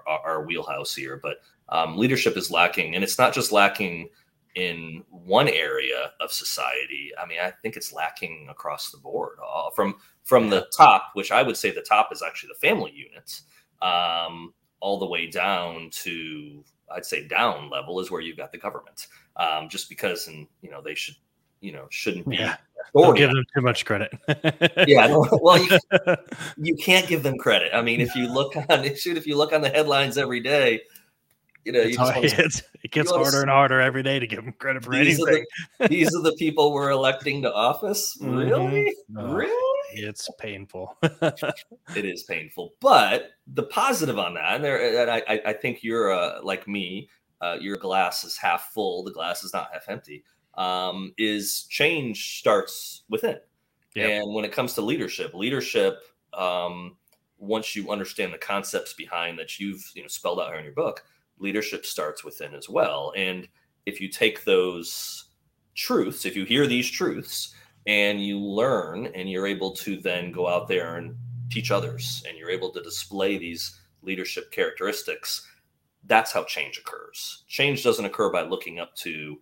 our, 0.07 0.19
our, 0.25 0.43
wheelhouse 0.43 0.93
here, 0.93 1.19
but 1.21 1.37
um, 1.69 1.97
leadership 1.97 2.37
is 2.37 2.51
lacking, 2.51 2.95
and 2.95 3.03
it's 3.03 3.17
not 3.17 3.33
just 3.33 3.51
lacking 3.51 4.09
in 4.55 5.03
one 5.09 5.47
area 5.47 6.11
of 6.19 6.31
society. 6.31 7.11
I 7.21 7.25
mean, 7.25 7.39
I 7.41 7.51
think 7.61 7.75
it's 7.77 7.93
lacking 7.93 8.47
across 8.49 8.91
the 8.91 8.97
board, 8.97 9.37
uh, 9.45 9.69
from 9.71 9.95
from 10.23 10.49
the 10.49 10.67
top, 10.75 11.11
which 11.13 11.31
I 11.31 11.43
would 11.43 11.57
say 11.57 11.71
the 11.71 11.81
top 11.81 12.09
is 12.11 12.21
actually 12.21 12.49
the 12.49 12.67
family 12.67 12.91
unit, 12.91 13.41
um, 13.81 14.53
all 14.79 14.99
the 14.99 15.07
way 15.07 15.27
down 15.27 15.89
to 16.03 16.63
I'd 16.91 17.05
say 17.05 17.27
down 17.27 17.69
level 17.69 17.99
is 17.99 18.11
where 18.11 18.21
you've 18.21 18.37
got 18.37 18.51
the 18.51 18.57
government. 18.57 19.07
Um, 19.35 19.69
just 19.69 19.89
because, 19.89 20.27
and 20.27 20.47
you 20.61 20.69
know, 20.69 20.81
they 20.81 20.95
should 20.95 21.15
you 21.61 21.71
know 21.73 21.87
shouldn't 21.89 22.27
be 22.27 22.37
yeah. 22.37 22.57
Don't 22.95 23.15
give 23.15 23.31
them 23.31 23.45
too 23.55 23.61
much 23.61 23.85
credit. 23.85 24.11
yeah, 24.87 25.07
well, 25.41 25.57
you, 25.57 25.77
you, 26.57 26.75
can't 26.75 27.07
give 27.07 27.23
them 27.23 27.37
credit. 27.37 27.71
I 27.73 27.81
mean, 27.81 28.01
if 28.01 28.15
you 28.15 28.31
look 28.31 28.55
on 28.69 28.95
shoot, 28.95 29.17
if 29.17 29.27
you 29.27 29.37
look 29.37 29.53
on 29.53 29.61
the 29.61 29.69
headlines 29.69 30.17
every 30.17 30.39
day, 30.39 30.81
you 31.65 31.71
know, 31.71 31.81
you 31.81 31.97
hard, 31.97 32.15
to, 32.29 32.63
it 32.83 32.91
gets 32.91 33.11
harder 33.11 33.31
to, 33.31 33.41
and 33.41 33.49
harder 33.49 33.79
every 33.79 34.03
day 34.03 34.19
to 34.19 34.25
give 34.25 34.43
them 34.43 34.53
credit 34.53 34.83
for 34.83 34.91
these 34.91 35.19
anything. 35.19 35.45
Are 35.79 35.87
the, 35.87 35.95
these 35.95 36.15
are 36.15 36.21
the 36.21 36.33
people 36.33 36.73
we're 36.73 36.89
electing 36.89 37.41
to 37.43 37.53
office. 37.53 38.17
Really, 38.21 38.95
mm-hmm. 39.11 39.31
really, 39.31 39.53
it's 39.93 40.29
painful. 40.39 40.97
it 41.03 42.05
is 42.05 42.23
painful, 42.23 42.73
but 42.79 43.31
the 43.47 43.63
positive 43.63 44.17
on 44.17 44.33
that, 44.35 44.55
and, 44.55 44.63
there, 44.63 45.01
and 45.01 45.11
I, 45.11 45.41
I 45.45 45.53
think 45.53 45.83
you're 45.83 46.11
uh, 46.11 46.41
like 46.43 46.67
me. 46.67 47.09
Uh, 47.41 47.55
your 47.57 47.77
glass 47.77 48.25
is 48.25 48.35
half 48.35 48.71
full. 48.73 49.01
The 49.01 49.13
glass 49.13 49.45
is 49.45 49.53
not 49.53 49.69
half 49.71 49.87
empty 49.87 50.25
um, 50.55 51.13
is 51.17 51.63
change 51.69 52.39
starts 52.39 53.03
within. 53.09 53.37
Yep. 53.95 54.09
And 54.09 54.33
when 54.33 54.45
it 54.45 54.51
comes 54.51 54.73
to 54.75 54.81
leadership, 54.81 55.33
leadership, 55.33 55.99
um, 56.33 56.97
once 57.37 57.75
you 57.75 57.89
understand 57.89 58.33
the 58.33 58.37
concepts 58.37 58.93
behind 58.93 59.39
that 59.39 59.59
you've 59.59 59.89
you 59.95 60.01
know 60.01 60.07
spelled 60.07 60.39
out 60.39 60.49
here 60.49 60.57
in 60.57 60.65
your 60.65 60.73
book, 60.73 61.03
leadership 61.39 61.85
starts 61.85 62.23
within 62.23 62.53
as 62.53 62.69
well. 62.69 63.13
And 63.15 63.47
if 63.85 63.99
you 63.99 64.09
take 64.09 64.43
those 64.43 65.25
truths, 65.75 66.25
if 66.25 66.35
you 66.35 66.45
hear 66.45 66.67
these 66.67 66.89
truths 66.89 67.55
and 67.87 68.23
you 68.23 68.37
learn 68.37 69.07
and 69.07 69.29
you're 69.29 69.47
able 69.47 69.71
to 69.71 69.97
then 69.97 70.31
go 70.31 70.47
out 70.47 70.67
there 70.67 70.97
and 70.97 71.15
teach 71.49 71.71
others 71.71 72.23
and 72.27 72.37
you're 72.37 72.49
able 72.49 72.69
to 72.71 72.83
display 72.83 73.37
these 73.37 73.79
leadership 74.01 74.51
characteristics, 74.51 75.47
that's 76.05 76.31
how 76.31 76.43
change 76.43 76.77
occurs. 76.77 77.43
Change 77.47 77.83
doesn't 77.83 78.05
occur 78.05 78.31
by 78.31 78.41
looking 78.41 78.79
up 78.79 78.95
to 78.97 79.37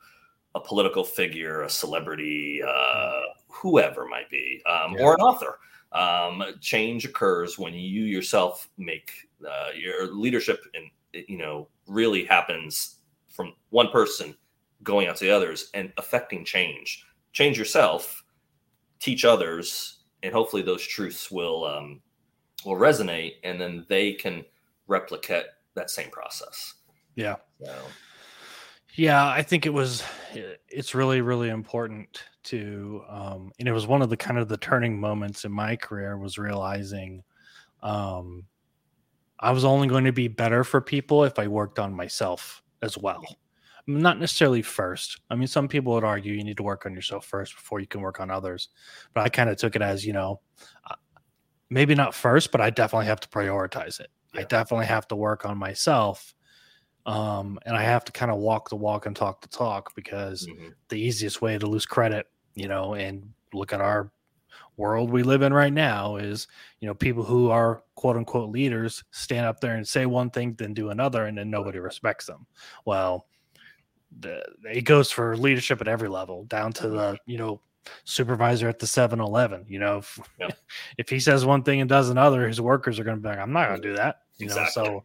a 0.57 0.59
political 0.59 1.03
figure, 1.03 1.61
a 1.61 1.69
celebrity, 1.69 2.61
uh, 2.67 3.21
whoever 3.47 4.05
might 4.05 4.29
be, 4.29 4.61
um, 4.69 4.93
yeah. 4.93 5.03
or 5.03 5.13
an 5.13 5.21
author. 5.21 5.59
Um, 5.93 6.43
change 6.59 7.05
occurs 7.05 7.57
when 7.57 7.73
you 7.73 8.03
yourself 8.03 8.69
make 8.77 9.11
uh, 9.47 9.69
your 9.75 10.13
leadership, 10.13 10.59
and 10.73 10.85
you 11.27 11.37
know, 11.37 11.69
really 11.85 12.25
happens 12.25 12.97
from 13.29 13.53
one 13.69 13.89
person 13.89 14.35
going 14.83 15.07
out 15.07 15.15
to 15.17 15.25
the 15.25 15.31
others 15.31 15.69
and 15.73 15.93
affecting 15.97 16.43
change. 16.43 17.05
Change 17.31 17.57
yourself, 17.57 18.23
teach 18.99 19.23
others, 19.25 19.99
and 20.23 20.33
hopefully 20.33 20.63
those 20.63 20.85
truths 20.85 21.31
will 21.31 21.65
um, 21.65 22.01
will 22.65 22.75
resonate, 22.75 23.35
and 23.43 23.61
then 23.61 23.85
they 23.87 24.13
can 24.13 24.43
replicate 24.87 25.45
that 25.75 25.89
same 25.89 26.09
process. 26.09 26.73
Yeah. 27.15 27.35
So. 27.63 27.75
Yeah, 28.97 29.27
I 29.27 29.43
think 29.43 29.65
it 29.67 29.73
was. 29.73 30.03
It's 30.69 30.95
really, 30.95 31.21
really 31.21 31.49
important 31.49 32.23
to, 32.45 33.03
um, 33.07 33.51
and 33.59 33.67
it 33.67 33.71
was 33.71 33.85
one 33.87 34.01
of 34.01 34.09
the 34.09 34.17
kind 34.17 34.39
of 34.39 34.47
the 34.47 34.57
turning 34.57 34.99
moments 34.99 35.45
in 35.45 35.51
my 35.51 35.75
career 35.75 36.17
was 36.17 36.37
realizing, 36.37 37.23
um, 37.83 38.45
I 39.39 39.51
was 39.51 39.65
only 39.65 39.87
going 39.87 40.05
to 40.05 40.11
be 40.11 40.27
better 40.27 40.63
for 40.63 40.81
people 40.81 41.23
if 41.23 41.39
I 41.39 41.47
worked 41.47 41.79
on 41.79 41.93
myself 41.93 42.63
as 42.81 42.97
well. 42.97 43.23
Not 43.87 44.19
necessarily 44.19 44.63
first. 44.63 45.21
I 45.29 45.35
mean, 45.35 45.47
some 45.47 45.67
people 45.67 45.93
would 45.93 46.03
argue 46.03 46.33
you 46.33 46.43
need 46.43 46.57
to 46.57 46.63
work 46.63 46.85
on 46.85 46.93
yourself 46.93 47.25
first 47.25 47.55
before 47.55 47.79
you 47.79 47.87
can 47.87 48.01
work 48.01 48.19
on 48.19 48.31
others. 48.31 48.69
But 49.13 49.21
I 49.21 49.29
kind 49.29 49.49
of 49.49 49.57
took 49.57 49.75
it 49.75 49.81
as, 49.81 50.05
you 50.05 50.13
know, 50.13 50.41
maybe 51.69 51.95
not 51.95 52.13
first, 52.15 52.51
but 52.51 52.61
I 52.61 52.69
definitely 52.69 53.07
have 53.07 53.19
to 53.21 53.29
prioritize 53.29 53.99
it. 53.99 54.09
Yeah. 54.33 54.41
I 54.41 54.43
definitely 54.45 54.87
have 54.87 55.07
to 55.09 55.15
work 55.15 55.45
on 55.45 55.57
myself 55.57 56.33
um, 57.07 57.57
and 57.65 57.75
I 57.75 57.83
have 57.83 58.03
to 58.05 58.11
kind 58.11 58.29
of 58.29 58.37
walk 58.37 58.69
the 58.69 58.75
walk 58.75 59.05
and 59.05 59.15
talk 59.15 59.41
the 59.41 59.47
talk 59.47 59.95
because 59.95 60.45
mm-hmm. 60.45 60.67
the 60.89 60.99
easiest 60.99 61.41
way 61.41 61.57
to 61.57 61.65
lose 61.65 61.85
credit, 61.85 62.27
you 62.53 62.67
know, 62.67 62.95
and 62.95 63.31
look 63.53 63.71
at 63.71 63.79
our 63.79 64.11
world 64.75 65.09
we 65.09 65.23
live 65.23 65.41
in 65.41 65.53
right 65.53 65.73
now 65.73 66.17
is, 66.17 66.47
you 66.81 66.87
know, 66.87 66.93
people 66.93 67.23
who 67.23 67.49
are 67.49 67.81
quote 67.95 68.17
unquote 68.17 68.49
leaders 68.49 69.03
stand 69.11 69.45
up 69.45 69.61
there 69.61 69.75
and 69.75 69.87
say 69.87 70.05
one 70.05 70.29
thing, 70.29 70.53
then 70.57 70.73
do 70.73 70.89
another, 70.89 71.25
and 71.25 71.37
then 71.37 71.49
nobody 71.49 71.79
respects 71.79 72.25
them. 72.25 72.45
Well, 72.85 73.25
the, 74.19 74.43
it 74.65 74.81
goes 74.81 75.09
for 75.09 75.35
leadership 75.37 75.79
at 75.79 75.87
every 75.87 76.09
level, 76.09 76.43
down 76.43 76.73
to 76.73 76.89
the, 76.89 76.97
mm-hmm. 76.97 77.31
you 77.31 77.37
know, 77.37 77.61
supervisor 78.03 78.67
at 78.67 78.79
the 78.79 78.85
7-Eleven. 78.85 79.65
You 79.69 79.79
know, 79.79 79.97
if, 79.99 80.19
if 80.97 81.09
he 81.09 81.21
says 81.21 81.45
one 81.45 81.63
thing 81.63 81.79
and 81.79 81.89
does 81.89 82.09
another, 82.09 82.47
his 82.47 82.59
workers 82.59 82.99
are 82.99 83.05
going 83.05 83.17
to 83.17 83.21
be 83.21 83.29
like, 83.29 83.39
"I'm 83.39 83.53
not 83.53 83.69
going 83.69 83.81
to 83.81 83.87
do 83.87 83.95
that." 83.95 84.17
You 84.37 84.45
exactly. 84.45 84.83
know, 84.83 84.89
so 84.89 85.03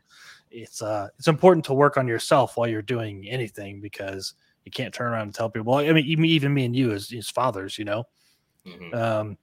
it's 0.53 0.83
uh 0.83 1.09
it's 1.19 1.29
important 1.29 1.65
to 1.67 1.75
work 1.75 1.97
on 1.97 2.07
yourself 2.07 2.57
while 2.57 2.69
you're 2.69 2.83
doing 2.83 3.29
anything 3.29 3.81
because 3.81 4.35
you 4.65 4.71
can't 4.71 4.95
turn 4.95 5.13
around 5.13 5.23
and 5.23 5.35
tell 5.35 5.51
people. 5.51 5.73
Well, 5.73 5.85
I 5.85 5.93
mean, 5.93 6.05
even, 6.05 6.25
even 6.25 6.55
me 6.55 6.65
and 6.65 6.77
you 6.77 6.93
as, 6.93 7.13
as 7.13 7.29
fathers, 7.29 7.79
you 7.79 7.85
know, 7.85 8.05
mm-hmm. 8.65 8.95
um, 8.95 9.37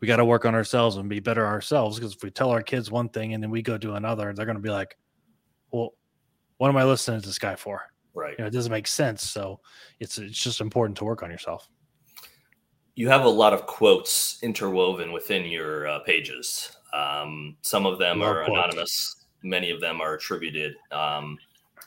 we 0.00 0.06
got 0.06 0.16
to 0.16 0.24
work 0.24 0.44
on 0.44 0.54
ourselves 0.54 0.96
and 0.96 1.08
be 1.08 1.20
better 1.20 1.46
ourselves 1.46 1.98
because 1.98 2.14
if 2.14 2.22
we 2.22 2.30
tell 2.30 2.50
our 2.50 2.62
kids 2.62 2.90
one 2.90 3.08
thing 3.08 3.34
and 3.34 3.42
then 3.42 3.50
we 3.50 3.62
go 3.62 3.76
do 3.76 3.94
another, 3.94 4.32
they're 4.32 4.46
going 4.46 4.56
to 4.56 4.62
be 4.62 4.70
like, 4.70 4.96
"Well, 5.70 5.94
what 6.58 6.68
am 6.68 6.76
I 6.76 6.84
listening 6.84 7.20
to 7.20 7.26
this 7.26 7.38
guy 7.38 7.56
for?" 7.56 7.82
Right. 8.14 8.34
You 8.38 8.44
know, 8.44 8.48
it 8.48 8.52
doesn't 8.52 8.72
make 8.72 8.86
sense. 8.86 9.22
So 9.28 9.60
it's 10.00 10.18
it's 10.18 10.40
just 10.40 10.60
important 10.60 10.98
to 10.98 11.04
work 11.04 11.22
on 11.22 11.30
yourself. 11.30 11.68
You 12.94 13.08
have 13.08 13.24
a 13.24 13.28
lot 13.28 13.54
of 13.54 13.66
quotes 13.66 14.38
interwoven 14.42 15.12
within 15.12 15.46
your 15.46 15.88
uh, 15.88 15.98
pages. 16.00 16.76
Um, 16.92 17.56
some 17.62 17.86
of 17.86 17.98
them 17.98 18.20
Love 18.20 18.36
are 18.36 18.44
quotes. 18.44 18.58
anonymous 18.58 19.21
many 19.42 19.70
of 19.70 19.80
them 19.80 20.00
are 20.00 20.14
attributed. 20.14 20.74
Um, 20.90 21.38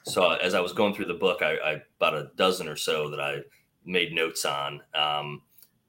so 0.04 0.34
as 0.34 0.54
I 0.54 0.60
was 0.60 0.74
going 0.74 0.94
through 0.94 1.06
the 1.06 1.14
book, 1.14 1.42
I, 1.42 1.56
I, 1.56 1.82
about 2.00 2.16
a 2.16 2.32
dozen 2.36 2.68
or 2.68 2.76
so 2.76 3.10
that 3.10 3.20
I 3.20 3.40
made 3.86 4.14
notes 4.14 4.46
on, 4.46 4.82
um, 4.94 5.42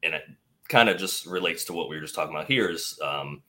and 0.03 0.15
it 0.15 0.23
kind 0.69 0.89
of 0.89 0.99
just 0.99 1.27
relates 1.27 1.65
to 1.65 1.73
what 1.73 1.89
we 1.89 1.97
were 1.97 2.03
just 2.03 2.15
talking 2.15 2.35
about 2.35 2.47
here 2.47 2.69
is 2.69 2.99
um, 3.03 3.43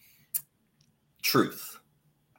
truth. 1.22 1.80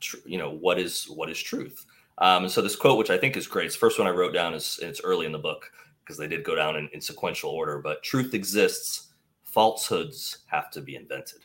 Tr- 0.00 0.16
you 0.24 0.38
know 0.38 0.50
what 0.50 0.78
is 0.78 1.04
what 1.04 1.30
is 1.30 1.40
truth? 1.40 1.84
Um, 2.18 2.44
and 2.44 2.52
so 2.52 2.60
this 2.60 2.76
quote, 2.76 2.98
which 2.98 3.10
I 3.10 3.18
think 3.18 3.36
is 3.36 3.46
great, 3.46 3.66
it's 3.66 3.76
the 3.76 3.80
first 3.80 3.98
one 3.98 4.08
I 4.08 4.12
wrote 4.12 4.34
down 4.34 4.54
is 4.54 4.78
it's 4.82 5.00
early 5.02 5.26
in 5.26 5.32
the 5.32 5.38
book 5.38 5.70
because 6.00 6.16
they 6.16 6.26
did 6.26 6.42
go 6.42 6.54
down 6.54 6.76
in, 6.76 6.88
in, 6.92 7.00
sequential 7.00 7.50
order. 7.50 7.78
But 7.78 8.02
truth 8.02 8.34
exists, 8.34 9.12
falsehoods 9.44 10.38
have 10.46 10.70
to 10.70 10.80
be 10.80 10.96
invented. 10.96 11.40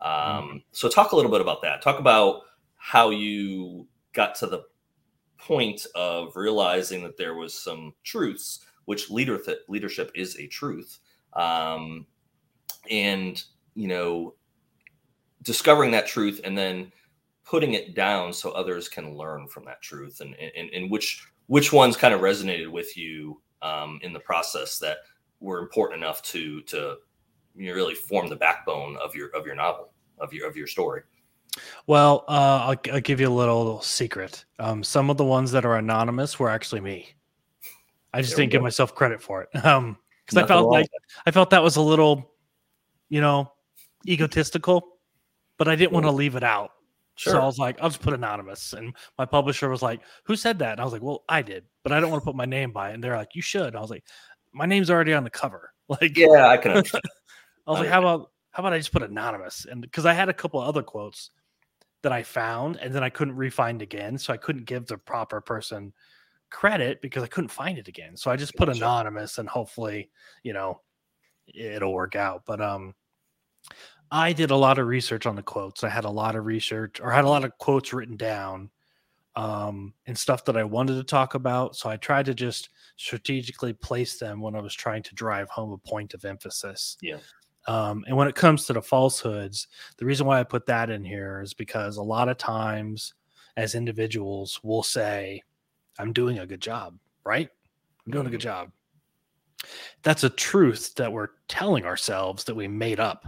Um, 0.00 0.10
mm-hmm. 0.12 0.56
So 0.72 0.88
talk 0.88 1.12
a 1.12 1.16
little 1.16 1.30
bit 1.30 1.40
about 1.40 1.60
that. 1.62 1.82
Talk 1.82 1.98
about 1.98 2.42
how 2.84 3.08
you 3.08 3.88
got 4.12 4.34
to 4.34 4.46
the 4.46 4.62
point 5.38 5.86
of 5.94 6.36
realizing 6.36 7.02
that 7.02 7.16
there 7.16 7.34
was 7.34 7.54
some 7.54 7.94
truths, 8.02 8.60
which 8.84 9.08
leader 9.08 9.38
th- 9.38 9.56
leadership 9.68 10.12
is 10.14 10.36
a 10.36 10.46
truth, 10.48 10.98
um, 11.32 12.06
and 12.90 13.42
you 13.74 13.88
know, 13.88 14.34
discovering 15.40 15.92
that 15.92 16.06
truth 16.06 16.42
and 16.44 16.58
then 16.58 16.92
putting 17.42 17.72
it 17.72 17.94
down 17.94 18.34
so 18.34 18.50
others 18.50 18.86
can 18.86 19.16
learn 19.16 19.48
from 19.48 19.64
that 19.64 19.80
truth, 19.80 20.20
and 20.20 20.34
and, 20.34 20.68
and 20.68 20.90
which 20.90 21.26
which 21.46 21.72
ones 21.72 21.96
kind 21.96 22.12
of 22.12 22.20
resonated 22.20 22.70
with 22.70 22.98
you 22.98 23.40
um, 23.62 23.98
in 24.02 24.12
the 24.12 24.20
process 24.20 24.78
that 24.78 24.98
were 25.40 25.60
important 25.60 26.02
enough 26.02 26.20
to 26.20 26.60
to 26.64 26.96
you 27.56 27.74
really 27.74 27.94
form 27.94 28.28
the 28.28 28.36
backbone 28.36 28.98
of 29.02 29.14
your 29.14 29.30
of 29.30 29.46
your 29.46 29.54
novel 29.54 29.94
of 30.18 30.34
your 30.34 30.46
of 30.46 30.54
your 30.54 30.66
story. 30.66 31.00
Well, 31.86 32.24
uh, 32.28 32.66
I'll, 32.68 32.94
I'll, 32.94 33.00
give 33.00 33.20
you 33.20 33.28
a 33.28 33.30
little 33.30 33.80
secret. 33.82 34.44
Um, 34.58 34.82
some 34.82 35.10
of 35.10 35.16
the 35.16 35.24
ones 35.24 35.52
that 35.52 35.64
are 35.64 35.76
anonymous 35.76 36.38
were 36.38 36.48
actually 36.48 36.80
me. 36.80 37.14
I 38.12 38.20
just 38.20 38.36
there 38.36 38.42
didn't 38.42 38.52
give 38.52 38.62
myself 38.62 38.94
credit 38.94 39.20
for 39.20 39.42
it. 39.42 39.48
Um, 39.64 39.98
because 40.26 40.42
I 40.42 40.46
felt 40.46 40.70
like 40.70 40.86
I 41.26 41.30
felt 41.30 41.50
that 41.50 41.62
was 41.62 41.76
a 41.76 41.82
little, 41.82 42.32
you 43.10 43.20
know, 43.20 43.52
egotistical, 44.08 44.96
but 45.58 45.68
I 45.68 45.76
didn't 45.76 45.92
want 45.92 46.06
to 46.06 46.12
leave 46.12 46.34
it 46.34 46.42
out. 46.42 46.70
Sure. 47.16 47.34
So 47.34 47.40
I 47.40 47.44
was 47.44 47.58
like, 47.58 47.78
I'll 47.82 47.90
just 47.90 48.00
put 48.00 48.14
anonymous. 48.14 48.72
And 48.72 48.94
my 49.18 49.26
publisher 49.26 49.68
was 49.68 49.82
like, 49.82 50.00
Who 50.24 50.34
said 50.34 50.58
that? 50.60 50.72
And 50.72 50.80
I 50.80 50.84
was 50.84 50.94
like, 50.94 51.02
Well, 51.02 51.24
I 51.28 51.42
did, 51.42 51.64
but 51.82 51.92
I 51.92 52.00
don't 52.00 52.10
want 52.10 52.22
to 52.22 52.24
put 52.24 52.36
my 52.36 52.46
name 52.46 52.72
by 52.72 52.90
it. 52.90 52.94
And 52.94 53.04
they're 53.04 53.18
like, 53.18 53.34
You 53.34 53.42
should. 53.42 53.76
I 53.76 53.80
was 53.80 53.90
like, 53.90 54.04
My 54.54 54.64
name's 54.64 54.90
already 54.90 55.12
on 55.12 55.24
the 55.24 55.30
cover. 55.30 55.70
Like, 55.86 56.16
yeah, 56.16 56.48
I 56.48 56.56
can. 56.56 56.70
I 56.72 56.76
was 56.76 56.94
I 57.66 57.72
like, 57.72 57.88
How 57.90 57.98
about 57.98 58.30
how 58.52 58.62
about 58.62 58.72
I 58.72 58.78
just 58.78 58.90
put 58.90 59.02
anonymous? 59.02 59.66
And 59.70 59.82
because 59.82 60.06
I 60.06 60.14
had 60.14 60.30
a 60.30 60.32
couple 60.32 60.60
other 60.60 60.82
quotes 60.82 61.30
that 62.04 62.12
I 62.12 62.22
found 62.22 62.76
and 62.76 62.94
then 62.94 63.02
I 63.02 63.08
couldn't 63.08 63.34
refind 63.36 63.82
again. 63.82 64.16
So 64.18 64.32
I 64.32 64.36
couldn't 64.36 64.66
give 64.66 64.86
the 64.86 64.98
proper 64.98 65.40
person 65.40 65.92
credit 66.50 67.00
because 67.02 67.22
I 67.22 67.26
couldn't 67.26 67.48
find 67.48 67.78
it 67.78 67.88
again. 67.88 68.16
So 68.16 68.30
I 68.30 68.36
just 68.36 68.54
put 68.54 68.68
anonymous 68.68 69.38
and 69.38 69.48
hopefully, 69.48 70.10
you 70.44 70.52
know, 70.52 70.80
it'll 71.52 71.92
work 71.92 72.14
out. 72.14 72.42
But 72.46 72.60
um 72.60 72.94
I 74.10 74.32
did 74.32 74.50
a 74.50 74.56
lot 74.56 74.78
of 74.78 74.86
research 74.86 75.26
on 75.26 75.34
the 75.34 75.42
quotes. 75.42 75.82
I 75.82 75.88
had 75.88 76.04
a 76.04 76.10
lot 76.10 76.36
of 76.36 76.44
research 76.44 77.00
or 77.00 77.10
had 77.10 77.24
a 77.24 77.28
lot 77.28 77.44
of 77.44 77.56
quotes 77.58 77.92
written 77.92 78.16
down 78.16 78.70
um 79.34 79.94
and 80.06 80.16
stuff 80.16 80.44
that 80.44 80.56
I 80.56 80.64
wanted 80.64 80.94
to 80.94 81.04
talk 81.04 81.34
about. 81.34 81.74
So 81.74 81.88
I 81.88 81.96
tried 81.96 82.26
to 82.26 82.34
just 82.34 82.68
strategically 82.96 83.72
place 83.72 84.18
them 84.18 84.40
when 84.40 84.54
I 84.54 84.60
was 84.60 84.74
trying 84.74 85.02
to 85.04 85.14
drive 85.14 85.48
home 85.48 85.72
a 85.72 85.78
point 85.78 86.14
of 86.14 86.24
emphasis. 86.24 86.96
Yeah. 87.00 87.18
Um, 87.66 88.04
and 88.06 88.16
when 88.16 88.28
it 88.28 88.34
comes 88.34 88.66
to 88.66 88.72
the 88.72 88.82
falsehoods, 88.82 89.68
the 89.96 90.04
reason 90.04 90.26
why 90.26 90.38
I 90.40 90.44
put 90.44 90.66
that 90.66 90.90
in 90.90 91.04
here 91.04 91.40
is 91.40 91.54
because 91.54 91.96
a 91.96 92.02
lot 92.02 92.28
of 92.28 92.36
times 92.36 93.14
as 93.56 93.74
individuals, 93.74 94.60
we'll 94.62 94.82
say, 94.82 95.42
I'm 95.98 96.12
doing 96.12 96.38
a 96.40 96.46
good 96.46 96.60
job, 96.60 96.98
right? 97.24 97.48
I'm 98.04 98.12
doing 98.12 98.26
a 98.26 98.30
good 98.30 98.40
mm-hmm. 98.40 98.68
job. 98.68 98.72
that's 100.02 100.24
a 100.24 100.30
truth 100.30 100.94
that 100.96 101.12
we're 101.12 101.28
telling 101.48 101.86
ourselves 101.86 102.44
that 102.44 102.54
we 102.54 102.68
made 102.68 103.00
up 103.00 103.26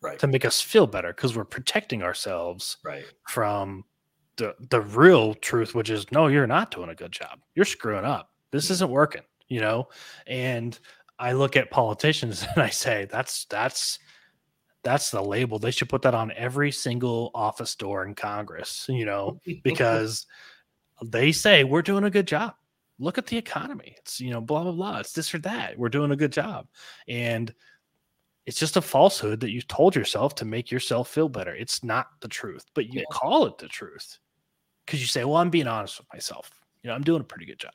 right 0.00 0.18
to 0.18 0.26
make 0.26 0.44
us 0.44 0.60
feel 0.60 0.86
better 0.86 1.12
because 1.12 1.36
we're 1.36 1.44
protecting 1.44 2.02
ourselves 2.02 2.76
right 2.84 3.04
from 3.28 3.84
the 4.36 4.54
the 4.70 4.80
real 4.80 5.34
truth, 5.34 5.74
which 5.74 5.90
is 5.90 6.10
no, 6.12 6.26
you're 6.28 6.46
not 6.46 6.70
doing 6.70 6.90
a 6.90 6.94
good 6.94 7.12
job. 7.12 7.40
You're 7.54 7.64
screwing 7.64 8.04
up. 8.04 8.30
This 8.50 8.68
Mhm. 8.68 8.70
isn't 8.72 8.90
working, 8.90 9.22
you 9.48 9.60
know? 9.60 9.88
And 10.26 10.78
I 11.22 11.32
look 11.32 11.56
at 11.56 11.70
politicians 11.70 12.44
and 12.54 12.62
I 12.62 12.68
say, 12.68 13.06
that's 13.10 13.44
that's 13.46 13.98
that's 14.82 15.12
the 15.12 15.22
label. 15.22 15.60
They 15.60 15.70
should 15.70 15.88
put 15.88 16.02
that 16.02 16.14
on 16.14 16.32
every 16.32 16.72
single 16.72 17.30
office 17.34 17.76
door 17.76 18.04
in 18.04 18.16
Congress, 18.16 18.86
you 18.88 19.04
know, 19.04 19.38
because 19.62 20.26
they 21.04 21.30
say 21.30 21.62
we're 21.62 21.82
doing 21.82 22.04
a 22.04 22.10
good 22.10 22.26
job. 22.26 22.54
Look 22.98 23.18
at 23.18 23.26
the 23.26 23.36
economy. 23.36 23.94
It's 23.98 24.20
you 24.20 24.30
know, 24.30 24.40
blah 24.40 24.64
blah 24.64 24.72
blah. 24.72 24.98
It's 24.98 25.12
this 25.12 25.32
or 25.32 25.38
that. 25.38 25.78
We're 25.78 25.88
doing 25.88 26.10
a 26.10 26.16
good 26.16 26.32
job. 26.32 26.66
And 27.06 27.54
it's 28.44 28.58
just 28.58 28.76
a 28.76 28.82
falsehood 28.82 29.38
that 29.40 29.52
you 29.52 29.62
told 29.62 29.94
yourself 29.94 30.34
to 30.34 30.44
make 30.44 30.72
yourself 30.72 31.08
feel 31.08 31.28
better. 31.28 31.54
It's 31.54 31.84
not 31.84 32.08
the 32.20 32.26
truth, 32.28 32.64
but 32.74 32.86
you 32.92 33.00
Yeah. 33.00 33.04
call 33.12 33.46
it 33.46 33.56
the 33.58 33.68
truth 33.68 34.18
because 34.84 35.00
you 35.00 35.06
say, 35.06 35.22
"Well, 35.24 35.36
I'm 35.36 35.50
being 35.50 35.68
honest 35.68 35.98
with 35.98 36.12
myself. 36.12 36.50
You 36.82 36.88
know, 36.88 36.94
I'm 36.94 37.04
doing 37.04 37.20
a 37.20 37.24
pretty 37.24 37.46
good 37.46 37.60
job." 37.60 37.74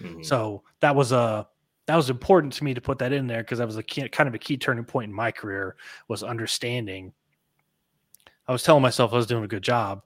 Mhm. 0.00 0.24
So 0.24 0.64
that 0.80 0.96
was 0.96 1.12
a 1.12 1.46
that 1.86 1.96
was 1.96 2.10
important 2.10 2.52
to 2.54 2.64
me 2.64 2.74
to 2.74 2.80
put 2.80 2.98
that 2.98 3.12
in 3.12 3.26
there 3.26 3.42
because 3.42 3.58
that 3.58 3.66
was 3.66 3.76
a 3.76 3.82
key, 3.82 4.08
kind 4.08 4.28
of 4.28 4.34
a 4.34 4.38
key 4.38 4.56
turning 4.56 4.84
point 4.84 5.10
in 5.10 5.14
my 5.14 5.30
career 5.32 5.76
was 6.08 6.22
understanding. 6.22 7.12
I 8.48 8.52
was 8.52 8.62
telling 8.64 8.82
myself 8.82 9.12
I 9.12 9.16
was 9.16 9.26
doing 9.26 9.44
a 9.44 9.48
good 9.48 9.62
job, 9.62 10.02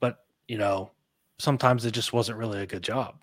but 0.00 0.18
you 0.48 0.58
know, 0.58 0.92
sometimes 1.38 1.84
it 1.84 1.92
just 1.92 2.12
wasn't 2.12 2.38
really 2.38 2.60
a 2.62 2.66
good 2.66 2.82
job 2.82 3.22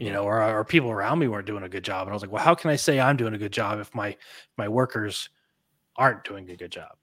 you 0.00 0.10
Mhm. 0.10 0.12
know, 0.12 0.24
or, 0.24 0.42
or 0.42 0.64
people 0.64 0.90
around 0.90 1.20
me 1.20 1.28
weren't 1.28 1.46
doing 1.46 1.62
a 1.62 1.68
good 1.68 1.84
job. 1.84 2.08
And 2.08 2.10
I 2.10 2.14
was 2.14 2.22
like, 2.22 2.32
well, 2.32 2.42
how 2.42 2.56
can 2.56 2.70
I 2.70 2.76
say 2.76 3.00
I'm 3.00 3.16
doing 3.18 3.34
a 3.34 3.38
good 3.38 3.52
job 3.52 3.80
if 3.80 3.94
my 3.94 4.16
my 4.58 4.68
workers 4.68 5.30
aren't 5.96 6.24
doing 6.24 6.50
a 6.50 6.56
good 6.56 6.72
job? 6.72 6.98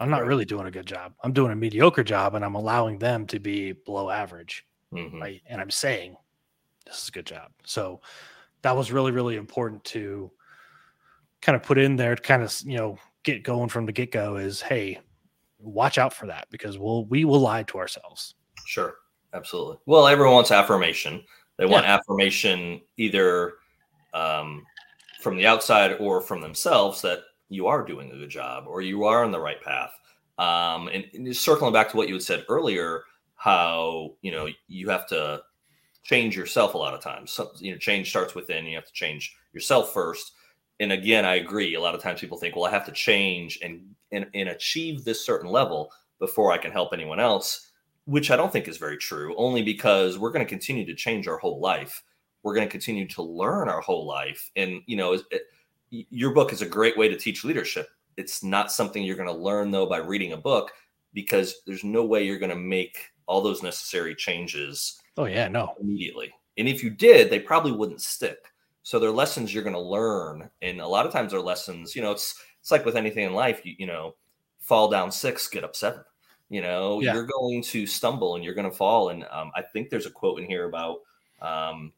I'm 0.00 0.10
not 0.10 0.24
Right. 0.24 0.26
really 0.26 0.44
doing 0.44 0.66
a 0.66 0.70
good 0.72 0.86
job. 0.86 1.14
I'm 1.24 1.32
doing 1.32 1.52
a 1.52 1.56
mediocre 1.56 2.04
job, 2.04 2.34
and 2.34 2.44
I'm 2.44 2.54
allowing 2.56 2.98
them 2.98 3.26
to 3.28 3.40
be 3.40 3.72
below 3.72 4.10
average. 4.10 4.66
Mhm. 4.92 5.26
Right? 5.26 5.42
And 5.46 5.60
I'm 5.60 5.70
saying 5.70 6.16
this 6.86 7.02
is 7.02 7.08
a 7.08 7.12
good 7.12 7.26
job. 7.26 7.52
So 7.64 8.00
that 8.62 8.76
was 8.76 8.92
really 8.92 9.12
really 9.12 9.36
important 9.36 9.84
to 9.84 10.30
kind 11.40 11.56
of 11.56 11.62
put 11.62 11.78
in 11.78 11.96
there 11.96 12.14
to 12.14 12.22
kind 12.22 12.42
of 12.42 12.54
you 12.64 12.76
know 12.76 12.98
get 13.22 13.42
going 13.42 13.68
from 13.68 13.86
the 13.86 13.92
get 13.92 14.10
go. 14.12 14.36
Is 14.36 14.60
hey, 14.60 15.00
watch 15.58 15.98
out 15.98 16.12
for 16.12 16.26
that 16.26 16.46
because 16.50 16.78
we'll 16.78 17.04
we 17.06 17.24
will 17.24 17.40
lie 17.40 17.62
to 17.64 17.78
ourselves. 17.78 18.34
Sure, 18.66 18.94
absolutely. 19.32 19.76
Well, 19.86 20.06
everyone 20.06 20.34
wants 20.34 20.50
affirmation. 20.50 21.22
They 21.58 21.66
want 21.66 21.86
affirmation 21.86 22.82
either 22.98 23.54
um, 24.12 24.64
from 25.20 25.36
the 25.36 25.46
outside 25.46 25.96
or 25.98 26.20
from 26.20 26.40
themselves 26.40 27.00
that 27.02 27.20
you 27.48 27.66
are 27.66 27.84
doing 27.84 28.10
a 28.10 28.16
good 28.16 28.28
job 28.28 28.64
or 28.66 28.80
you 28.80 29.04
are 29.04 29.24
on 29.24 29.30
the 29.30 29.40
right 29.40 29.62
path. 29.62 29.92
Um, 30.38 30.88
and, 30.88 31.06
and 31.14 31.26
just 31.26 31.42
circling 31.42 31.72
back 31.72 31.90
to 31.90 31.96
what 31.96 32.08
you 32.08 32.14
had 32.14 32.22
said 32.22 32.44
earlier, 32.48 33.04
how 33.36 34.16
you 34.20 34.32
know 34.32 34.48
you 34.68 34.90
have 34.90 35.06
to 35.08 35.42
change 36.06 36.36
yourself 36.36 36.74
a 36.74 36.78
lot 36.78 36.94
of 36.94 37.00
times. 37.00 37.30
So, 37.30 37.50
you 37.58 37.72
know, 37.72 37.78
change 37.78 38.10
starts 38.10 38.34
within. 38.34 38.64
You 38.64 38.76
have 38.76 38.86
to 38.86 38.92
change 38.92 39.36
yourself 39.52 39.92
first. 39.92 40.32
And 40.80 40.92
again, 40.92 41.24
I 41.24 41.36
agree. 41.36 41.74
A 41.74 41.80
lot 41.80 41.94
of 41.94 42.02
times 42.02 42.20
people 42.20 42.38
think, 42.38 42.54
well, 42.54 42.66
I 42.66 42.70
have 42.70 42.86
to 42.86 42.92
change 42.92 43.58
and 43.62 43.82
and, 44.12 44.26
and 44.34 44.50
achieve 44.50 45.04
this 45.04 45.24
certain 45.24 45.50
level 45.50 45.90
before 46.20 46.52
I 46.52 46.58
can 46.58 46.70
help 46.70 46.92
anyone 46.92 47.18
else 47.18 47.66
which 48.06 48.30
I 48.30 48.36
don't 48.36 48.52
think 48.52 48.68
is 48.68 48.78
very 48.78 48.96
true, 48.96 49.34
only 49.36 49.62
because 49.62 50.16
we're 50.16 50.30
going 50.30 50.44
to 50.44 50.48
continue 50.48 50.86
to 50.86 50.94
change 50.94 51.26
our 51.28 51.38
whole 51.38 51.60
life. 51.60 52.02
We're 52.42 52.54
going 52.54 52.66
to 52.66 52.70
continue 52.70 53.06
to 53.08 53.22
learn 53.22 53.68
our 53.68 53.80
whole 53.80 54.06
life. 54.06 54.50
And, 54.54 54.80
you 54.86 54.96
know, 54.96 55.14
it, 55.14 55.42
your 55.90 56.32
book 56.32 56.52
is 56.52 56.62
a 56.62 56.66
great 56.66 56.96
way 56.96 57.08
to 57.08 57.16
teach 57.16 57.44
leadership. 57.44 57.88
It's 58.16 58.44
not 58.44 58.70
something 58.70 59.02
you're 59.02 59.16
going 59.16 59.28
to 59.28 59.34
learn, 59.34 59.72
though, 59.72 59.86
by 59.86 59.98
reading 59.98 60.32
a 60.32 60.36
book, 60.36 60.70
because 61.14 61.62
there's 61.66 61.82
no 61.82 62.04
way 62.04 62.24
you're 62.24 62.38
going 62.38 62.50
to 62.50 62.56
make 62.56 62.96
all 63.26 63.40
those 63.40 63.62
necessary 63.62 64.14
changes 64.14 65.00
Oh 65.16 65.24
yeah, 65.24 65.48
no, 65.48 65.74
immediately. 65.80 66.32
And 66.58 66.68
if 66.68 66.82
you 66.82 66.90
did, 66.90 67.30
they 67.30 67.38
probably 67.40 67.72
wouldn't 67.72 68.00
stick. 68.02 68.38
So 68.82 68.98
they're 68.98 69.10
lessons 69.10 69.52
you're 69.52 69.64
going 69.64 69.74
to 69.74 69.80
learn. 69.80 70.48
And 70.62 70.80
a 70.80 70.86
lot 70.86 71.06
of 71.06 71.12
times 71.12 71.32
they're 71.32 71.40
lessons, 71.40 71.96
you 71.96 72.02
know, 72.02 72.12
it's, 72.12 72.40
it's 72.60 72.70
like 72.70 72.84
with 72.84 72.96
anything 72.96 73.24
in 73.26 73.34
life, 73.34 73.60
you, 73.64 73.74
you 73.78 73.86
know, 73.86 74.14
fall 74.60 74.88
down 74.88 75.10
six, 75.10 75.48
get 75.48 75.64
up 75.64 75.74
seven 75.76 76.02
you 76.48 76.62
know 76.62 77.00
Yeah. 77.00 77.12
you're 77.12 77.26
going 77.26 77.62
to 77.62 77.86
stumble 77.86 78.36
and 78.36 78.44
you're 78.44 78.54
going 78.54 78.70
to 78.70 78.76
fall 78.76 79.08
and 79.08 79.24
um, 79.30 79.50
i 79.56 79.62
think 79.62 79.90
there's 79.90 80.06
a 80.06 80.10
quote 80.10 80.38
in 80.38 80.46
here 80.46 80.68
about 80.68 81.00
um, 81.42 81.92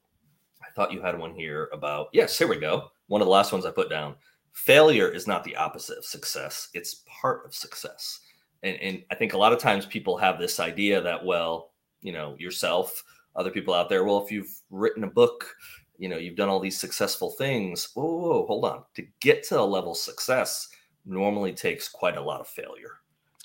i 0.63 0.71
thought 0.75 0.93
you 0.93 1.03
had 1.03 1.19
one 1.19 1.35
here 1.35 1.69
about 1.73 2.09
yes 2.13 2.39
here 2.39 2.49
we 2.49 2.57
go 2.59 2.89
one 3.09 3.21
of 3.21 3.27
the 3.27 3.31
last 3.31 3.53
ones 3.53 3.67
i 3.67 3.71
put 3.71 3.91
down 3.91 4.15
failure 4.53 5.09
is 5.09 5.27
not 5.27 5.45
the 5.45 5.55
opposite 5.55 5.99
of 5.99 6.05
success 6.05 6.69
it's 6.75 7.05
part 7.21 7.45
of 7.45 7.55
success 7.55 8.21
and, 8.63 8.77
and 8.81 9.05
i 9.11 9.15
think 9.15 9.35
a 9.35 9.39
lot 9.39 9.53
of 9.53 9.59
times 9.59 9.85
people 9.87 10.17
have 10.17 10.39
this 10.39 10.59
idea 10.61 11.01
that 11.01 11.23
well 11.23 11.73
you 12.03 12.13
know 12.13 12.37
yourself 12.39 13.05
other 13.37 13.51
people 13.51 13.75
out 13.75 13.89
there 13.89 14.05
well 14.05 14.23
if 14.25 14.31
you've 14.31 14.61
written 14.71 15.05
a 15.05 15.11
book 15.11 15.55
you 15.99 16.09
know 16.09 16.17
you've 16.17 16.37
done 16.37 16.49
all 16.49 16.61
these 16.61 16.79
successful 16.79 17.31
things 17.31 17.89
whoa, 17.95 18.05
whoa, 18.05 18.21
whoa 18.21 18.47
hold 18.47 18.65
on 18.65 18.83
to 18.95 19.07
get 19.21 19.43
to 19.43 19.59
a 19.59 19.63
level 19.63 19.93
of 19.93 19.99
success 19.99 20.69
normally 21.05 21.53
takes 21.53 21.89
quite 21.89 22.17
a 22.17 22.23
lot 22.23 22.41
of 22.41 22.49
failure 22.49 22.99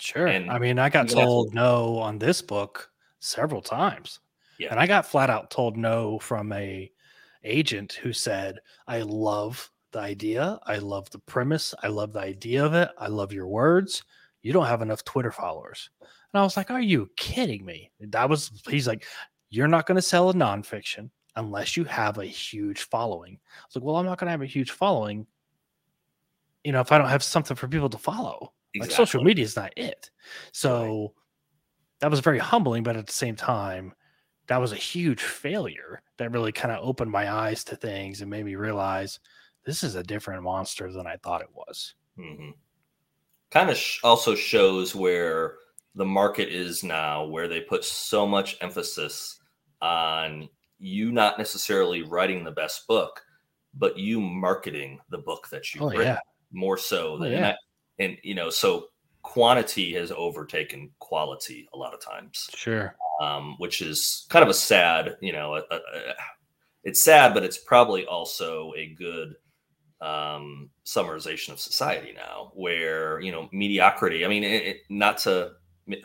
Sure. 0.04 0.28
And 0.28 0.52
I 0.52 0.60
mean, 0.60 0.80
I 0.80 0.89
got 0.89 1.08
told 1.08 1.54
no 1.54 1.98
on 1.98 2.20
this 2.20 2.42
book 2.42 2.92
several 3.20 3.62
times. 3.62 4.20
Yeah. 4.60 4.70
And 4.72 4.80
I 4.80 4.86
got 4.86 5.06
flat 5.06 5.30
out 5.30 5.50
told 5.50 5.78
no 5.78 6.20
from 6.20 6.52
a 6.52 6.92
agent 7.44 7.94
who 7.94 8.12
said, 8.12 8.60
I 8.88 9.00
love 9.02 9.72
the 9.92 10.00
idea. 10.00 10.60
I 10.66 10.78
love 10.78 11.10
the 11.12 11.20
premise. 11.20 11.74
I 11.84 11.88
love 11.88 12.12
the 12.12 12.20
idea 12.20 12.66
of 12.66 12.74
it. 12.74 12.89
I 12.98 13.08
love 13.08 13.32
your 13.32 13.48
words. 13.48 14.04
You 14.42 14.52
don't 14.52 14.66
have 14.66 14.82
enough 14.82 15.06
Twitter 15.06 15.32
followers. 15.32 15.89
And 16.34 16.39
I 16.41 16.43
was 16.43 16.58
like, 16.58 16.72
Are 16.72 16.82
you 16.82 17.10
kidding 17.15 17.65
me? 17.65 17.91
That 18.00 18.30
was 18.30 18.52
he's 18.67 18.88
like, 18.88 19.06
You're 19.50 19.67
not 19.67 19.86
going 19.86 19.96
to 19.96 20.02
sell 20.02 20.30
a 20.30 20.34
nonfiction 20.34 21.10
unless 21.36 21.76
you 21.78 21.84
have 21.86 22.17
a 22.17 22.26
huge 22.26 22.84
following. 22.84 23.39
I 23.43 23.65
was 23.67 23.76
like, 23.76 23.84
Well, 23.84 23.98
I'm 23.98 24.06
not 24.06 24.19
going 24.19 24.28
to 24.28 24.32
have 24.32 24.41
a 24.41 24.46
huge 24.46 24.72
following, 24.72 25.28
you 26.63 26.72
know, 26.72 26.82
if 26.82 26.91
I 26.91 26.98
don't 26.98 27.10
have 27.10 27.24
something 27.24 27.56
for 27.56 27.67
people 27.67 27.89
to 27.89 27.98
follow. 27.98 28.54
Like 28.76 28.89
social 28.91 29.24
media 29.24 29.46
is 29.46 29.56
not 29.56 29.72
it. 29.78 30.10
So 30.52 31.13
that 32.00 32.12
was 32.12 32.19
very 32.19 32.39
humbling 32.39 32.84
but 32.84 32.98
at 32.98 33.08
the 33.08 33.13
same 33.13 33.36
time 33.36 33.93
that 34.48 34.60
was 34.60 34.74
a 34.74 34.76
huge 34.76 35.22
failure 35.22 36.02
that 36.17 36.34
really 36.34 36.52
kind 36.52 36.74
of 36.74 36.84
opened 36.86 37.10
my 37.10 37.32
eyes 37.32 37.63
to 37.63 37.78
things 37.78 38.19
and 38.19 38.30
made 38.30 38.43
me 38.43 38.56
realize 38.56 39.22
this 39.65 39.84
is 39.84 39.96
a 39.96 40.04
different 40.04 40.43
monster 40.43 40.91
than 40.91 41.08
i 41.08 41.15
thought 41.24 41.41
it 41.41 41.54
was. 41.54 41.96
Hmm 42.19 42.50
Kind 43.52 43.69
of 43.69 43.78
sh- 43.78 44.00
also 44.04 44.36
shows 44.36 44.93
where 44.96 45.56
the 45.96 46.06
market 46.06 46.50
is 46.50 46.84
now, 46.84 47.26
where 47.26 47.48
they 47.48 47.62
put 47.62 47.84
so 47.86 48.26
much 48.28 48.58
emphasis 48.62 49.40
on 49.82 50.50
you 50.80 51.12
not 51.12 51.38
necessarily 51.38 52.02
writing 52.04 52.44
the 52.44 52.52
best 52.52 52.88
book, 52.88 53.22
but 53.76 53.98
you 53.98 54.20
marketing 54.20 55.00
the 55.10 55.18
book 55.20 55.48
that 55.50 55.74
you've 55.74 55.84
oh 55.84 55.90
written 55.90 56.06
yeah 56.06 56.20
more 56.52 56.78
so 56.78 57.14
Oh, 57.14 57.18
than 57.18 57.32
yeah. 57.32 57.56
and, 58.00 58.12
and 58.12 58.18
you 58.24 58.36
know 58.36 58.50
so 58.52 58.86
quantity 59.24 59.94
has 59.94 60.12
overtaken 60.12 60.92
quality 61.00 61.68
a 61.74 61.78
lot 61.78 61.94
of 61.96 62.00
times 62.00 62.48
sure 62.54 62.96
um, 63.22 63.56
which 63.58 63.82
is 63.82 64.26
kind 64.30 64.44
of 64.44 64.50
a 64.50 64.54
sad, 64.54 65.16
you 65.22 65.32
know, 65.34 65.56
a, 65.56 65.60
a, 65.72 65.76
a- 65.76 66.16
it's 66.84 67.02
sad, 67.02 67.34
but 67.34 67.44
it's 67.44 67.58
probably 67.60 68.06
also 68.06 68.74
a 68.76 68.94
good 68.96 69.36
um, 70.02 70.70
summarization 70.86 71.50
of 71.54 71.60
society 71.60 72.12
now, 72.14 72.52
where 72.56 73.20
you 73.22 73.32
know 73.32 73.48
mediocrity. 73.54 74.26
I 74.26 74.28
mean, 74.28 74.44
it, 74.44 74.64
it, 74.64 74.78
not 74.90 75.18
to 75.20 75.52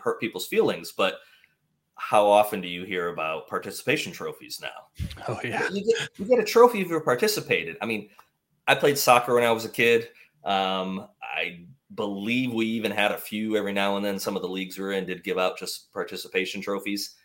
hurt 0.01 0.21
people's 0.21 0.47
feelings, 0.47 0.93
but 0.93 1.19
how 1.97 2.27
often 2.27 2.61
do 2.61 2.69
you 2.69 2.85
hear 2.85 3.09
about 3.09 3.49
participation 3.49 4.13
trophies 4.13 4.61
now? 4.63 5.09
oh 5.29 5.41
yeah 5.45 5.69
You 5.71 5.85
get, 5.85 6.09
you 6.17 6.25
get 6.25 6.39
a 6.39 6.45
trophy 6.45 6.81
if 6.81 6.89
you 6.89 7.01
participated. 7.01 7.77
I 7.83 7.87
mean, 7.87 8.09
I 8.67 8.75
played 8.75 8.99
soccer 8.99 9.35
when 9.35 9.45
I 9.45 9.51
was 9.51 9.65
a 9.65 9.71
kid. 9.71 10.09
Um, 10.45 11.09
I 11.23 11.67
believe 11.95 12.53
we 12.53 12.67
even 12.67 12.93
had 12.93 13.13
a 13.13 13.19
few 13.19 13.57
every 13.57 13.73
now 13.73 13.97
and 13.97 14.05
then. 14.05 14.19
Some 14.19 14.37
of 14.37 14.43
the 14.43 14.49
leagues 14.49 14.79
we 14.79 14.85
were 14.85 14.93
in 14.93 15.07
did 15.07 15.25
give 15.25 15.39
out 15.39 15.59
just 15.59 15.93
participation 15.93 16.61
trophies. 16.61 17.17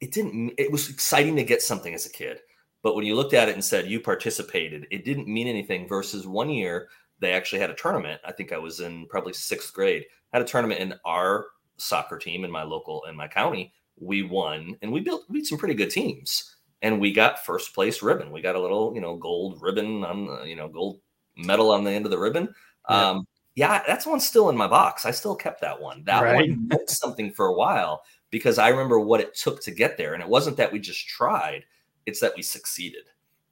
It 0.00 0.12
didn't. 0.12 0.52
It 0.58 0.70
was 0.70 0.90
exciting 0.90 1.36
to 1.36 1.44
get 1.44 1.62
something 1.62 1.94
as 1.94 2.04
a 2.04 2.10
kid, 2.10 2.40
but 2.82 2.94
when 2.94 3.06
you 3.06 3.14
looked 3.14 3.34
at 3.34 3.48
it 3.48 3.54
and 3.54 3.64
said 3.64 3.86
you 3.86 4.00
participated, 4.00 4.86
it 4.90 5.04
didn't 5.04 5.28
mean 5.28 5.46
anything. 5.46 5.88
Versus 5.88 6.26
one 6.26 6.50
year, 6.50 6.88
they 7.20 7.32
actually 7.32 7.60
had 7.60 7.70
a 7.70 7.74
tournament. 7.74 8.20
I 8.24 8.32
think 8.32 8.52
I 8.52 8.58
was 8.58 8.80
in 8.80 9.06
probably 9.06 9.32
sixth 9.32 9.72
grade. 9.72 10.04
Had 10.32 10.42
a 10.42 10.44
tournament 10.44 10.80
in 10.80 10.94
our 11.04 11.46
soccer 11.76 12.18
team 12.18 12.44
in 12.44 12.50
my 12.50 12.62
local 12.62 13.04
in 13.08 13.16
my 13.16 13.28
county. 13.28 13.72
We 13.98 14.22
won, 14.22 14.76
and 14.82 14.92
we 14.92 15.00
built 15.00 15.24
we 15.28 15.40
beat 15.40 15.46
some 15.46 15.58
pretty 15.58 15.74
good 15.74 15.90
teams, 15.90 16.56
and 16.82 17.00
we 17.00 17.12
got 17.12 17.44
first 17.44 17.74
place 17.74 18.02
ribbon. 18.02 18.30
We 18.30 18.42
got 18.42 18.56
a 18.56 18.60
little 18.60 18.94
you 18.94 19.00
know 19.00 19.16
gold 19.16 19.60
ribbon 19.62 20.04
on 20.04 20.26
the, 20.26 20.42
you 20.44 20.56
know 20.56 20.68
gold 20.68 21.00
medal 21.36 21.70
on 21.70 21.84
the 21.84 21.90
end 21.92 22.04
of 22.04 22.10
the 22.10 22.18
ribbon. 22.18 22.48
Yeah. 22.90 23.10
Um, 23.10 23.26
yeah, 23.54 23.82
that's 23.86 24.04
one 24.06 24.20
still 24.20 24.50
in 24.50 24.56
my 24.56 24.66
box. 24.68 25.06
I 25.06 25.10
still 25.12 25.34
kept 25.34 25.62
that 25.62 25.80
one. 25.80 26.04
That 26.04 26.20
Right. 26.22 26.50
one 26.50 26.68
meant 26.68 26.90
something 27.02 27.32
for 27.32 27.46
a 27.46 27.54
while 27.54 28.02
because 28.30 28.58
I 28.58 28.68
remember 28.68 29.00
what 29.00 29.20
it 29.20 29.34
took 29.34 29.62
to 29.62 29.70
get 29.70 29.96
there, 29.96 30.12
and 30.12 30.22
it 30.22 30.28
wasn't 30.28 30.58
that 30.58 30.70
we 30.72 30.78
just 30.78 31.06
tried; 31.08 31.64
it's 32.04 32.20
that 32.20 32.34
we 32.36 32.42
succeeded. 32.42 33.04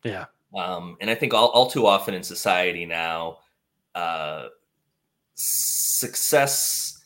yeah 0.05 0.27
Um, 0.55 0.97
and 1.01 1.09
I 1.11 1.15
think 1.15 1.33
all, 1.35 1.49
all 1.49 1.71
too 1.71 1.87
often 1.87 2.13
in 2.15 2.23
society 2.23 2.85
now, 2.85 3.39
uh, 3.95 4.49
success 5.35 7.05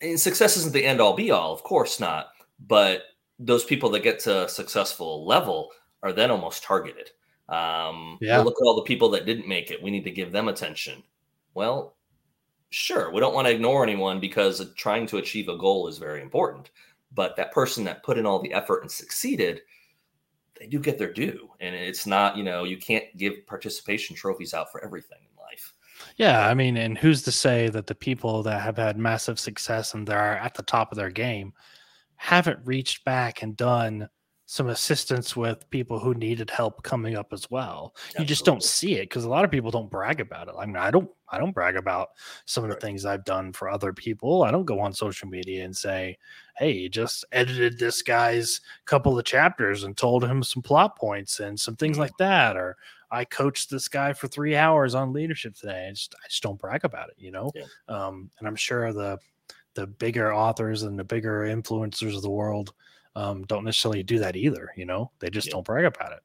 and 0.00 0.18
success 0.18 0.56
isn't 0.56 0.72
the 0.72 0.84
end 0.84 1.00
all 1.00 1.14
be 1.14 1.30
all, 1.30 1.52
of 1.52 1.62
course 1.62 2.00
not. 2.00 2.28
But 2.66 3.02
those 3.38 3.64
people 3.64 3.90
that 3.90 4.02
get 4.02 4.18
to 4.20 4.44
a 4.44 4.48
successful 4.48 5.26
level 5.26 5.70
are 6.02 6.12
then 6.12 6.30
almost 6.30 6.62
targeted. 6.62 7.10
Um, 7.48 8.18
yeah. 8.20 8.36
Well, 8.36 8.46
look 8.46 8.56
at 8.60 8.64
all 8.64 8.76
the 8.76 8.82
people 8.82 9.10
that 9.10 9.26
didn't 9.26 9.48
make 9.48 9.70
it. 9.70 9.82
We 9.82 9.90
need 9.90 10.04
to 10.04 10.10
give 10.10 10.32
them 10.32 10.48
attention. 10.48 11.02
Well, 11.54 11.96
sure, 12.70 13.12
we 13.12 13.20
don't 13.20 13.34
want 13.34 13.46
to 13.48 13.52
ignore 13.54 13.82
anyone 13.82 14.20
because 14.20 14.72
trying 14.74 15.06
to 15.08 15.18
achieve 15.18 15.48
a 15.48 15.58
goal 15.58 15.88
is 15.88 15.98
very 15.98 16.22
important. 16.22 16.70
But 17.12 17.34
that 17.36 17.52
person 17.52 17.82
that 17.84 18.04
put 18.04 18.18
in 18.18 18.26
all 18.26 18.40
the 18.40 18.52
effort 18.52 18.82
and 18.82 18.90
succeeded, 18.90 19.62
they 20.58 20.66
do 20.66 20.78
get 20.78 20.96
their 20.96 21.12
due. 21.12 21.50
And 21.58 21.74
it's 21.74 22.06
not, 22.06 22.36
you 22.36 22.44
know, 22.44 22.64
you 22.64 22.78
can't 22.78 23.04
give 23.16 23.46
participation 23.46 24.14
trophies 24.14 24.54
out 24.54 24.70
for 24.70 24.84
everything. 24.84 25.18
Yeah, 26.20 26.46
I 26.46 26.52
mean, 26.52 26.76
and 26.76 26.98
who's 26.98 27.22
to 27.22 27.32
say 27.32 27.70
that 27.70 27.86
the 27.86 27.94
people 27.94 28.42
that 28.42 28.60
have 28.60 28.76
had 28.76 28.98
massive 28.98 29.40
success 29.40 29.94
and 29.94 30.06
they're 30.06 30.36
at 30.36 30.52
the 30.52 30.62
top 30.62 30.92
of 30.92 30.98
their 30.98 31.08
game 31.08 31.54
haven't 32.16 32.58
reached 32.66 33.06
back 33.06 33.40
and 33.40 33.56
done 33.56 34.06
some 34.44 34.68
assistance 34.68 35.34
with 35.34 35.70
people 35.70 35.98
who 35.98 36.12
needed 36.12 36.50
help 36.50 36.82
coming 36.82 37.16
up 37.16 37.32
as 37.32 37.50
well. 37.50 37.94
Absolutely. 37.94 38.22
You 38.22 38.28
just 38.28 38.44
don't 38.44 38.62
see 38.62 38.96
it 38.96 39.08
because 39.08 39.24
a 39.24 39.30
lot 39.30 39.46
of 39.46 39.50
people 39.50 39.70
don't 39.70 39.90
brag 39.90 40.20
about 40.20 40.48
it. 40.48 40.54
I 40.58 40.66
mean, 40.66 40.76
I 40.76 40.90
don't 40.90 41.08
I 41.30 41.38
don't 41.38 41.54
brag 41.54 41.76
about 41.76 42.08
some 42.44 42.64
of 42.64 42.68
the 42.68 42.74
right. 42.74 42.82
things 42.82 43.06
I've 43.06 43.24
done 43.24 43.54
for 43.54 43.70
other 43.70 43.94
people. 43.94 44.42
I 44.42 44.50
don't 44.50 44.66
go 44.66 44.78
on 44.78 44.92
social 44.92 45.26
media 45.26 45.64
and 45.64 45.74
say, 45.74 46.18
"Hey, 46.58 46.90
just 46.90 47.24
edited 47.32 47.78
this 47.78 48.02
guy's 48.02 48.60
couple 48.84 49.18
of 49.18 49.24
chapters 49.24 49.84
and 49.84 49.96
told 49.96 50.22
him 50.22 50.42
some 50.42 50.60
plot 50.60 50.98
points 50.98 51.40
and 51.40 51.58
some 51.58 51.76
things 51.76 51.94
mm-hmm. 51.94 52.02
like 52.02 52.16
that," 52.18 52.58
or 52.58 52.76
I 53.10 53.24
coached 53.24 53.70
this 53.70 53.88
guy 53.88 54.12
for 54.12 54.28
three 54.28 54.56
hours 54.56 54.94
on 54.94 55.12
leadership 55.12 55.54
today. 55.54 55.88
I 55.88 55.90
just 55.90 56.14
I 56.24 56.28
just 56.28 56.42
don't 56.42 56.58
brag 56.58 56.84
about 56.84 57.08
it, 57.08 57.16
you 57.18 57.30
know. 57.30 57.50
Yeah. 57.54 57.64
Um, 57.88 58.30
and 58.38 58.48
I'm 58.48 58.56
sure 58.56 58.92
the 58.92 59.18
the 59.74 59.86
bigger 59.86 60.34
authors 60.34 60.82
and 60.82 60.98
the 60.98 61.04
bigger 61.04 61.42
influencers 61.42 62.16
of 62.16 62.22
the 62.22 62.30
world 62.30 62.72
um, 63.16 63.44
don't 63.44 63.64
necessarily 63.64 64.02
do 64.02 64.18
that 64.18 64.36
either. 64.36 64.72
You 64.76 64.86
know, 64.86 65.10
they 65.18 65.30
just 65.30 65.48
yeah. 65.48 65.52
don't 65.52 65.66
brag 65.66 65.84
about 65.84 66.12
it. 66.12 66.20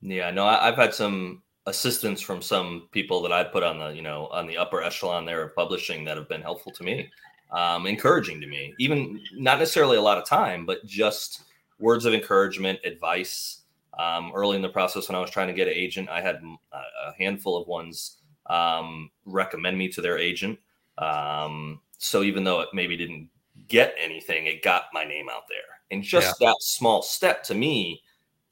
Yeah, 0.00 0.30
no, 0.30 0.46
I, 0.46 0.66
have 0.66 0.76
had 0.76 0.94
some 0.94 1.42
assistance 1.66 2.20
from 2.20 2.40
some 2.40 2.88
people 2.92 3.20
that 3.22 3.32
I 3.32 3.44
put 3.44 3.62
on 3.62 3.78
the, 3.78 3.88
you 3.88 4.02
know, 4.02 4.28
on 4.28 4.46
the 4.46 4.56
upper 4.56 4.82
echelon 4.82 5.24
there 5.24 5.42
of 5.42 5.54
publishing 5.54 6.04
that 6.04 6.16
have 6.16 6.28
been 6.28 6.40
helpful 6.40 6.72
to 6.72 6.84
me, 6.84 7.10
um, 7.50 7.86
encouraging 7.86 8.40
to 8.40 8.46
me, 8.46 8.74
even 8.78 9.20
not 9.34 9.58
necessarily 9.58 9.96
a 9.96 10.02
lot 10.02 10.18
of 10.18 10.24
time, 10.26 10.64
but 10.64 10.84
just 10.86 11.42
words 11.78 12.04
of 12.04 12.14
encouragement, 12.14 12.78
advice. 12.84 13.57
Um, 13.98 14.32
early 14.34 14.56
in 14.56 14.62
the 14.62 14.68
process, 14.68 15.08
when 15.08 15.16
I 15.16 15.20
was 15.20 15.30
trying 15.30 15.48
to 15.48 15.54
get 15.54 15.66
an 15.68 15.74
agent, 15.74 16.08
I 16.08 16.20
had 16.20 16.40
a 16.72 17.12
handful 17.18 17.60
of 17.60 17.66
ones 17.66 18.18
um, 18.46 19.10
recommend 19.24 19.76
me 19.76 19.88
to 19.88 20.00
their 20.00 20.18
agent. 20.18 20.58
Um, 20.98 21.80
so 21.98 22.22
even 22.22 22.44
though 22.44 22.60
it 22.60 22.68
maybe 22.72 22.96
didn't 22.96 23.28
get 23.66 23.94
anything, 23.98 24.46
it 24.46 24.62
got 24.62 24.84
my 24.92 25.04
name 25.04 25.28
out 25.28 25.48
there. 25.48 25.58
And 25.90 26.02
just 26.02 26.40
yeah. 26.40 26.48
that 26.48 26.56
small 26.60 27.02
step 27.02 27.42
to 27.44 27.54
me 27.54 28.02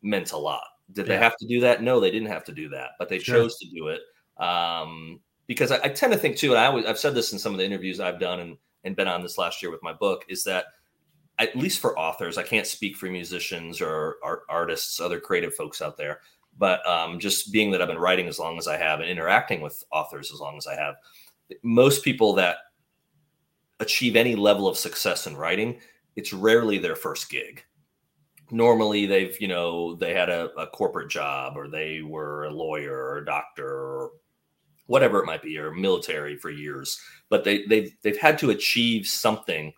meant 0.02 0.32
a 0.32 0.36
lot. 0.36 0.64
Did 0.92 1.06
yeah. 1.06 1.14
they 1.14 1.22
have 1.22 1.36
to 1.36 1.46
do 1.46 1.60
that? 1.60 1.82
No, 1.82 2.00
they 2.00 2.10
didn't 2.10 2.28
have 2.28 2.44
to 2.44 2.52
do 2.52 2.68
that, 2.70 2.90
but 2.98 3.08
they 3.08 3.18
sure. 3.18 3.36
chose 3.36 3.58
to 3.58 3.68
do 3.68 3.88
it. 3.88 4.00
Um, 4.42 5.20
because 5.46 5.70
I, 5.70 5.80
I, 5.84 5.88
tend 5.88 6.12
to 6.12 6.18
think 6.18 6.36
too, 6.36 6.50
and 6.50 6.58
I 6.58 6.66
always, 6.66 6.86
I've 6.86 6.98
said 6.98 7.14
this 7.14 7.32
in 7.32 7.38
some 7.38 7.52
of 7.52 7.58
the 7.58 7.64
interviews 7.64 8.00
I've 8.00 8.20
done 8.20 8.40
and, 8.40 8.56
and 8.84 8.94
been 8.94 9.08
on 9.08 9.22
this 9.22 9.38
last 9.38 9.62
year 9.62 9.70
with 9.70 9.82
my 9.82 9.92
book, 9.92 10.24
is 10.28 10.44
that 10.44 10.66
at 11.38 11.56
least 11.56 11.80
for 11.80 11.98
authors, 11.98 12.38
I 12.38 12.42
can't 12.42 12.66
speak 12.66 12.96
for 12.96 13.06
musicians 13.06 13.80
or 13.80 14.16
art, 14.22 14.42
artists, 14.48 15.00
other 15.00 15.20
creative 15.20 15.54
folks 15.54 15.82
out 15.82 15.96
there, 15.96 16.20
but 16.58 16.86
um, 16.88 17.18
just 17.18 17.52
being 17.52 17.70
that 17.70 17.82
I've 17.82 17.88
been 17.88 17.98
writing 17.98 18.26
as 18.26 18.38
long 18.38 18.58
as 18.58 18.66
I 18.66 18.76
have 18.76 19.00
and 19.00 19.08
interacting 19.08 19.60
with 19.60 19.84
authors 19.92 20.32
as 20.32 20.40
long 20.40 20.56
as 20.56 20.66
I 20.66 20.74
have, 20.74 20.96
most 21.62 22.02
people 22.02 22.32
that 22.34 22.56
achieve 23.80 24.16
any 24.16 24.34
level 24.34 24.66
of 24.66 24.78
success 24.78 25.26
in 25.26 25.36
writing 25.36 25.78
it's 26.16 26.32
rarely 26.32 26.78
their 26.78 26.96
first 26.96 27.30
gig. 27.30 27.62
Normally 28.50 29.06
they've 29.06 29.38
you 29.40 29.48
know 29.48 29.94
they 29.94 30.14
had 30.14 30.30
a, 30.30 30.50
a, 30.54 30.66
corporate 30.66 31.10
job 31.10 31.56
or 31.56 31.68
they 31.68 32.00
were 32.02 32.44
a 32.44 32.50
lawyer 32.50 32.94
or 32.94 33.18
a 33.18 33.24
doctor 33.24 33.68
or 33.68 34.10
whatever 34.86 35.20
it 35.20 35.26
might 35.26 35.42
be 35.42 35.58
or 35.58 35.72
military 35.72 36.36
for 36.36 36.48
years 36.48 37.00
but 37.28 37.42
they 37.42 37.66
they've 37.66 37.92
they've 38.02 38.20
had 38.20 38.38
to 38.38 38.50
achieve 38.50 39.04
something 39.04 39.72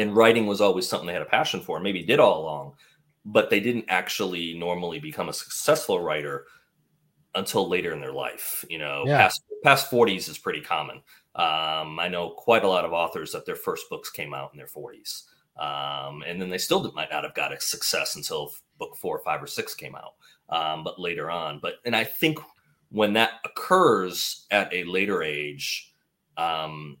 and 0.00 0.16
writing 0.16 0.46
was 0.46 0.60
always 0.60 0.88
something 0.88 1.06
they 1.06 1.12
had 1.12 1.22
a 1.22 1.26
passion 1.26 1.60
for 1.60 1.80
maybe 1.80 2.02
did 2.02 2.20
all 2.20 2.42
along 2.42 2.72
but 3.24 3.50
they 3.50 3.60
didn't 3.60 3.84
actually 3.88 4.54
normally 4.58 4.98
become 4.98 5.28
a 5.28 5.32
successful 5.32 6.00
writer 6.00 6.46
until 7.34 7.68
later 7.68 7.92
in 7.92 8.00
their 8.00 8.12
life 8.12 8.64
you 8.68 8.78
know 8.78 9.04
yeah. 9.06 9.18
past 9.18 9.42
past 9.62 9.90
40s 9.90 10.28
is 10.28 10.38
pretty 10.38 10.60
common 10.60 10.96
um, 11.36 11.98
i 11.98 12.08
know 12.08 12.30
quite 12.30 12.64
a 12.64 12.68
lot 12.68 12.84
of 12.84 12.92
authors 12.92 13.32
that 13.32 13.46
their 13.46 13.56
first 13.56 13.88
books 13.90 14.10
came 14.10 14.34
out 14.34 14.50
in 14.52 14.58
their 14.58 14.66
40s 14.66 15.24
um, 15.60 16.22
and 16.26 16.40
then 16.40 16.48
they 16.48 16.58
still 16.58 16.90
might 16.92 17.10
not 17.10 17.24
have 17.24 17.34
got 17.34 17.52
a 17.52 17.60
success 17.60 18.16
until 18.16 18.50
book 18.78 18.96
four, 18.96 19.18
five, 19.18 19.42
or 19.42 19.46
six 19.46 19.74
came 19.74 19.94
out, 19.94 20.14
um, 20.48 20.82
but 20.82 20.98
later 20.98 21.30
on. 21.30 21.60
But 21.60 21.74
and 21.84 21.94
I 21.94 22.02
think 22.02 22.38
when 22.90 23.12
that 23.12 23.32
occurs 23.44 24.46
at 24.50 24.72
a 24.72 24.84
later 24.84 25.22
age, 25.22 25.92
um, 26.38 26.96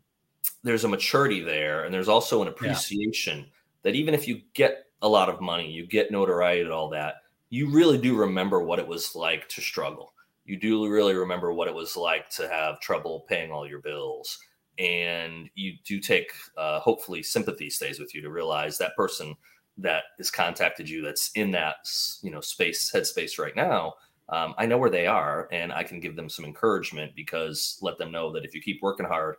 there's 0.62 0.84
a 0.84 0.88
maturity 0.88 1.40
there, 1.40 1.84
and 1.84 1.92
there's 1.92 2.08
also 2.08 2.42
an 2.42 2.48
appreciation 2.48 3.38
yeah. 3.38 3.44
that 3.82 3.94
even 3.94 4.14
if 4.14 4.28
you 4.28 4.42
get 4.54 4.86
a 5.02 5.08
lot 5.08 5.28
of 5.28 5.40
money, 5.40 5.70
you 5.70 5.86
get 5.86 6.10
notoriety 6.10 6.62
and 6.62 6.72
all 6.72 6.90
that, 6.90 7.16
you 7.48 7.70
really 7.70 7.98
do 7.98 8.16
remember 8.16 8.60
what 8.60 8.78
it 8.78 8.86
was 8.86 9.14
like 9.16 9.48
to 9.48 9.60
struggle. 9.60 10.12
You 10.44 10.58
do 10.58 10.88
really 10.88 11.14
remember 11.14 11.52
what 11.52 11.68
it 11.68 11.74
was 11.74 11.96
like 11.96 12.28
to 12.30 12.48
have 12.48 12.80
trouble 12.80 13.24
paying 13.28 13.50
all 13.50 13.68
your 13.68 13.80
bills 13.80 14.38
and 14.80 15.50
you 15.54 15.74
do 15.84 16.00
take 16.00 16.32
uh, 16.56 16.80
hopefully 16.80 17.22
sympathy 17.22 17.68
stays 17.68 18.00
with 18.00 18.14
you 18.14 18.22
to 18.22 18.30
realize 18.30 18.78
that 18.78 18.96
person 18.96 19.36
that 19.76 20.04
has 20.18 20.30
contacted 20.30 20.88
you 20.88 21.02
that's 21.02 21.30
in 21.34 21.50
that 21.50 21.76
you 22.22 22.30
know 22.30 22.40
space 22.40 22.90
headspace 22.92 23.38
right 23.38 23.54
now 23.54 23.92
um, 24.30 24.54
i 24.58 24.66
know 24.66 24.78
where 24.78 24.90
they 24.90 25.06
are 25.06 25.48
and 25.52 25.72
i 25.72 25.82
can 25.82 26.00
give 26.00 26.16
them 26.16 26.28
some 26.28 26.44
encouragement 26.44 27.12
because 27.14 27.78
let 27.82 27.98
them 27.98 28.10
know 28.10 28.32
that 28.32 28.44
if 28.44 28.54
you 28.54 28.60
keep 28.60 28.80
working 28.82 29.06
hard 29.06 29.36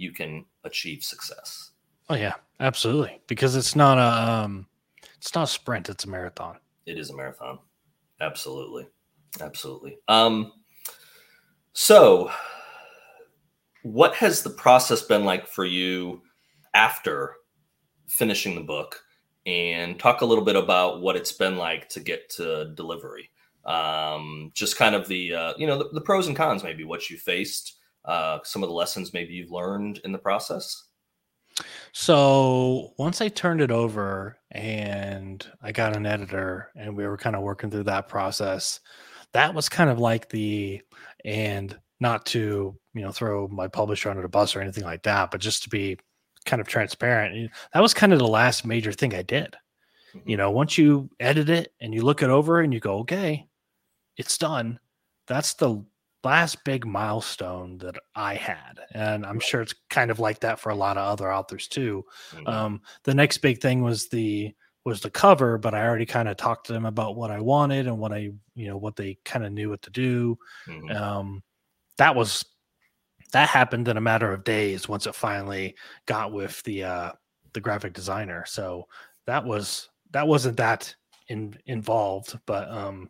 you 0.00 0.12
can 0.12 0.46
achieve 0.64 1.04
success. 1.04 1.72
Oh 2.08 2.14
yeah 2.14 2.34
absolutely. 2.58 3.20
Because 3.26 3.54
it's 3.54 3.76
not 3.76 3.98
a 3.98 4.44
um, 4.44 4.66
it's 5.18 5.34
not 5.34 5.44
a 5.44 5.46
sprint 5.46 5.88
it's 5.88 6.04
a 6.04 6.08
marathon. 6.08 6.56
It 6.86 6.98
is 6.98 7.10
a 7.10 7.16
marathon. 7.16 7.58
Absolutely. 8.20 8.88
Absolutely. 9.40 9.98
Um 10.08 10.52
so 11.72 12.30
what 13.82 14.14
has 14.14 14.42
the 14.42 14.50
process 14.50 15.02
been 15.02 15.24
like 15.24 15.46
for 15.46 15.64
you 15.64 16.22
after 16.74 17.36
finishing 18.08 18.54
the 18.54 18.60
book? 18.62 19.00
And 19.46 19.98
talk 19.98 20.20
a 20.20 20.26
little 20.26 20.44
bit 20.44 20.56
about 20.56 21.00
what 21.00 21.16
it's 21.16 21.32
been 21.32 21.56
like 21.56 21.88
to 21.90 22.00
get 22.00 22.28
to 22.30 22.72
delivery. 22.74 23.30
Um, 23.64 24.52
just 24.54 24.76
kind 24.76 24.94
of 24.94 25.08
the 25.08 25.34
uh, 25.34 25.54
you 25.56 25.66
know 25.66 25.78
the, 25.78 25.88
the, 25.94 26.00
pros 26.00 26.26
and 26.26 26.36
cons, 26.36 26.62
maybe 26.62 26.84
what 26.84 27.08
you 27.08 27.16
faced, 27.16 27.79
uh, 28.04 28.38
some 28.44 28.62
of 28.62 28.68
the 28.68 28.74
lessons 28.74 29.12
maybe 29.12 29.34
you've 29.34 29.50
learned 29.50 30.00
in 30.04 30.12
the 30.12 30.18
process. 30.18 30.84
So 31.92 32.92
once 32.98 33.20
I 33.20 33.28
turned 33.28 33.60
it 33.60 33.70
over 33.70 34.38
and 34.50 35.46
I 35.62 35.72
got 35.72 35.96
an 35.96 36.06
editor 36.06 36.70
and 36.76 36.96
we 36.96 37.06
were 37.06 37.16
kind 37.16 37.36
of 37.36 37.42
working 37.42 37.70
through 37.70 37.84
that 37.84 38.08
process, 38.08 38.80
that 39.32 39.54
was 39.54 39.68
kind 39.68 39.90
of 39.90 39.98
like 39.98 40.28
the 40.28 40.80
and 41.24 41.78
not 42.00 42.24
to 42.26 42.76
you 42.94 43.02
know 43.02 43.12
throw 43.12 43.46
my 43.48 43.68
publisher 43.68 44.10
under 44.10 44.22
the 44.22 44.28
bus 44.28 44.56
or 44.56 44.60
anything 44.60 44.84
like 44.84 45.02
that, 45.02 45.30
but 45.30 45.40
just 45.40 45.62
to 45.64 45.68
be 45.68 45.98
kind 46.46 46.60
of 46.60 46.68
transparent. 46.68 47.50
That 47.74 47.82
was 47.82 47.94
kind 47.94 48.12
of 48.12 48.18
the 48.18 48.26
last 48.26 48.64
major 48.64 48.92
thing 48.92 49.14
I 49.14 49.22
did. 49.22 49.56
Mm-hmm. 50.14 50.30
You 50.30 50.36
know, 50.36 50.50
once 50.50 50.78
you 50.78 51.10
edit 51.20 51.48
it 51.48 51.72
and 51.80 51.94
you 51.94 52.02
look 52.02 52.22
it 52.22 52.30
over 52.30 52.60
and 52.60 52.72
you 52.72 52.80
go, 52.80 52.98
okay, 52.98 53.46
it's 54.16 54.38
done. 54.38 54.78
That's 55.26 55.54
the 55.54 55.84
last 56.22 56.64
big 56.64 56.86
milestone 56.86 57.78
that 57.78 57.96
I 58.14 58.34
had. 58.34 58.80
And 58.92 59.24
I'm 59.24 59.40
sure 59.40 59.62
it's 59.62 59.74
kind 59.88 60.10
of 60.10 60.18
like 60.18 60.40
that 60.40 60.60
for 60.60 60.70
a 60.70 60.74
lot 60.74 60.96
of 60.96 61.06
other 61.06 61.32
authors 61.32 61.68
too. 61.68 62.04
Mm-hmm. 62.32 62.46
Um, 62.46 62.82
the 63.04 63.14
next 63.14 63.38
big 63.38 63.60
thing 63.60 63.82
was 63.82 64.08
the 64.08 64.54
was 64.84 65.00
the 65.00 65.10
cover, 65.10 65.58
but 65.58 65.74
I 65.74 65.86
already 65.86 66.06
kind 66.06 66.28
of 66.28 66.36
talked 66.36 66.66
to 66.66 66.72
them 66.72 66.86
about 66.86 67.14
what 67.14 67.30
I 67.30 67.40
wanted 67.40 67.86
and 67.86 67.98
what 67.98 68.12
I, 68.12 68.30
you 68.54 68.68
know, 68.68 68.78
what 68.78 68.96
they 68.96 69.18
kind 69.24 69.44
of 69.44 69.52
knew 69.52 69.68
what 69.68 69.82
to 69.82 69.90
do. 69.90 70.38
Mm-hmm. 70.66 70.90
Um, 70.90 71.42
that 71.98 72.16
was 72.16 72.44
that 73.32 73.48
happened 73.48 73.88
in 73.88 73.96
a 73.96 74.00
matter 74.00 74.32
of 74.32 74.44
days 74.44 74.88
once 74.88 75.06
it 75.06 75.14
finally 75.14 75.76
got 76.06 76.32
with 76.32 76.62
the 76.64 76.84
uh 76.84 77.12
the 77.52 77.60
graphic 77.60 77.92
designer 77.92 78.44
so 78.46 78.86
that 79.26 79.44
was 79.44 79.88
that 80.12 80.26
wasn't 80.26 80.56
that 80.56 80.94
in, 81.28 81.56
involved 81.66 82.38
but 82.46 82.68
um 82.70 83.08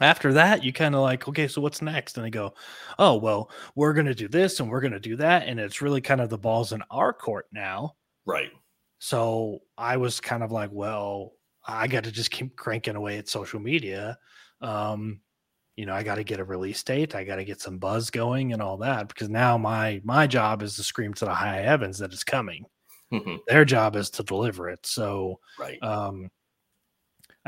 after 0.00 0.32
that 0.32 0.62
you 0.64 0.72
kind 0.72 0.94
of 0.94 1.00
like 1.00 1.26
okay 1.28 1.48
so 1.48 1.60
what's 1.60 1.82
next 1.82 2.16
and 2.16 2.26
they 2.26 2.30
go 2.30 2.52
oh 2.98 3.16
well 3.16 3.50
we're 3.74 3.92
going 3.92 4.06
to 4.06 4.14
do 4.14 4.28
this 4.28 4.60
and 4.60 4.70
we're 4.70 4.80
going 4.80 4.92
to 4.92 5.00
do 5.00 5.16
that 5.16 5.46
and 5.46 5.58
it's 5.58 5.82
really 5.82 6.00
kind 6.00 6.20
of 6.20 6.30
the 6.30 6.38
balls 6.38 6.72
in 6.72 6.82
our 6.90 7.12
court 7.12 7.46
now 7.52 7.94
right 8.26 8.50
so 8.98 9.58
i 9.76 9.96
was 9.96 10.20
kind 10.20 10.42
of 10.42 10.52
like 10.52 10.70
well 10.72 11.32
i 11.66 11.86
got 11.86 12.04
to 12.04 12.12
just 12.12 12.30
keep 12.30 12.56
cranking 12.56 12.96
away 12.96 13.18
at 13.18 13.28
social 13.28 13.60
media 13.60 14.18
um 14.60 15.20
you 15.76 15.86
know, 15.86 15.94
I 15.94 16.02
got 16.02 16.16
to 16.16 16.24
get 16.24 16.40
a 16.40 16.44
release 16.44 16.82
date. 16.82 17.14
I 17.14 17.22
got 17.22 17.36
to 17.36 17.44
get 17.44 17.60
some 17.60 17.78
buzz 17.78 18.10
going 18.10 18.52
and 18.52 18.60
all 18.60 18.78
that 18.78 19.06
because 19.06 19.28
now 19.28 19.56
my 19.56 20.00
my 20.02 20.26
job 20.26 20.60
is 20.64 20.74
to 20.74 20.82
scream 20.82 21.14
to 21.14 21.24
the 21.24 21.32
high 21.32 21.58
heavens 21.60 21.98
that 21.98 22.12
it's 22.12 22.24
coming. 22.24 22.66
Mm-hmm. 23.12 23.36
Their 23.46 23.64
job 23.64 23.94
is 23.94 24.10
to 24.10 24.24
deliver 24.24 24.68
it. 24.68 24.84
So, 24.84 25.38
Right. 25.56 25.80
um, 25.80 26.30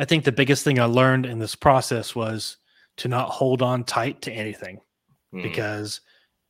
I 0.00 0.06
think 0.06 0.24
the 0.24 0.32
biggest 0.32 0.64
thing 0.64 0.80
I 0.80 0.86
learned 0.86 1.26
in 1.26 1.38
this 1.38 1.54
process 1.54 2.14
was 2.14 2.56
to 2.96 3.08
not 3.08 3.28
hold 3.28 3.60
on 3.60 3.84
tight 3.84 4.22
to 4.22 4.32
anything 4.32 4.80
Mhm. 5.34 5.42
because 5.42 6.00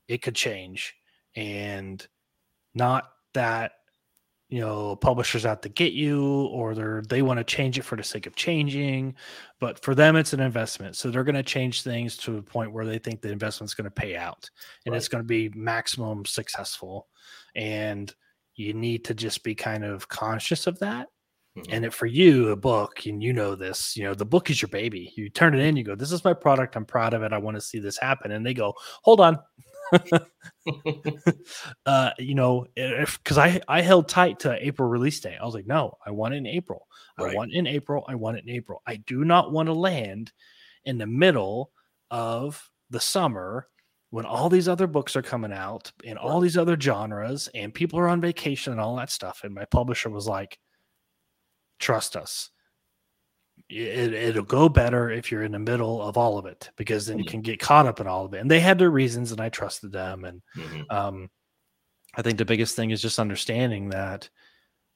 it 0.06 0.22
could 0.22 0.36
change. 0.36 0.94
And 1.34 2.06
not 2.74 3.10
that 3.34 3.72
you 4.48 4.60
know 4.60 4.96
publishers 4.96 5.46
out 5.46 5.62
to 5.62 5.68
get 5.68 5.92
you 5.92 6.42
or 6.46 6.74
they're 6.74 7.02
they 7.08 7.22
want 7.22 7.38
to 7.38 7.44
change 7.44 7.78
it 7.78 7.82
for 7.82 7.94
the 7.96 8.02
sake 8.02 8.26
of 8.26 8.34
changing 8.34 9.14
but 9.60 9.80
for 9.80 9.94
them 9.94 10.16
it's 10.16 10.32
an 10.32 10.40
investment. 10.40 10.96
So 10.96 11.10
they're 11.10 11.22
going 11.24 11.36
to 11.36 11.42
change 11.44 11.82
things 11.82 12.16
to 12.18 12.38
a 12.38 12.42
point 12.42 12.72
where 12.72 12.84
they 12.84 12.98
think 12.98 13.20
the 13.20 13.30
investment's 13.30 13.74
going 13.74 13.84
to 13.84 13.90
pay 13.92 14.16
out 14.16 14.50
and 14.86 14.94
it's 14.94 15.06
going 15.08 15.22
to 15.22 15.26
be 15.26 15.50
maximum 15.50 16.24
successful. 16.24 17.08
And 17.54 18.12
you 18.56 18.74
need 18.74 19.04
to 19.06 19.14
just 19.14 19.44
be 19.44 19.54
kind 19.54 19.84
of 19.84 20.08
conscious 20.08 20.66
of 20.66 20.78
that 20.80 21.08
Mhm. 21.64 21.66
and 21.70 21.84
it, 21.84 21.92
for 21.94 22.06
you 22.06 22.48
a 22.50 22.56
book 22.56 23.06
and 23.06 23.22
you 23.22 23.32
know 23.32 23.54
this 23.54 23.96
you 23.96 24.04
know 24.04 24.14
the 24.14 24.24
book 24.26 24.50
is 24.50 24.60
your 24.62 24.68
baby. 24.68 25.12
You 25.16 25.28
turn 25.30 25.54
it 25.54 25.60
in 25.60 25.76
you 25.76 25.84
go 25.84 25.94
this 25.96 26.12
is 26.12 26.24
my 26.24 26.32
product 26.34 26.76
i'm 26.76 26.84
proud 26.86 27.14
of 27.14 27.22
it 27.22 27.32
i 27.32 27.38
want 27.38 27.56
to 27.56 27.60
see 27.60 27.78
this 27.80 27.98
happen 27.98 28.30
and 28.32 28.44
they 28.46 28.54
go 28.54 28.74
hold 29.02 29.20
on. 29.20 29.38
Uh 31.86 32.10
you 32.18 32.34
know 32.34 32.66
if 32.76 33.18
because 33.22 33.38
i 33.38 33.60
i 33.68 33.80
held 33.80 34.08
tight 34.08 34.38
to 34.40 34.66
april 34.66 34.88
release 34.88 35.20
day 35.20 35.36
i 35.40 35.44
was 35.44 35.54
like 35.54 35.66
no 35.66 35.96
i 36.06 36.10
want 36.10 36.34
it 36.34 36.38
in 36.38 36.46
april. 36.46 36.86
I 37.18 37.34
want 37.34 37.52
it 37.52 37.58
in 37.58 37.66
april. 37.66 38.04
I 38.08 38.14
want 38.14 38.38
it 38.38 38.44
in 38.44 38.50
april. 38.50 38.82
I 38.86 38.96
do 38.96 39.24
not 39.24 39.52
want 39.52 39.66
to 39.66 39.72
land 39.74 40.32
in 40.84 40.98
the 40.98 41.06
middle 41.06 41.72
of 42.10 42.68
the 42.90 43.00
summer 43.00 43.68
when 44.10 44.24
all 44.24 44.48
these 44.48 44.68
other 44.68 44.86
books 44.86 45.16
are 45.16 45.22
coming 45.22 45.52
out 45.52 45.92
and 46.04 46.18
all 46.18 46.40
these 46.40 46.56
other 46.56 46.78
genres 46.80 47.48
and 47.54 47.74
people 47.74 47.98
are 47.98 48.08
on 48.08 48.20
vacation 48.20 48.72
and 48.72 48.80
all 48.80 48.96
that 48.96 49.10
stuff. 49.10 49.42
And 49.44 49.54
my 49.54 49.64
publisher 49.66 50.10
was 50.10 50.26
like 50.26 50.58
trust 51.80 52.16
us 52.16 52.50
it, 53.68 54.12
it'll 54.12 54.42
go 54.42 54.68
better 54.68 55.10
if 55.10 55.30
you're 55.30 55.42
in 55.42 55.52
the 55.52 55.58
middle 55.58 56.02
of 56.02 56.16
all 56.16 56.38
of 56.38 56.46
it 56.46 56.70
because 56.76 57.06
then 57.06 57.18
you 57.18 57.24
Mhm. 57.24 57.26
can 57.26 57.40
get 57.40 57.60
caught 57.60 57.86
up 57.86 58.00
in 58.00 58.06
all 58.06 58.24
of 58.24 58.34
it 58.34 58.38
and 58.40 58.50
they 58.50 58.60
had 58.60 58.78
their 58.78 58.90
reasons 58.90 59.32
and 59.32 59.40
i 59.40 59.48
trusted 59.48 59.92
them 59.92 60.24
and 60.24 60.42
Mhm. 60.54 60.90
um, 60.90 61.30
I 62.16 62.22
think 62.22 62.38
the 62.38 62.44
biggest 62.46 62.76
thing 62.76 62.90
is 62.90 63.02
just 63.02 63.18
understanding 63.20 63.90
that, 63.90 64.30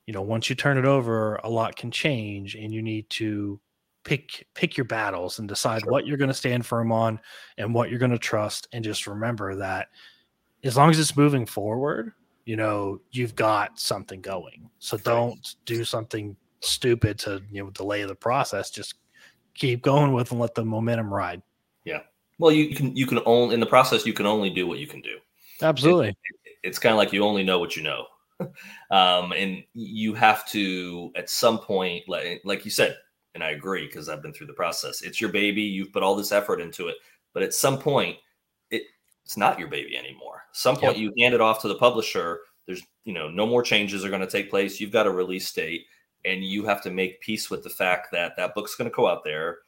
you 0.07 0.15
know, 0.15 0.23
once 0.23 0.51
you 0.51 0.57
turn 0.57 0.79
it 0.79 0.85
over, 0.87 1.37
a 1.45 1.51
lot 1.51 1.77
can 1.77 1.91
change, 1.91 2.57
and 2.57 2.73
you 2.75 2.83
need 2.83 3.11
to 3.11 3.61
pick 4.05 4.47
pick 4.55 4.77
your 4.77 4.87
battles 4.87 5.39
and 5.39 5.49
decide 5.49 5.85
Sure. 5.85 5.91
what 5.91 6.07
you're 6.07 6.19
going 6.19 6.29
to 6.31 6.35
stand 6.35 6.67
firm 6.67 6.93
on 6.93 7.21
and 7.59 7.75
what 7.75 7.91
you're 7.91 7.99
going 8.01 8.11
to 8.13 8.19
trust, 8.19 8.69
and 8.73 8.85
just 8.85 9.07
remember 9.07 9.57
that 9.57 9.89
as 10.65 10.77
long 10.77 10.91
as 10.91 10.99
it's 10.99 11.17
moving 11.17 11.47
forward, 11.47 12.13
you 12.47 12.57
know, 12.57 13.01
you've 13.13 13.35
got 13.37 13.79
something 13.79 14.21
going. 14.21 14.71
So 14.79 14.97
don't 14.97 15.57
do 15.67 15.85
something 15.85 16.37
stupid 16.65 17.19
to 17.21 17.43
you 17.51 17.63
know 17.63 17.71
delay 17.71 18.05
the 18.05 18.15
process. 18.15 18.71
Just 18.71 18.95
keep 19.55 19.83
going 19.83 20.13
with 20.13 20.31
and 20.31 20.41
let 20.41 20.55
the 20.55 20.65
momentum 20.65 21.13
ride. 21.13 21.43
Yeah. 21.85 22.01
Well, 22.39 22.53
you, 22.53 22.75
can 22.75 22.95
you 22.97 23.07
can 23.07 23.21
only 23.27 23.55
in 23.55 23.61
the 23.61 23.67
process 23.67 24.07
you 24.07 24.13
can 24.13 24.27
only 24.27 24.51
do 24.51 24.67
what 24.67 24.79
you 24.79 24.87
can 24.87 25.01
do. 25.01 25.19
Absolutely. 25.63 26.17
It's 26.63 26.79
kind 26.79 26.93
of 26.93 26.99
like 26.99 27.13
you 27.13 27.25
only 27.25 27.45
know 27.45 27.59
what 27.59 27.77
you 27.77 27.83
know, 27.83 28.07
um, 28.91 29.33
and 29.33 29.63
you 29.75 30.15
have 30.15 30.49
to 30.51 31.13
at 31.15 31.31
some 31.31 31.59
point, 31.59 32.05
like 32.09 32.41
like 32.45 32.65
you 32.65 32.71
said, 32.71 32.97
and 33.35 33.43
I 33.43 33.51
agree 33.51 33.87
because 33.87 34.09
I've 34.09 34.23
been 34.23 34.33
through 34.33 34.49
the 34.49 34.55
process. 34.55 35.03
It's 35.03 35.21
your 35.21 35.31
baby. 35.31 35.63
You've 35.63 35.93
put 35.93 36.03
all 36.03 36.17
this 36.17 36.33
effort 36.33 36.61
into 36.61 36.89
it, 36.89 36.97
but 37.33 37.43
at 37.43 37.55
some 37.55 37.79
point, 37.79 38.17
it 38.71 38.83
it's 39.25 39.37
not 39.37 39.59
your 39.59 39.69
baby 39.69 39.97
anymore. 39.97 40.43
some 40.53 40.77
point, 40.77 40.99
you 40.99 41.13
hand 41.19 41.35
it 41.35 41.41
off 41.41 41.63
to 41.63 41.69
the 41.69 41.77
publisher. 41.77 42.41
There's 42.67 42.83
you 43.05 43.13
know 43.13 43.29
no 43.29 43.47
more 43.47 43.63
changes 43.63 44.05
are 44.05 44.11
going 44.11 44.21
to 44.21 44.27
take 44.27 44.51
place. 44.51 44.81
You've 44.81 44.91
got 44.91 45.07
a 45.07 45.11
release 45.11 45.53
date, 45.53 45.87
and 46.25 46.43
you 46.45 46.65
have 46.65 46.83
to 46.83 46.91
make 46.91 47.21
peace 47.21 47.51
with 47.51 47.63
the 47.63 47.71
fact 47.71 48.09
that 48.13 48.37
that 48.37 48.55
book's 48.55 48.75
going 48.77 48.91
to 48.91 48.95
go 48.95 49.07
out 49.07 49.25
there. 49.25 49.59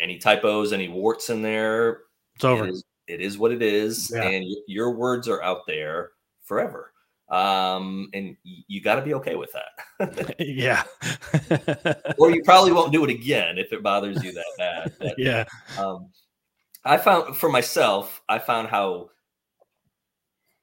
Any 0.00 0.18
typos, 0.18 0.72
any 0.72 0.88
warts 0.88 1.30
in 1.30 1.42
there, 1.42 2.00
It's 2.34 2.44
over. 2.44 2.64
it 2.66 2.70
is, 2.70 2.84
it 3.06 3.20
is 3.20 3.38
what 3.38 3.52
it 3.52 3.62
is, 3.62 4.10
Yeah. 4.14 4.22
and 4.24 4.44
y- 4.44 4.54
your 4.66 4.90
words 4.92 5.28
are 5.28 5.42
out 5.42 5.66
there 5.66 6.12
forever. 6.42 6.92
Um, 7.28 8.10
and 8.12 8.36
y- 8.44 8.64
you 8.66 8.80
got 8.82 8.96
to 8.96 9.02
be 9.02 9.14
okay 9.14 9.36
with 9.36 9.52
that, 9.52 10.34
yeah. 10.38 10.82
or 12.18 12.30
you 12.30 12.42
probably 12.42 12.72
won't 12.72 12.92
do 12.92 13.04
it 13.04 13.10
again 13.10 13.58
if 13.58 13.72
it 13.72 13.82
bothers 13.82 14.22
you 14.24 14.32
that 14.32 14.44
bad. 14.58 14.92
But, 14.98 15.18
yeah. 15.18 15.44
um, 15.78 16.10
I 16.84 16.96
found 16.98 17.36
for 17.36 17.48
myself, 17.48 18.20
I 18.28 18.38
found 18.38 18.68
how 18.68 19.10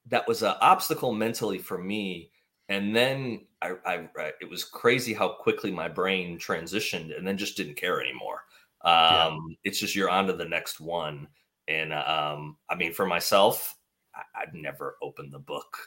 that 0.08 0.28
was 0.28 0.44
an 0.44 0.56
obstacle 0.60 1.14
mentally 1.14 1.60
for 1.60 1.78
me. 1.78 2.32
And 2.70 2.96
then 2.96 3.46
I, 3.62 3.72
I, 3.86 3.94
I- 4.18 4.32
it 4.42 4.50
was 4.50 4.64
crazy 4.64 5.14
how 5.14 5.30
quickly 5.30 5.72
my 5.72 5.88
brain 5.90 6.38
transitioned 6.38 7.18
and 7.18 7.28
then 7.28 7.38
just 7.38 7.58
didn't 7.58 7.76
care 7.76 8.00
anymore. 8.02 8.44
Um, 8.82 8.94
Yeah. 8.94 9.38
It's 9.66 9.80
just 9.80 9.96
you're 9.96 10.10
on 10.10 10.28
to 10.28 10.34
the 10.34 10.46
next 10.46 10.80
one. 10.80 11.28
And 11.68 11.92
um, 11.94 12.58
I 12.70 12.76
mean, 12.76 12.94
for 12.94 13.06
myself, 13.06 13.76
I, 14.16 14.22
I've 14.42 14.54
never 14.54 14.96
opened 15.02 15.34
the 15.34 15.40
book 15.40 15.78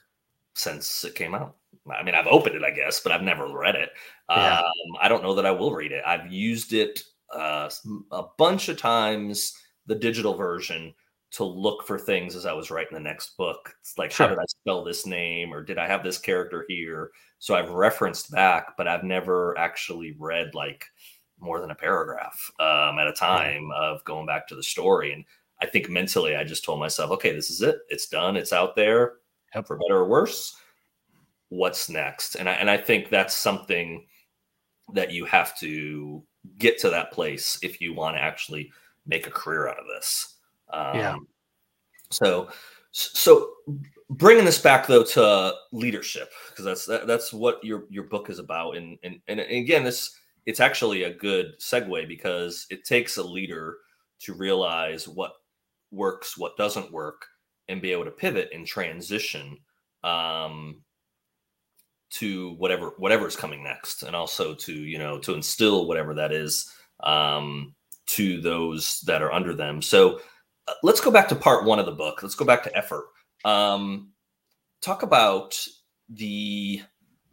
since 0.54 1.02
it 1.04 1.14
came 1.14 1.34
out. 1.34 1.56
I 1.90 2.02
mean, 2.02 2.14
I've 2.14 2.26
opened 2.26 2.56
it, 2.56 2.62
I 2.62 2.70
guess, 2.70 3.00
but 3.00 3.10
I've 3.12 3.22
never 3.22 3.48
read 3.48 3.74
it. 3.74 3.90
Yeah. 4.28 4.58
Um, 4.60 4.96
I 5.00 5.08
don't 5.08 5.22
know 5.22 5.34
that 5.34 5.46
I 5.46 5.50
will 5.50 5.72
read 5.74 5.92
it. 5.92 6.02
I've 6.06 6.30
used 6.30 6.74
it 6.74 7.02
uh, 7.34 7.70
a 8.10 8.24
bunch 8.36 8.68
of 8.68 8.76
times, 8.76 9.56
the 9.86 9.94
digital 9.94 10.34
version, 10.34 10.92
to 11.32 11.44
look 11.44 11.86
for 11.86 11.98
things 11.98 12.36
as 12.36 12.44
I 12.46 12.52
was 12.52 12.70
writing 12.70 12.94
the 12.94 13.00
next 13.00 13.36
book. 13.38 13.74
It's 13.80 13.96
like, 13.96 14.12
how 14.12 14.26
did 14.28 14.38
I 14.38 14.44
spell 14.46 14.84
this 14.84 15.06
name, 15.06 15.52
or 15.52 15.62
did 15.62 15.78
I 15.78 15.86
have 15.86 16.04
this 16.04 16.18
character 16.18 16.64
here? 16.68 17.10
So 17.38 17.54
I've 17.54 17.70
referenced 17.70 18.30
back, 18.30 18.76
but 18.76 18.86
I've 18.86 19.02
never 19.04 19.56
actually 19.58 20.14
read 20.18 20.54
like 20.54 20.84
more 21.40 21.60
than 21.60 21.70
a 21.70 21.74
paragraph 21.74 22.38
um, 22.60 22.98
at 22.98 23.08
a 23.08 23.12
time 23.12 23.70
of 23.74 24.04
going 24.04 24.26
back 24.26 24.46
to 24.48 24.54
the 24.54 24.62
story. 24.62 25.12
And 25.12 25.24
I 25.60 25.66
think 25.66 25.88
mentally, 25.88 26.36
I 26.36 26.44
just 26.44 26.64
told 26.64 26.80
myself, 26.80 27.10
okay, 27.12 27.32
this 27.34 27.50
is 27.50 27.62
it. 27.62 27.78
It's 27.88 28.08
done. 28.08 28.36
It's 28.36 28.52
out 28.52 28.76
there, 28.76 29.14
Yep. 29.54 29.66
for 29.66 29.76
better 29.78 29.98
or 29.98 30.08
worse. 30.08 30.54
What's 31.48 31.88
next? 31.88 32.36
And 32.36 32.48
I 32.48 32.52
and 32.54 32.70
I 32.70 32.76
think 32.76 33.08
that's 33.10 33.34
something 33.34 34.06
that 34.94 35.12
you 35.12 35.24
have 35.24 35.58
to 35.60 36.22
get 36.58 36.78
to 36.80 36.90
that 36.90 37.12
place 37.12 37.58
if 37.62 37.80
you 37.80 37.94
want 37.94 38.16
to 38.16 38.22
actually 38.22 38.70
make 39.06 39.26
a 39.26 39.30
career 39.30 39.68
out 39.68 39.78
of 39.78 39.86
this. 39.86 40.31
Um, 40.72 40.96
Yeah. 40.96 41.16
So, 42.10 42.48
so 42.92 43.50
bringing 44.10 44.44
this 44.44 44.58
back 44.58 44.86
though 44.86 45.02
to 45.02 45.54
leadership 45.72 46.30
because 46.50 46.64
that's 46.64 46.86
that, 46.86 47.06
that's 47.06 47.32
what 47.32 47.62
your 47.64 47.84
your 47.88 48.04
book 48.04 48.28
is 48.30 48.38
about. 48.38 48.76
And 48.76 48.98
and 49.02 49.20
and 49.28 49.40
again, 49.40 49.84
this 49.84 50.16
it's 50.46 50.60
actually 50.60 51.04
a 51.04 51.14
good 51.14 51.58
segue 51.60 52.08
because 52.08 52.66
it 52.70 52.84
takes 52.84 53.16
a 53.16 53.22
leader 53.22 53.78
to 54.20 54.34
realize 54.34 55.08
what 55.08 55.32
works, 55.90 56.36
what 56.36 56.56
doesn't 56.56 56.92
work, 56.92 57.26
and 57.68 57.82
be 57.82 57.92
able 57.92 58.04
to 58.04 58.10
pivot 58.10 58.50
and 58.52 58.66
transition 58.66 59.56
um, 60.04 60.82
to 62.10 62.54
whatever 62.54 62.92
whatever 62.98 63.26
is 63.26 63.36
coming 63.36 63.62
next, 63.62 64.02
and 64.02 64.14
also 64.14 64.54
to 64.54 64.72
you 64.72 64.98
know 64.98 65.18
to 65.18 65.34
instill 65.34 65.86
whatever 65.86 66.14
that 66.14 66.32
is 66.32 66.70
um, 67.04 67.74
to 68.06 68.40
those 68.40 69.00
that 69.06 69.22
are 69.22 69.32
under 69.32 69.54
them. 69.54 69.80
So 69.80 70.20
let's 70.82 71.00
go 71.00 71.10
back 71.10 71.28
to 71.28 71.34
part 71.34 71.64
one 71.64 71.78
of 71.78 71.86
the 71.86 71.92
book. 71.92 72.22
Let's 72.22 72.34
go 72.34 72.44
back 72.44 72.62
to 72.64 72.76
effort. 72.76 73.06
Um, 73.44 74.12
talk 74.80 75.02
about 75.02 75.58
the 76.08 76.82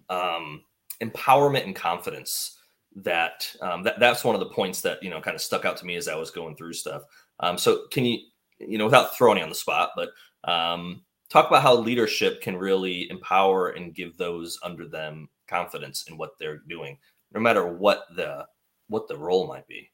um, 0.09 0.63
empowerment 1.01 1.65
and 1.65 1.75
confidence 1.75 2.57
that, 2.95 3.53
um, 3.61 3.83
that 3.83 3.99
that's 3.99 4.23
one 4.23 4.35
of 4.35 4.39
the 4.39 4.49
points 4.49 4.81
that 4.81 5.01
you 5.03 5.09
know 5.09 5.21
kind 5.21 5.35
of 5.35 5.41
stuck 5.41 5.65
out 5.65 5.77
to 5.77 5.85
me 5.85 5.95
as 5.95 6.07
I 6.07 6.15
was 6.15 6.31
going 6.31 6.55
through 6.55 6.73
stuff. 6.73 7.03
Um, 7.39 7.57
so 7.57 7.87
can 7.91 8.05
you 8.05 8.19
you 8.59 8.77
know 8.77 8.85
without 8.85 9.15
throwing 9.15 9.37
you 9.37 9.43
on 9.43 9.49
the 9.49 9.55
spot, 9.55 9.91
but 9.95 10.09
um, 10.43 11.03
talk 11.29 11.47
about 11.47 11.63
how 11.63 11.75
leadership 11.75 12.41
can 12.41 12.57
really 12.57 13.09
empower 13.09 13.69
and 13.69 13.95
give 13.95 14.17
those 14.17 14.59
under 14.63 14.87
them 14.87 15.29
confidence 15.47 16.05
in 16.09 16.17
what 16.17 16.31
they're 16.39 16.61
doing, 16.67 16.97
no 17.33 17.39
matter 17.39 17.65
what 17.67 18.05
the 18.15 18.45
what 18.87 19.07
the 19.07 19.17
role 19.17 19.47
might 19.47 19.67
be. 19.67 19.89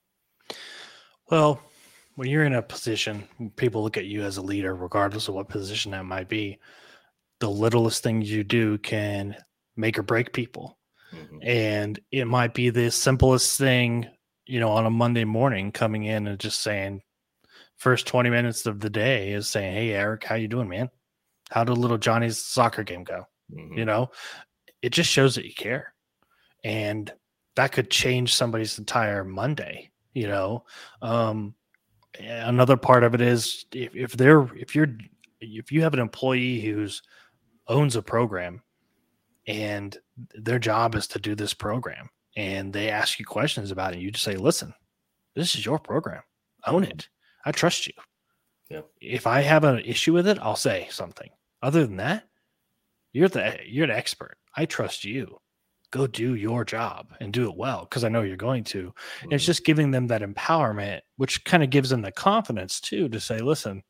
Well, 1.30 1.62
when 2.16 2.30
you're 2.30 2.46
in 2.46 2.54
a 2.54 2.62
position, 2.62 3.28
people 3.56 3.84
look 3.84 3.98
at 3.98 4.06
you 4.06 4.24
as 4.24 4.38
a 4.38 4.42
leader, 4.42 4.76
regardless 4.76 5.28
of 5.28 5.36
what 5.36 5.50
position 5.50 5.92
that 5.92 6.06
might 6.06 6.30
be. 6.30 6.60
The 7.40 7.50
littlest 7.50 8.04
things 8.04 8.32
you 8.32 8.44
do 8.44 8.78
can 8.78 9.36
make 9.76 10.00
or 10.00 10.04
break 10.04 10.32
people. 10.34 10.78
Mhm. 11.14 11.40
And 11.46 12.00
it 12.12 12.26
might 12.26 12.54
be 12.54 12.70
the 12.70 12.90
simplest 12.90 13.58
thing, 13.58 14.10
you 14.46 14.60
know, 14.60 14.70
on 14.70 14.86
a 14.86 14.90
Monday 14.90 15.26
morning 15.26 15.72
coming 15.72 16.06
in 16.06 16.28
and 16.28 16.40
just 16.40 16.62
saying, 16.62 17.02
first 17.76 18.08
20 18.08 18.30
minutes 18.30 18.66
of 18.66 18.80
the 18.80 18.90
day 18.90 19.32
is 19.32 19.50
saying, 19.50 19.76
Hey, 19.76 19.92
Eric, 19.92 20.24
how 20.24 20.36
you 20.36 20.48
doing, 20.48 20.70
man? 20.70 20.90
How 21.52 21.64
did 21.66 21.78
little 21.78 21.98
Johnny's 21.98 22.38
soccer 22.44 22.84
game 22.84 23.04
go? 23.04 23.28
Mhm. 23.54 23.78
you 23.78 23.86
know 23.86 24.10
it 24.82 24.90
just 24.90 25.08
shows 25.12 25.36
that 25.36 25.46
you 25.46 25.54
care 25.54 25.94
and 26.64 27.14
that 27.56 27.72
could 27.72 27.92
change 27.92 28.34
somebody's 28.34 28.80
entire 28.80 29.24
monday 29.24 29.92
you 30.16 30.28
know 30.28 30.66
um 31.04 31.54
another 32.20 32.78
part 32.78 33.04
of 33.04 33.14
it 33.14 33.22
is 33.22 33.66
if, 33.74 33.96
if 33.96 34.14
they're 34.14 34.48
if 34.56 34.76
you're 34.76 34.98
if 35.42 35.72
you 35.72 35.82
have 35.82 35.94
an 35.94 36.00
employee 36.00 36.62
who's 36.62 37.02
owns 37.68 37.96
a 37.96 38.02
program 38.02 38.62
and 39.48 39.98
their 40.34 40.60
job 40.60 40.96
is 40.96 41.08
to 41.08 41.20
do 41.20 41.36
this 41.36 41.54
program 41.54 42.10
and 42.36 42.74
they 42.74 42.90
ask 42.90 43.20
you 43.20 43.26
questions 43.26 43.72
about 43.72 43.94
it 43.94 44.00
you 44.00 44.12
just 44.12 44.24
say 44.24 44.36
listen 44.36 44.74
this 45.36 45.56
is 45.56 45.66
your 45.66 45.80
program. 45.80 46.24
Own 46.66 46.86
it. 46.86 47.10
I 47.46 47.52
trust 47.52 47.88
you. 47.88 47.94
Yeah. 48.70 48.82
If 49.00 49.28
i 49.28 49.42
have 49.42 49.64
an 49.64 49.80
issue 49.80 50.14
with 50.14 50.28
it 50.28 50.40
i'll 50.42 50.56
say 50.56 50.88
something. 50.90 51.30
Other 51.62 51.86
than 51.86 51.98
that 51.98 52.28
you're 53.14 53.30
the 53.30 53.58
you're 53.66 53.88
the 53.88 53.96
expert. 53.96 54.38
I 54.56 54.66
trust 54.66 55.04
you 55.04 55.40
go 55.92 56.08
do 56.08 56.36
your 56.36 56.66
job 56.66 57.14
and 57.20 57.32
do 57.32 57.50
it 57.50 57.56
well 57.56 57.82
because 57.82 58.04
I 58.04 58.10
know 58.10 58.22
you're 58.22 58.38
going 58.38 58.64
to. 58.66 58.88
Mm-hmm. 58.88 59.32
it's 59.32 59.46
just 59.46 59.66
giving 59.66 59.92
them 59.92 60.08
that 60.08 60.22
empowerment, 60.22 61.02
which 61.18 61.44
kind 61.46 61.64
of 61.64 61.70
gives 61.70 61.90
them 61.90 62.02
the 62.02 62.12
confidence 62.12 62.80
too 62.80 63.10
to 63.10 63.20
say, 63.20 63.40
listen. 63.40 63.84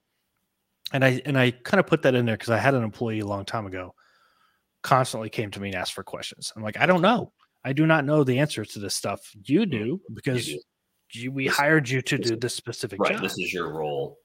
And 0.93 1.03
I 1.03 1.21
and 1.25 1.37
I 1.37 1.51
kind 1.51 1.79
of 1.79 1.87
put 1.87 2.03
that 2.03 2.13
in 2.13 2.25
there 2.25 2.35
because 2.35 2.51
I 2.51 2.57
had 2.57 2.75
an 2.75 2.83
employee 2.83 3.19
a 3.19 3.25
long 3.25 3.43
time 3.43 3.65
ago 3.65 3.95
constantly 4.85 5.29
came 5.29 5.49
to 5.49 5.59
me 5.59 5.69
and 5.69 5.75
asked 5.75 5.93
for 5.93 6.03
questions. 6.03 6.53
I'm 6.55 6.61
like, 6.61 6.77
I 6.77 6.85
don't 6.85 7.01
know. 7.01 7.31
I 7.63 7.73
do 7.73 7.87
not 7.87 8.05
know 8.05 8.23
the 8.23 8.37
answers 8.37 8.69
to 8.69 8.79
this 8.79 8.93
stuff. 8.93 9.31
You 9.43 9.61
mm-hmm. 9.61 9.71
do 9.71 10.01
because 10.13 10.47
you 10.47 10.61
do. 11.11 11.19
You, 11.19 11.31
we 11.31 11.47
this, 11.47 11.57
hired 11.57 11.89
you 11.89 12.01
to 12.03 12.17
do 12.17 12.35
this 12.35 12.53
specific 12.53 12.99
right, 12.99 13.13
job. 13.13 13.21
This 13.21 13.37
is 13.37 13.51
your 13.51 13.73
role. 13.73 14.17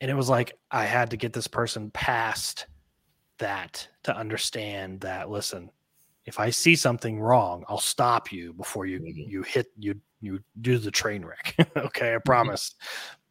And 0.00 0.10
it 0.10 0.14
was 0.14 0.28
like 0.28 0.54
I 0.70 0.84
had 0.84 1.10
to 1.10 1.16
get 1.16 1.32
this 1.32 1.48
person 1.48 1.90
past 1.90 2.66
that 3.38 3.86
to 4.04 4.16
understand 4.16 5.00
that 5.00 5.28
listen, 5.28 5.70
if 6.26 6.40
I 6.40 6.50
see 6.50 6.76
something 6.76 7.20
wrong, 7.20 7.64
I'll 7.68 7.78
stop 7.78 8.32
you 8.32 8.52
before 8.52 8.84
you 8.86 9.00
mm-hmm. 9.00 9.30
you 9.30 9.42
hit 9.42 9.68
you 9.78 10.00
you 10.20 10.40
do 10.60 10.78
the 10.78 10.90
train 10.90 11.24
wreck. 11.24 11.54
okay, 11.76 12.12
I 12.12 12.16
mm-hmm. 12.16 12.22
promise. 12.24 12.74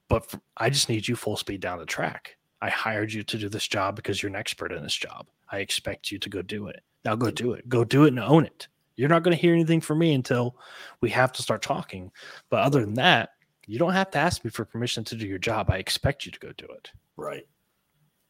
But 0.07 0.29
for, 0.29 0.39
I 0.57 0.69
just 0.69 0.89
need 0.89 1.07
you 1.07 1.15
full 1.15 1.37
speed 1.37 1.61
down 1.61 1.79
the 1.79 1.85
track. 1.85 2.37
I 2.61 2.69
hired 2.69 3.11
you 3.11 3.23
to 3.23 3.37
do 3.37 3.49
this 3.49 3.67
job 3.67 3.95
because 3.95 4.21
you're 4.21 4.29
an 4.29 4.35
expert 4.35 4.71
in 4.71 4.81
this 4.81 4.95
job. 4.95 5.27
I 5.51 5.59
expect 5.59 6.11
you 6.11 6.19
to 6.19 6.29
go 6.29 6.41
do 6.41 6.67
it. 6.67 6.81
Now 7.03 7.15
go 7.15 7.31
do 7.31 7.53
it. 7.53 7.67
Go 7.67 7.83
do 7.83 8.05
it 8.05 8.09
and 8.09 8.19
own 8.19 8.45
it. 8.45 8.67
You're 8.95 9.09
not 9.09 9.23
going 9.23 9.35
to 9.35 9.41
hear 9.41 9.53
anything 9.53 9.81
from 9.81 9.99
me 9.99 10.13
until 10.13 10.55
we 11.01 11.09
have 11.09 11.33
to 11.33 11.41
start 11.41 11.61
talking. 11.61 12.11
But 12.49 12.61
other 12.61 12.81
than 12.81 12.93
that, 12.95 13.31
you 13.67 13.77
don't 13.77 13.93
have 13.93 14.11
to 14.11 14.19
ask 14.19 14.43
me 14.45 14.51
for 14.51 14.63
permission 14.63 15.03
to 15.05 15.15
do 15.15 15.27
your 15.27 15.37
job. 15.37 15.69
I 15.69 15.77
expect 15.77 16.25
you 16.25 16.31
to 16.31 16.39
go 16.39 16.51
do 16.57 16.65
it. 16.65 16.91
Right. 17.17 17.45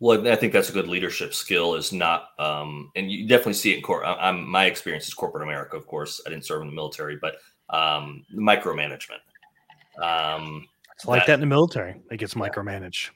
Well, 0.05 0.27
I 0.27 0.35
think 0.35 0.53
that's 0.53 0.69
a 0.69 0.71
good 0.71 0.87
leadership 0.87 1.33
skill. 1.33 1.73
Is 1.73 1.91
not, 1.91 2.27
um, 2.37 2.91
and 2.95 3.11
you 3.11 3.27
definitely 3.27 3.53
see 3.53 3.73
it 3.73 3.77
in 3.77 3.81
court. 3.81 4.03
I'm 4.05 4.47
my 4.47 4.65
experience 4.65 5.07
is 5.07 5.15
corporate 5.15 5.41
America, 5.41 5.75
of 5.75 5.87
course. 5.87 6.21
I 6.27 6.29
didn't 6.29 6.45
serve 6.45 6.61
in 6.61 6.67
the 6.67 6.75
military, 6.75 7.17
but 7.19 7.37
um, 7.71 8.23
micromanagement. 8.31 9.23
Um, 9.99 10.67
it's 10.93 11.07
like 11.07 11.21
that, 11.21 11.25
that 11.25 11.33
in 11.33 11.39
the 11.39 11.47
military. 11.47 11.95
It 12.11 12.17
gets 12.17 12.35
micromanaged. 12.35 13.09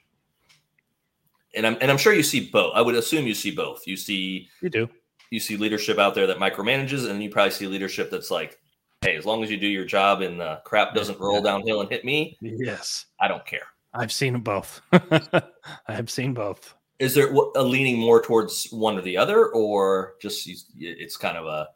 And 1.54 1.64
I'm 1.64 1.78
and 1.80 1.92
I'm 1.92 1.96
sure 1.96 2.12
you 2.12 2.24
see 2.24 2.50
both. 2.50 2.72
I 2.74 2.80
would 2.80 2.96
assume 2.96 3.24
you 3.24 3.34
see 3.34 3.52
both. 3.52 3.86
You 3.86 3.96
see 3.96 4.48
you 4.60 4.68
do. 4.68 4.88
You 5.30 5.38
see 5.38 5.56
leadership 5.56 6.00
out 6.00 6.16
there 6.16 6.26
that 6.26 6.38
micromanages, 6.38 7.08
and 7.08 7.22
you 7.22 7.30
probably 7.30 7.52
see 7.52 7.68
leadership 7.68 8.10
that's 8.10 8.32
like, 8.32 8.58
"Hey, 9.02 9.14
as 9.14 9.24
long 9.24 9.44
as 9.44 9.50
you 9.52 9.58
do 9.58 9.68
your 9.68 9.84
job 9.84 10.22
and 10.22 10.40
the 10.40 10.60
crap 10.64 10.92
doesn't 10.96 11.20
roll 11.20 11.40
downhill 11.40 11.82
and 11.82 11.88
hit 11.88 12.04
me, 12.04 12.36
yes, 12.40 13.06
I 13.20 13.28
don't 13.28 13.46
care." 13.46 13.68
I've 13.94 14.10
seen 14.10 14.40
both. 14.40 14.80
I 14.92 15.42
have 15.88 16.10
seen 16.10 16.34
both. 16.34 16.74
Is 17.00 17.14
there 17.14 17.32
a 17.32 17.62
leaning 17.62 17.98
more 17.98 18.22
towards 18.22 18.68
one 18.70 18.96
or 18.96 19.00
the 19.00 19.16
other, 19.16 19.48
or 19.48 20.14
just 20.20 20.48
it's 20.76 21.16
kind 21.16 21.36
of 21.36 21.46
a 21.46 21.68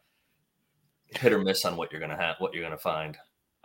hit 1.19 1.33
or 1.33 1.39
miss 1.39 1.65
on 1.65 1.77
what 1.77 1.91
you're 1.91 2.01
gonna 2.01 2.17
have, 2.17 2.37
what 2.39 2.53
you're 2.53 2.63
gonna 2.63 2.77
find? 2.77 3.17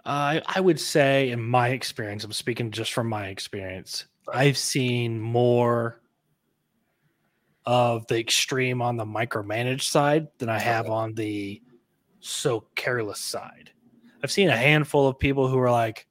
Uh, 0.05 0.39
I 0.47 0.61
would 0.61 0.79
say, 0.79 1.29
in 1.31 1.41
my 1.41 1.69
experience, 1.69 2.23
I'm 2.23 2.31
speaking 2.31 2.71
just 2.71 2.93
from 2.93 3.07
my 3.07 3.27
experience. 3.27 4.05
I've 4.33 4.57
seen 4.57 5.19
more 5.19 6.01
of 7.65 8.07
the 8.07 8.17
extreme 8.17 8.81
on 8.81 8.95
the 8.95 9.05
micromanaged 9.05 9.83
side 9.83 10.27
than 10.37 10.47
I 10.47 10.57
have 10.57 10.85
okay. 10.85 10.93
on 10.93 11.13
the 11.13 11.61
so 12.21 12.65
careless 12.75 13.19
side. 13.19 13.71
I've 14.23 14.31
seen 14.31 14.49
a 14.49 14.55
handful 14.55 15.07
of 15.07 15.19
people 15.19 15.47
who 15.47 15.59
are 15.59 15.71
like, 15.71 16.07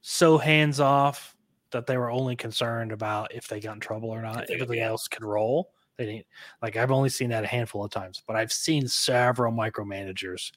so 0.00 0.36
hands 0.36 0.80
off 0.80 1.36
that 1.72 1.86
they 1.86 1.96
were 1.96 2.10
only 2.10 2.36
concerned 2.36 2.92
about 2.92 3.34
if 3.34 3.48
they 3.48 3.60
got 3.60 3.74
in 3.74 3.80
trouble 3.80 4.10
or 4.10 4.22
not. 4.22 4.50
Everything 4.50 4.80
else 4.80 5.08
could 5.08 5.24
roll. 5.24 5.72
They 5.98 6.06
didn't 6.06 6.26
like 6.62 6.76
I've 6.76 6.90
only 6.90 7.08
seen 7.08 7.30
that 7.30 7.44
a 7.44 7.46
handful 7.46 7.84
of 7.84 7.90
times, 7.90 8.22
but 8.26 8.36
I've 8.36 8.52
seen 8.52 8.88
several 8.88 9.52
micromanagers 9.52 10.52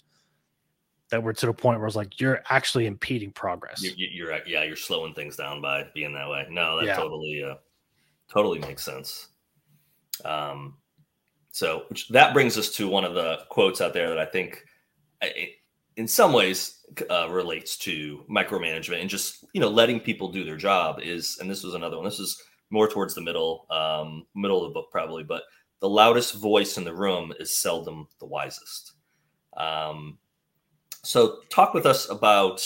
that 1.10 1.22
were 1.22 1.34
to 1.34 1.46
the 1.46 1.54
point 1.54 1.80
where 1.80 1.88
it's 1.88 1.96
like 1.96 2.20
you're 2.20 2.42
actually 2.50 2.88
impeding 2.88 3.32
progress. 3.32 3.84
You're, 3.84 4.10
you're, 4.10 4.40
yeah, 4.48 4.64
you're 4.64 4.76
slowing 4.76 5.14
things 5.14 5.36
down 5.36 5.62
by 5.62 5.86
being 5.94 6.14
that 6.14 6.30
way. 6.30 6.48
No, 6.50 6.78
that 6.78 6.86
yeah. 6.86 6.96
totally 6.96 7.44
uh, 7.44 7.56
totally 8.32 8.60
makes 8.60 8.84
sense. 8.84 9.28
Um, 10.24 10.78
so 11.52 11.84
which, 11.90 12.08
that 12.10 12.34
brings 12.34 12.58
us 12.58 12.70
to 12.72 12.88
one 12.88 13.06
of 13.06 13.14
the 13.14 13.40
quotes 13.50 13.82
out 13.82 13.94
there 13.94 14.10
that 14.10 14.20
I 14.20 14.26
think, 14.26 14.66
in 15.98 16.08
some 16.08 16.34
ways, 16.34 16.84
uh, 17.10 17.28
relates 17.30 17.78
to 17.78 18.24
micromanagement 18.30 19.02
and 19.02 19.10
just 19.10 19.46
you 19.54 19.60
know 19.60 19.70
letting 19.70 20.00
people 20.00 20.32
do 20.32 20.44
their 20.44 20.56
job 20.56 21.00
is 21.02 21.40
and 21.42 21.50
this 21.50 21.64
was 21.64 21.74
another 21.74 21.98
one 21.98 22.06
this 22.06 22.20
is 22.20 22.42
more 22.70 22.88
towards 22.88 23.16
the 23.16 23.22
middle 23.22 23.66
um, 23.72 24.26
middle 24.36 24.64
of 24.64 24.70
the 24.70 24.74
book 24.74 24.90
probably 24.92 25.24
but 25.24 25.44
the 25.80 25.90
loudest 25.90 26.36
voice 26.36 26.78
in 26.78 26.84
the 26.84 26.94
room 26.94 27.34
is 27.40 27.56
seldom 27.56 28.08
the 28.20 28.26
wisest. 28.26 28.94
Um, 29.58 30.18
so 31.04 31.42
talk 31.50 31.74
with 31.74 31.86
us 31.86 32.10
about 32.10 32.66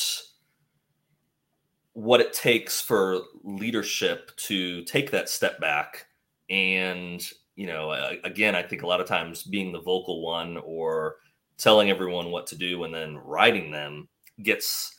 what 1.94 2.22
it 2.22 2.32
takes 2.32 2.80
for 2.80 3.20
leadership 3.44 4.32
to 4.38 4.84
take 4.86 5.12
that 5.12 5.28
step 5.28 5.60
back 5.60 6.06
and 6.50 7.28
you 7.56 7.68
know 7.68 7.92
again 8.24 8.56
i 8.56 8.64
think 8.64 8.84
a 8.84 8.88
lot 8.88 9.02
of 9.02 9.08
times 9.08 9.44
being 9.44 9.74
the 9.74 9.82
vocal 9.82 10.22
one 10.22 10.56
or 10.64 11.18
telling 11.60 11.90
everyone 11.90 12.32
what 12.32 12.48
to 12.48 12.58
do 12.58 12.84
and 12.86 12.94
then 12.94 13.18
writing 13.18 13.70
them 13.70 14.08
gets 14.42 14.96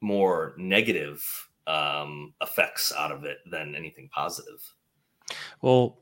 more 0.00 0.54
negative 0.58 1.24
um, 1.66 2.34
effects 2.42 2.92
out 2.96 3.12
of 3.12 3.24
it 3.24 3.38
than 3.50 3.74
anything 3.74 4.10
positive. 4.12 4.60
Well, 5.62 5.98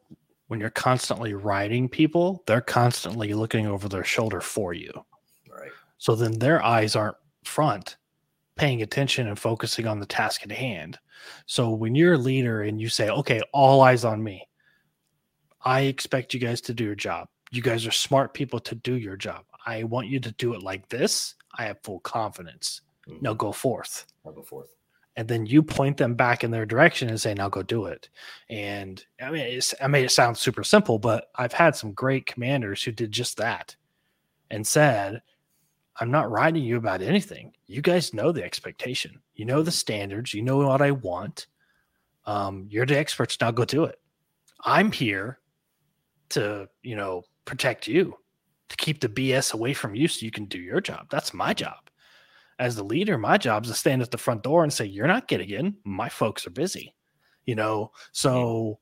when 0.46 0.61
you're 0.61 0.70
constantly 0.70 1.34
writing 1.34 1.88
people, 1.88 2.42
they're 2.46 2.62
constantly 2.62 3.34
looking 3.34 3.66
over 3.66 3.88
their 3.88 4.04
shoulder 4.04 4.40
for 4.40 4.72
you. 4.72 4.90
Right. 5.50 5.70
So 5.98 6.14
then 6.14 6.38
their 6.38 6.64
eyes 6.64 6.96
aren't 6.96 7.18
front, 7.44 7.98
paying 8.56 8.80
attention 8.80 9.28
and 9.28 9.38
focusing 9.38 9.86
on 9.86 10.00
the 10.00 10.06
task 10.06 10.42
at 10.42 10.52
hand. 10.52 10.98
So 11.44 11.70
when 11.70 11.94
you're 11.94 12.14
a 12.14 12.18
leader 12.18 12.62
and 12.62 12.80
you 12.80 12.88
say, 12.88 13.11
okay, 13.11 13.42
all 13.52 13.82
eyes 13.82 14.04
on 14.04 14.22
me, 14.22 14.48
I 15.62 15.82
expect 15.82 16.32
you 16.32 16.40
guys 16.40 16.62
to 16.62 16.74
do 16.74 16.84
your 16.84 16.94
job. 16.94 17.28
You 17.50 17.61
guys 17.61 17.86
are 17.86 17.90
smart 17.90 18.32
people 18.32 18.61
to 18.61 18.74
do 18.74 18.94
your 18.94 19.16
job. 19.16 19.44
I 19.64 19.84
want 19.84 20.09
you 20.09 20.20
to 20.20 20.32
do 20.32 20.54
it 20.54 20.62
like 20.62 20.88
this. 20.88 21.34
I 21.56 21.64
have 21.64 21.82
full 21.82 22.00
confidence. 22.00 22.82
Mm-hmm. 23.09 23.18
Now 23.22 23.34
go 23.34 23.52
forth. 23.52 24.06
I'll 24.24 24.32
go 24.32 24.42
forth. 24.42 24.74
And 25.16 25.26
then 25.26 25.46
you 25.46 25.64
point 25.64 25.96
them 25.96 26.14
back 26.14 26.44
in 26.44 26.52
their 26.52 26.64
direction 26.64 27.09
and 27.09 27.20
say, 27.20 27.34
now 27.34 27.48
go 27.48 27.62
do 27.62 27.86
it. 27.86 28.09
And 28.48 29.04
I 29.20 29.32
mean, 29.32 29.61
I 29.82 29.86
made 29.88 30.04
it 30.04 30.12
sound 30.12 30.38
super 30.38 30.62
simple, 30.62 31.00
but 31.00 31.30
I've 31.34 31.52
had 31.52 31.74
some 31.74 31.92
great 31.92 32.26
commanders 32.26 32.84
who 32.84 32.92
did 32.92 33.11
just 33.11 33.36
that 33.38 33.74
and 34.48 34.64
said, 34.64 35.22
I'm 36.00 36.12
not 36.12 36.30
writing 36.30 36.62
you 36.62 36.76
about 36.76 37.02
anything. 37.02 37.52
You 37.66 37.82
guys 37.82 38.14
know 38.14 38.30
the 38.30 38.44
expectation. 38.44 39.18
You 39.34 39.44
know 39.44 39.62
the 39.62 39.72
standards. 39.72 40.32
You 40.32 40.42
know 40.42 40.59
what 40.59 40.80
I 40.80 40.92
want. 40.92 41.48
Um, 42.24 42.68
you're 42.70 42.86
the 42.86 42.96
experts. 42.96 43.36
Now 43.40 43.50
go 43.50 43.64
do 43.64 43.84
it. 43.84 43.98
I'm 44.64 44.92
here 44.92 45.40
to, 46.30 46.68
you 46.82 46.94
know, 46.94 47.24
protect 47.44 47.88
you 47.88 48.16
to 48.69 48.77
keep 48.77 49.01
the 49.01 49.09
BS 49.09 49.55
away 49.55 49.73
from 49.73 49.95
you 49.95 50.09
so 50.09 50.25
you 50.25 50.31
can 50.31 50.45
do 50.47 50.59
your 50.59 50.81
job. 50.81 51.07
That's 51.11 51.35
my 51.35 51.55
job. 51.55 51.79
As 52.59 52.77
the 52.77 52.85
leader, 52.85 53.16
my 53.16 53.39
job 53.39 53.64
is 53.64 53.71
to 53.71 53.77
stand 53.77 54.03
at 54.03 54.11
the 54.11 54.19
front 54.19 54.43
door 54.43 54.64
and 54.64 54.73
say, 54.73 54.85
You're 54.85 55.07
not 55.07 55.29
getting 55.29 55.51
in. 55.51 55.77
My 55.85 56.09
folks 56.09 56.47
are 56.47 56.51
busy. 56.51 56.95
You 57.47 57.55
know, 57.55 57.93
so 58.12 58.79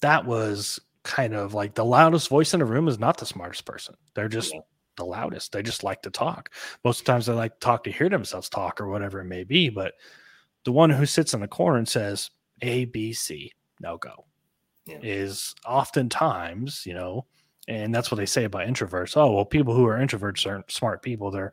that 0.00 0.26
was 0.26 0.80
kind 1.02 1.34
of 1.34 1.54
like 1.54 1.74
the 1.74 1.84
loudest 1.84 2.28
voice 2.28 2.52
in 2.52 2.60
the 2.60 2.66
room 2.66 2.88
is 2.88 2.98
not 2.98 3.16
the 3.16 3.26
smartest 3.26 3.64
person. 3.64 3.94
They're 4.14 4.28
just 4.28 4.54
the 4.96 5.04
loudest. 5.04 5.52
They 5.52 5.62
just 5.62 5.84
like 5.84 6.02
to 6.02 6.10
talk. 6.10 6.50
Most 6.84 7.00
of 7.00 7.06
the 7.06 7.12
times 7.12 7.26
they 7.26 7.32
like 7.32 7.54
to 7.54 7.60
talk 7.60 7.84
to 7.84 7.92
hear 7.92 8.08
themselves 8.08 8.48
talk 8.48 8.80
or 8.80 8.88
whatever 8.88 9.20
it 9.20 9.26
may 9.26 9.44
be. 9.44 9.68
But 9.68 9.94
the 10.64 10.72
one 10.72 10.90
who 10.90 11.06
sits 11.06 11.34
in 11.34 11.40
the 11.40 11.48
corner 11.48 11.78
and 11.78 11.88
says, 11.88 12.30
A, 12.60 12.84
B, 12.86 13.12
C, 13.12 13.52
now 13.80 13.96
go, 13.96 14.26
yeah. 14.86 14.98
is 15.02 15.54
oftentimes, 15.66 16.84
you 16.86 16.94
know, 16.94 17.26
and 17.68 17.94
that's 17.94 18.10
what 18.10 18.16
they 18.16 18.26
say 18.26 18.44
about 18.44 18.66
introverts. 18.66 19.16
Oh, 19.16 19.32
well, 19.32 19.44
people 19.44 19.74
who 19.74 19.86
are 19.86 19.98
introverts 19.98 20.46
aren't 20.46 20.70
smart 20.70 21.02
people. 21.02 21.30
They're, 21.30 21.52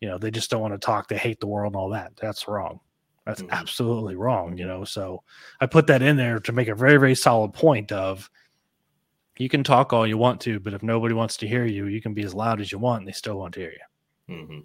you 0.00 0.08
know, 0.08 0.18
they 0.18 0.30
just 0.30 0.50
don't 0.50 0.60
want 0.60 0.74
to 0.74 0.78
talk. 0.78 1.08
They 1.08 1.16
hate 1.16 1.40
the 1.40 1.46
world 1.46 1.72
and 1.72 1.80
all 1.80 1.88
that. 1.90 2.12
That's 2.16 2.46
wrong. 2.48 2.80
That's 3.24 3.42
mm-hmm. 3.42 3.52
absolutely 3.52 4.16
wrong. 4.16 4.56
You 4.56 4.66
know, 4.66 4.84
so 4.84 5.22
I 5.60 5.66
put 5.66 5.86
that 5.88 6.02
in 6.02 6.16
there 6.16 6.38
to 6.40 6.52
make 6.52 6.68
a 6.68 6.74
very, 6.74 6.98
very 6.98 7.14
solid 7.14 7.52
point 7.52 7.92
of 7.92 8.30
you 9.38 9.48
can 9.48 9.64
talk 9.64 9.92
all 9.92 10.06
you 10.06 10.16
want 10.16 10.40
to, 10.42 10.60
but 10.60 10.74
if 10.74 10.82
nobody 10.82 11.14
wants 11.14 11.36
to 11.38 11.48
hear 11.48 11.66
you, 11.66 11.86
you 11.86 12.00
can 12.00 12.14
be 12.14 12.22
as 12.22 12.34
loud 12.34 12.60
as 12.60 12.72
you 12.72 12.78
want 12.78 13.00
and 13.00 13.08
they 13.08 13.12
still 13.12 13.38
won't 13.38 13.54
hear 13.54 13.72
you. 13.72 14.34
Mm-hmm. 14.34 14.60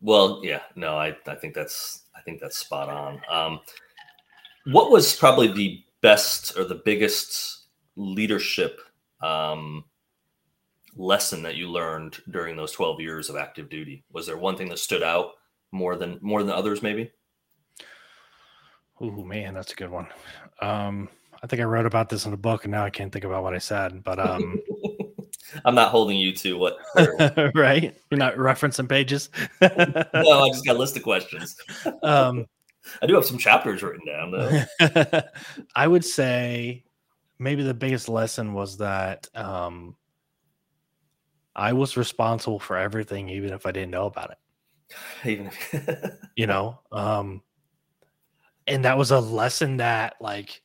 Well, 0.00 0.40
yeah, 0.44 0.62
no, 0.76 0.96
I, 0.96 1.16
I 1.26 1.34
think 1.34 1.54
that's 1.54 2.04
I 2.14 2.20
think 2.22 2.40
that's 2.40 2.58
spot 2.58 2.88
on. 2.88 3.20
Um, 3.30 3.60
what 4.66 4.90
was 4.90 5.16
probably 5.16 5.52
the 5.52 5.82
best 6.00 6.56
or 6.56 6.64
the 6.64 6.80
biggest 6.84 7.66
leadership 7.96 8.80
um, 9.20 9.84
lesson 10.96 11.42
that 11.42 11.56
you 11.56 11.68
learned 11.68 12.18
during 12.30 12.56
those 12.56 12.72
12 12.72 13.00
years 13.00 13.30
of 13.30 13.36
active 13.36 13.68
duty? 13.68 14.04
Was 14.12 14.26
there 14.26 14.36
one 14.36 14.56
thing 14.56 14.68
that 14.68 14.78
stood 14.78 15.02
out 15.02 15.32
more 15.72 15.96
than 15.96 16.18
more 16.20 16.42
than 16.42 16.54
others, 16.54 16.82
maybe? 16.82 17.10
Oh 19.00 19.22
man, 19.24 19.54
that's 19.54 19.72
a 19.72 19.76
good 19.76 19.90
one. 19.90 20.08
Um, 20.60 21.08
I 21.42 21.46
think 21.46 21.62
I 21.62 21.66
wrote 21.66 21.86
about 21.86 22.08
this 22.08 22.26
in 22.26 22.32
a 22.32 22.36
book, 22.36 22.64
and 22.64 22.72
now 22.72 22.84
I 22.84 22.90
can't 22.90 23.12
think 23.12 23.24
about 23.24 23.42
what 23.42 23.54
I 23.54 23.58
said. 23.58 24.02
But 24.02 24.18
um, 24.18 24.60
I'm 25.64 25.74
not 25.74 25.90
holding 25.90 26.16
you 26.16 26.32
to 26.34 26.58
what. 26.58 26.78
right? 27.54 27.94
You're 28.10 28.18
not 28.18 28.34
referencing 28.36 28.88
pages. 28.88 29.30
no, 29.60 29.68
I 29.70 30.48
just 30.48 30.66
got 30.66 30.76
a 30.76 30.78
list 30.78 30.96
of 30.96 31.02
questions. 31.02 31.56
Um, 32.02 32.46
I 33.02 33.06
do 33.06 33.14
have 33.14 33.24
some 33.24 33.38
chapters 33.38 33.82
written 33.82 34.06
down. 34.06 34.30
Though. 34.32 35.22
I 35.76 35.86
would 35.86 36.04
say 36.04 36.84
maybe 37.38 37.62
the 37.62 37.74
biggest 37.74 38.08
lesson 38.08 38.54
was 38.54 38.78
that 38.78 39.28
um, 39.34 39.96
I 41.54 41.72
was 41.72 41.96
responsible 41.96 42.58
for 42.58 42.76
everything, 42.76 43.28
even 43.28 43.52
if 43.52 43.66
I 43.66 43.72
didn't 43.72 43.90
know 43.90 44.06
about 44.06 44.30
it. 44.30 44.38
Even 45.28 45.46
if 45.46 46.14
you 46.36 46.46
know, 46.46 46.80
um, 46.92 47.42
and 48.66 48.84
that 48.84 48.98
was 48.98 49.10
a 49.10 49.20
lesson 49.20 49.78
that 49.78 50.14
like 50.20 50.62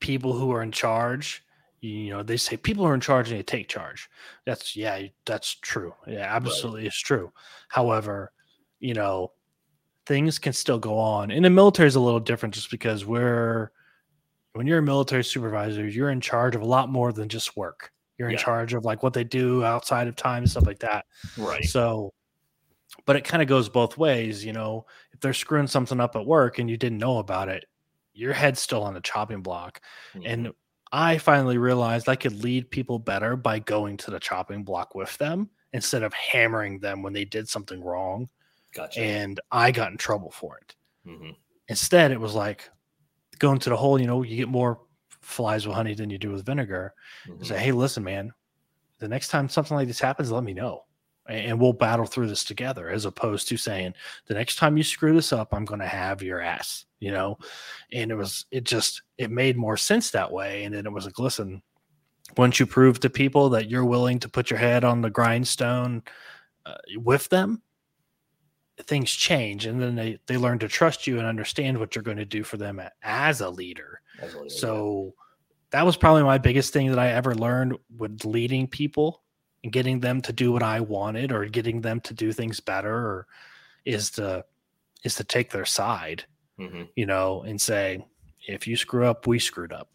people 0.00 0.32
who 0.32 0.52
are 0.52 0.62
in 0.62 0.72
charge 0.72 1.42
you 1.80 2.10
know 2.10 2.22
they 2.22 2.36
say 2.36 2.56
people 2.56 2.84
are 2.84 2.94
in 2.94 3.00
charge 3.00 3.30
and 3.30 3.38
they 3.38 3.42
take 3.42 3.68
charge 3.68 4.08
that's 4.46 4.74
yeah 4.74 5.00
that's 5.26 5.54
true 5.56 5.94
yeah 6.06 6.34
absolutely 6.34 6.80
right. 6.80 6.86
it's 6.86 7.00
true 7.00 7.32
however 7.68 8.32
you 8.80 8.94
know 8.94 9.30
things 10.06 10.38
can 10.38 10.52
still 10.52 10.78
go 10.78 10.98
on 10.98 11.30
and 11.30 11.44
the 11.44 11.50
military 11.50 11.86
is 11.86 11.96
a 11.96 12.00
little 12.00 12.20
different 12.20 12.54
just 12.54 12.70
because 12.70 13.04
we're 13.04 13.70
when 14.54 14.66
you're 14.66 14.78
a 14.78 14.82
military 14.82 15.24
supervisor 15.24 15.86
you're 15.86 16.10
in 16.10 16.20
charge 16.20 16.54
of 16.54 16.62
a 16.62 16.66
lot 16.66 16.88
more 16.88 17.12
than 17.12 17.28
just 17.28 17.56
work 17.56 17.92
you're 18.18 18.28
in 18.28 18.34
yeah. 18.34 18.42
charge 18.42 18.74
of 18.74 18.84
like 18.84 19.02
what 19.02 19.12
they 19.12 19.24
do 19.24 19.64
outside 19.64 20.08
of 20.08 20.16
time 20.16 20.42
and 20.42 20.50
stuff 20.50 20.66
like 20.66 20.80
that 20.80 21.04
right 21.36 21.64
so 21.64 22.12
but 23.04 23.16
it 23.16 23.24
kind 23.24 23.42
of 23.42 23.48
goes 23.48 23.68
both 23.68 23.96
ways 23.96 24.44
you 24.44 24.52
know 24.52 24.84
if 25.12 25.20
they're 25.20 25.32
screwing 25.32 25.66
something 25.66 26.00
up 26.00 26.16
at 26.16 26.26
work 26.26 26.58
and 26.58 26.68
you 26.68 26.76
didn't 26.76 26.98
know 26.98 27.18
about 27.18 27.48
it 27.48 27.64
your 28.14 28.32
head's 28.32 28.60
still 28.60 28.82
on 28.82 28.94
the 28.94 29.00
chopping 29.00 29.42
block 29.42 29.80
mm-hmm. 30.14 30.26
and 30.26 30.52
I 30.92 31.18
finally 31.18 31.58
realized 31.58 32.08
I 32.08 32.16
could 32.16 32.42
lead 32.42 32.70
people 32.70 32.98
better 32.98 33.36
by 33.36 33.58
going 33.58 33.96
to 33.98 34.10
the 34.10 34.20
chopping 34.20 34.64
block 34.64 34.94
with 34.94 35.16
them 35.18 35.50
instead 35.72 36.02
of 36.02 36.14
hammering 36.14 36.80
them 36.80 37.02
when 37.02 37.12
they 37.12 37.24
did 37.24 37.48
something 37.48 37.82
wrong. 37.82 38.28
Gotcha. 38.74 39.00
And 39.00 39.40
I 39.50 39.70
got 39.70 39.92
in 39.92 39.98
trouble 39.98 40.30
for 40.30 40.58
it. 40.58 40.74
Mm-hmm. 41.06 41.30
Instead, 41.68 42.10
it 42.10 42.20
was 42.20 42.34
like 42.34 42.70
going 43.38 43.58
to 43.60 43.70
the 43.70 43.76
hole, 43.76 44.00
you 44.00 44.06
know, 44.06 44.22
you 44.22 44.36
get 44.36 44.48
more 44.48 44.80
flies 45.20 45.66
with 45.66 45.76
honey 45.76 45.94
than 45.94 46.10
you 46.10 46.18
do 46.18 46.32
with 46.32 46.46
vinegar. 46.46 46.94
Mm-hmm. 47.26 47.44
Say, 47.44 47.58
hey, 47.58 47.72
listen, 47.72 48.04
man, 48.04 48.32
the 48.98 49.08
next 49.08 49.28
time 49.28 49.48
something 49.48 49.76
like 49.76 49.88
this 49.88 50.00
happens, 50.00 50.30
let 50.30 50.44
me 50.44 50.54
know 50.54 50.84
and 51.28 51.60
we'll 51.60 51.72
battle 51.72 52.06
through 52.06 52.26
this 52.26 52.44
together 52.44 52.88
as 52.88 53.04
opposed 53.04 53.48
to 53.48 53.56
saying 53.56 53.92
the 54.26 54.34
next 54.34 54.56
time 54.56 54.76
you 54.76 54.82
screw 54.82 55.14
this 55.14 55.32
up 55.32 55.52
i'm 55.52 55.64
going 55.64 55.80
to 55.80 55.86
have 55.86 56.22
your 56.22 56.40
ass 56.40 56.86
you 57.00 57.10
know 57.10 57.38
and 57.92 58.10
it 58.10 58.14
was 58.14 58.46
it 58.50 58.64
just 58.64 59.02
it 59.18 59.30
made 59.30 59.56
more 59.56 59.76
sense 59.76 60.10
that 60.10 60.30
way 60.30 60.64
and 60.64 60.74
then 60.74 60.86
it 60.86 60.92
was 60.92 61.04
like 61.04 61.18
listen 61.18 61.62
once 62.36 62.58
you 62.58 62.66
prove 62.66 62.98
to 63.00 63.10
people 63.10 63.48
that 63.50 63.70
you're 63.70 63.84
willing 63.84 64.18
to 64.18 64.28
put 64.28 64.50
your 64.50 64.58
head 64.58 64.84
on 64.84 65.00
the 65.00 65.10
grindstone 65.10 66.02
uh, 66.66 66.74
with 66.96 67.28
them 67.28 67.62
things 68.84 69.10
change 69.10 69.66
and 69.66 69.80
then 69.80 69.94
they 69.94 70.18
they 70.26 70.36
learn 70.36 70.58
to 70.58 70.68
trust 70.68 71.06
you 71.06 71.18
and 71.18 71.26
understand 71.26 71.78
what 71.78 71.94
you're 71.94 72.02
going 72.02 72.16
to 72.16 72.24
do 72.24 72.42
for 72.42 72.56
them 72.56 72.80
as 73.02 73.40
a 73.40 73.50
leader, 73.50 74.00
as 74.20 74.34
a 74.34 74.38
leader 74.38 74.50
so 74.50 75.14
that 75.70 75.84
was 75.84 75.96
probably 75.96 76.22
my 76.22 76.38
biggest 76.38 76.72
thing 76.72 76.88
that 76.88 76.98
i 76.98 77.08
ever 77.08 77.34
learned 77.34 77.76
with 77.96 78.24
leading 78.24 78.66
people 78.66 79.22
and 79.64 79.72
getting 79.72 80.00
them 80.00 80.20
to 80.22 80.32
do 80.32 80.52
what 80.52 80.62
I 80.62 80.80
wanted 80.80 81.32
or 81.32 81.44
getting 81.46 81.80
them 81.80 82.00
to 82.02 82.14
do 82.14 82.32
things 82.32 82.60
better 82.60 82.94
or 82.94 83.26
is 83.84 84.10
to 84.12 84.44
is 85.04 85.14
to 85.16 85.24
take 85.24 85.50
their 85.50 85.64
side, 85.64 86.24
mm-hmm. 86.58 86.84
you 86.96 87.06
know, 87.06 87.42
and 87.42 87.60
say, 87.60 88.04
if 88.48 88.66
you 88.66 88.76
screw 88.76 89.06
up, 89.06 89.26
we 89.26 89.38
screwed 89.38 89.72
up. 89.72 89.90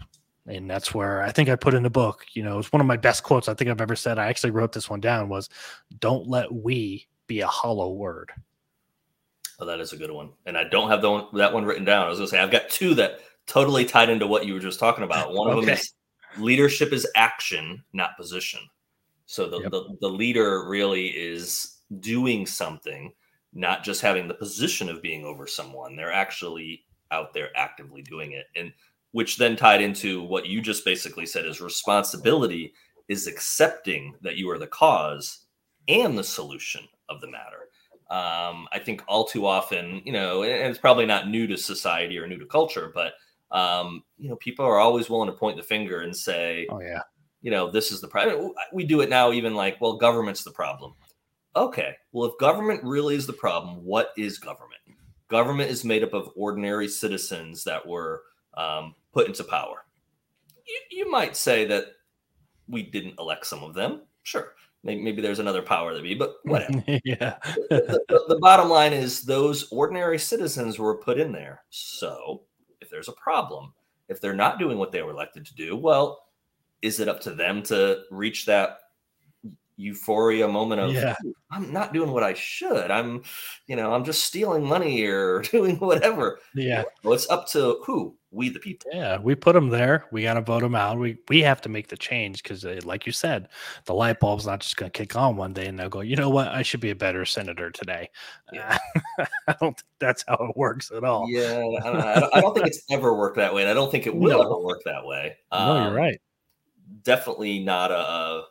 And 0.48 0.70
that's 0.70 0.94
where 0.94 1.22
I 1.22 1.32
think 1.32 1.50
I 1.50 1.56
put 1.56 1.74
in 1.74 1.84
the 1.84 1.90
book, 1.90 2.26
you 2.34 2.44
know, 2.44 2.60
it's 2.60 2.72
one 2.72 2.82
of 2.82 2.88
my 2.88 2.98
best 2.98 3.24
quotes 3.24 3.48
I 3.48 3.54
think 3.54 3.70
I've 3.70 3.82
ever 3.82 3.96
said. 3.96 4.20
I 4.20 4.28
actually 4.28 4.52
wrote 4.52 4.74
this 4.74 4.90
one 4.90 5.00
down 5.00 5.30
was 5.30 5.50
don't 6.00 6.28
let 6.28 6.54
we 6.54 7.08
be 7.28 7.42
a 7.42 7.48
hollow 7.48 7.94
word. 7.94 8.32
Oh, 9.60 9.66
that 9.66 9.80
is 9.80 9.94
a 9.94 9.98
good 9.98 10.12
one. 10.12 10.32
And 10.46 10.58
I 10.58 10.64
don't 10.64 10.90
have 10.90 11.02
the 11.02 11.12
one, 11.12 11.28
that 11.34 11.54
one 11.54 11.66
written 11.66 11.86
down. 11.86 12.06
I 12.06 12.10
was 12.10 12.18
going 12.18 12.28
to 12.28 12.32
say, 12.32 12.40
I've 12.40 12.52
got 12.52 12.70
two 12.70 12.96
that 12.96 13.20
totally 13.46 13.86
tied 13.86 14.10
into 14.10 14.28
what 14.28 14.46
you 14.46 14.54
were 14.54 14.60
just 14.60 14.80
talking 14.80 15.04
about. 15.04 15.34
One 15.34 15.52
of 15.52 15.64
them 15.64 15.70
is 15.70 15.94
leadership 16.38 16.92
is 16.92 17.08
action, 17.16 17.84
not 17.94 18.18
position. 18.18 18.62
So 19.26 19.50
the, 19.50 19.62
yep. 19.62 19.72
the, 19.72 19.98
the 20.02 20.10
leader 20.10 20.68
really 20.68 21.08
is 21.08 21.78
doing 22.00 22.46
something, 22.46 23.14
not 23.54 23.84
just 23.84 24.02
having 24.02 24.28
the 24.28 24.34
position 24.34 24.90
of 24.90 25.02
being 25.02 25.24
over 25.24 25.48
someone. 25.48 25.96
They're 25.96 26.12
actually 26.12 26.84
out 27.12 27.34
there 27.34 27.50
actively 27.56 28.02
doing 28.02 28.32
it. 28.32 28.46
And 28.56 28.74
which 29.12 29.38
then 29.38 29.56
tied 29.56 29.82
into 29.82 30.24
what 30.24 30.48
you 30.48 30.62
just 30.62 30.84
basically 30.84 31.26
said 31.26 31.46
is 31.46 31.62
responsibility 31.62 32.74
is 33.08 33.28
accepting 33.28 34.16
that 34.22 34.38
you 34.38 34.50
are 34.50 34.58
the 34.58 34.68
cause 34.68 35.46
and 35.88 36.18
the 36.18 36.24
solution 36.24 36.88
of 37.10 37.22
the 37.22 37.30
matter. 37.30 37.70
Um, 38.14 38.68
I 38.72 38.80
think 38.80 39.02
all 39.08 39.26
too 39.26 39.48
often, 39.48 40.02
you 40.06 40.14
know, 40.14 40.44
and 40.44 40.70
it's 40.70 40.78
probably 40.78 41.06
not 41.06 41.30
new 41.30 41.48
to 41.48 41.58
society 41.58 42.20
or 42.20 42.28
new 42.28 42.38
to 42.38 42.46
culture, 42.46 42.92
but 42.94 43.14
um, 43.52 44.04
you 44.18 44.30
know, 44.30 44.36
people 44.36 44.66
are 44.66 44.80
always 44.80 45.10
willing 45.10 45.30
to 45.30 45.36
point 45.36 45.58
the 45.58 45.64
finger 45.64 46.02
and 46.02 46.16
say, 46.16 46.68
"Oh 46.70 46.80
yeah, 46.80 47.02
you 47.44 47.52
know, 47.52 47.70
this 47.70 47.92
is 47.92 48.02
the 48.02 48.08
problem. 48.08 48.54
We 48.72 48.86
do 48.86 49.02
it 49.02 49.10
now, 49.10 49.32
even 49.32 49.54
like, 49.54 49.80
well, 49.80 49.98
government's 49.98 50.44
the 50.44 50.52
problem. 50.52 50.96
Okay, 51.56 51.96
well, 52.12 52.30
if 52.30 52.38
government 52.40 52.84
really 52.84 53.16
is 53.16 53.28
the 53.28 53.34
problem, 53.34 53.84
what 53.84 54.12
is 54.18 54.40
government? 54.40 54.82
Government 55.28 55.70
is 55.70 55.84
made 55.84 56.04
up 56.04 56.14
of 56.14 56.32
ordinary 56.36 56.88
citizens 56.88 57.64
that 57.66 57.86
were 57.86 58.24
um, 58.56 58.96
put 59.12 59.28
into 59.28 59.44
power. 59.44 59.86
You, 60.66 60.80
you, 60.90 61.12
might 61.12 61.36
say 61.36 61.66
that 61.66 61.88
we 62.68 62.82
didn't 62.82 63.20
elect 63.20 63.46
some 63.46 63.62
of 63.62 63.74
them. 63.74 64.04
Sure, 64.24 64.54
maybe, 64.84 65.02
maybe 65.02 65.22
there's 65.22 65.40
another 65.40 65.62
power 65.62 65.94
to 65.96 66.02
be, 66.02 66.14
but 66.14 66.36
whatever. 66.44 66.84
yeah. 67.04 67.36
the, 67.70 68.04
the, 68.08 68.24
the 68.30 68.40
bottom 68.40 68.70
line 68.70 68.94
is 68.94 69.22
those 69.22 69.68
ordinary 69.72 70.20
citizens 70.20 70.80
were 70.80 70.98
put 70.98 71.20
in 71.20 71.32
there. 71.32 71.64
So 71.70 72.44
if 72.82 72.90
there's 72.90 73.10
a 73.10 73.14
problem, 73.14 73.74
if 74.10 74.22
they're 74.22 74.34
not 74.34 74.60
doing 74.60 74.78
what 74.78 74.92
they 74.92 75.02
were 75.02 75.12
elected 75.12 75.46
to 75.46 75.56
do, 75.56 75.76
well, 75.76 76.26
is 76.82 77.00
it 77.00 77.08
up 77.08 77.22
to 77.22 77.32
them 77.32 77.64
to 77.64 78.02
reach 78.12 78.46
that 78.46 78.80
euphoria 79.78 80.48
moment 80.48 80.82
of 80.82 80.94
yeah. 80.94 81.16
I'm 81.50 81.72
not 81.72 81.94
doing 81.94 82.12
what 82.12 82.24
I 82.24 82.34
should. 82.34 82.92
I'm, 82.92 83.24
you 83.68 83.76
know, 83.76 83.94
I'm 83.94 84.04
just 84.04 84.24
stealing 84.24 84.66
money 84.66 85.04
or 85.04 85.42
doing 85.52 85.78
whatever. 85.78 86.40
Yeah. 86.54 86.84
Well, 87.04 87.14
it's 87.14 87.30
up 87.30 87.48
to 87.50 87.80
who? 87.86 88.16
We 88.34 88.50
the 88.50 88.60
people. 88.60 88.90
Yeah, 88.92 89.20
we 89.20 89.36
put 89.36 89.54
them 89.54 89.70
there. 89.70 90.06
We 90.12 90.24
got 90.24 90.34
to 90.34 90.42
vote 90.42 90.62
them 90.62 90.76
out. 90.76 90.98
We 90.98 91.18
we 91.30 91.42
have 91.42 91.62
to 91.62 91.70
make 91.70 91.88
the 91.88 91.98
change 91.98 92.42
because, 92.42 92.66
uh, 92.66 92.80
like 92.84 93.06
you 93.06 93.12
said, 93.12 93.50
the 93.86 93.94
light 93.94 94.20
bulb's 94.20 94.46
not 94.48 94.62
just 94.62 94.76
going 94.76 94.92
to 94.92 94.98
kick 94.98 95.16
on 95.16 95.36
one 95.36 95.54
day 95.54 95.68
and 95.68 95.78
they'll 95.78 95.90
go. 95.90 96.02
You 96.02 96.16
know 96.16 96.30
what? 96.30 96.48
I 96.48 96.64
should 96.64 96.80
be 96.80 96.90
a 96.90 96.96
better 96.96 97.26
senator 97.26 97.70
today. 97.70 98.10
Yeah. 98.52 98.78
I 99.48 99.56
don't 99.62 99.78
think 99.78 99.84
that's 100.00 100.26
how 100.28 100.36
it 100.36 100.58
works 100.58 100.92
at 100.92 101.04
all. 101.04 101.28
Yeah, 101.30 101.64
I 101.84 101.92
don't, 101.92 102.36
I 102.36 102.42
don't 102.42 102.54
think 102.54 102.68
it's 102.68 102.84
ever 102.90 103.14
worked 103.14 103.38
that 103.38 103.54
way, 103.54 103.62
and 103.62 103.70
I 103.70 103.74
don't 103.74 103.92
think 103.92 104.08
it 104.08 104.16
will 104.16 104.40
no. 104.40 104.42
ever 104.42 104.60
work 104.60 104.82
that 104.86 105.06
way. 105.06 105.38
Um, 105.52 105.68
no, 105.68 105.76
you're 105.76 105.88
um, 105.90 105.94
right 105.94 106.20
definitely 107.04 107.60
not 107.60 107.92
a, 107.92 107.98
a 107.98 108.46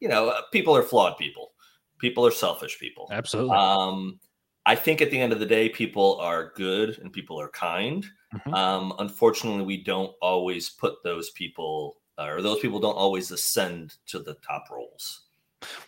you 0.00 0.08
know, 0.08 0.28
uh, 0.28 0.42
people 0.52 0.76
are 0.76 0.82
flawed 0.82 1.16
people. 1.16 1.52
People 1.98 2.26
are 2.26 2.32
selfish 2.32 2.78
people. 2.78 3.08
Absolutely. 3.10 3.54
Um, 3.56 4.18
I 4.64 4.76
think 4.76 5.00
at 5.00 5.10
the 5.10 5.20
end 5.20 5.32
of 5.32 5.40
the 5.40 5.46
day, 5.46 5.68
people 5.68 6.18
are 6.20 6.52
good 6.54 6.98
and 6.98 7.12
people 7.12 7.40
are 7.40 7.48
kind. 7.48 8.04
Mm-hmm. 8.34 8.54
Um, 8.54 8.94
unfortunately, 8.98 9.64
we 9.64 9.82
don't 9.82 10.12
always 10.22 10.70
put 10.70 11.02
those 11.02 11.30
people, 11.30 11.96
uh, 12.18 12.28
or 12.28 12.42
those 12.42 12.60
people 12.60 12.78
don't 12.78 12.94
always 12.94 13.30
ascend 13.30 13.96
to 14.06 14.20
the 14.20 14.34
top 14.46 14.66
roles. 14.70 15.22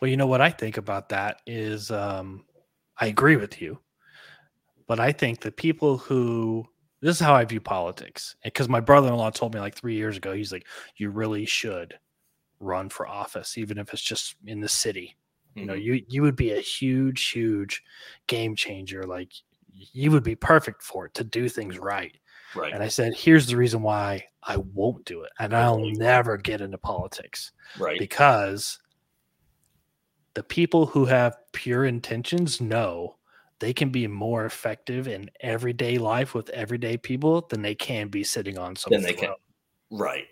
Well, 0.00 0.10
you 0.10 0.16
know 0.16 0.26
what 0.26 0.40
I 0.40 0.50
think 0.50 0.76
about 0.76 1.08
that 1.10 1.40
is 1.46 1.90
um, 1.90 2.44
I 2.98 3.06
agree 3.06 3.36
with 3.36 3.60
you, 3.60 3.78
but 4.86 4.98
I 5.00 5.12
think 5.12 5.40
the 5.40 5.52
people 5.52 5.98
who 5.98 6.66
this 7.04 7.16
is 7.16 7.20
how 7.20 7.34
I 7.34 7.44
view 7.44 7.60
politics. 7.60 8.34
Because 8.42 8.66
my 8.66 8.80
brother 8.80 9.08
in 9.08 9.14
law 9.16 9.28
told 9.28 9.52
me 9.52 9.60
like 9.60 9.74
three 9.74 9.94
years 9.94 10.16
ago, 10.16 10.32
he's 10.32 10.50
like, 10.50 10.66
you 10.96 11.10
really 11.10 11.44
should 11.44 11.98
run 12.60 12.88
for 12.88 13.06
office, 13.06 13.58
even 13.58 13.76
if 13.76 13.92
it's 13.92 14.00
just 14.00 14.36
in 14.46 14.60
the 14.60 14.70
city. 14.70 15.14
You 15.54 15.66
know, 15.66 15.74
mm-hmm. 15.74 15.82
you 15.82 16.04
you 16.08 16.22
would 16.22 16.36
be 16.36 16.52
a 16.52 16.60
huge, 16.60 17.30
huge 17.30 17.82
game 18.26 18.56
changer. 18.56 19.04
Like 19.04 19.32
you 19.72 20.10
would 20.10 20.24
be 20.24 20.36
perfect 20.36 20.82
for 20.82 21.06
it 21.06 21.14
to 21.14 21.24
do 21.24 21.48
things 21.48 21.78
right. 21.78 22.16
Right. 22.54 22.72
And 22.72 22.82
I 22.82 22.88
said, 22.88 23.14
here's 23.14 23.46
the 23.46 23.56
reason 23.56 23.82
why 23.82 24.24
I 24.42 24.58
won't 24.58 25.04
do 25.04 25.22
it. 25.22 25.32
And 25.38 25.54
I'll 25.54 25.80
never 25.80 26.36
get 26.36 26.60
into 26.60 26.78
politics. 26.78 27.52
Right. 27.78 27.98
Because 27.98 28.78
the 30.34 30.44
people 30.44 30.86
who 30.86 31.04
have 31.06 31.36
pure 31.52 31.84
intentions 31.84 32.60
know 32.60 33.16
they 33.58 33.72
can 33.72 33.90
be 33.90 34.06
more 34.06 34.44
effective 34.44 35.08
in 35.08 35.30
everyday 35.40 35.98
life 35.98 36.34
with 36.34 36.48
everyday 36.50 36.96
people 36.96 37.46
than 37.48 37.62
they 37.62 37.74
can 37.74 38.08
be 38.08 38.22
sitting 38.22 38.58
on 38.58 38.76
some 38.76 38.90
Then 38.90 39.02
they 39.02 39.12
throne. 39.12 39.34
can. 39.90 39.98
Right. 39.98 40.26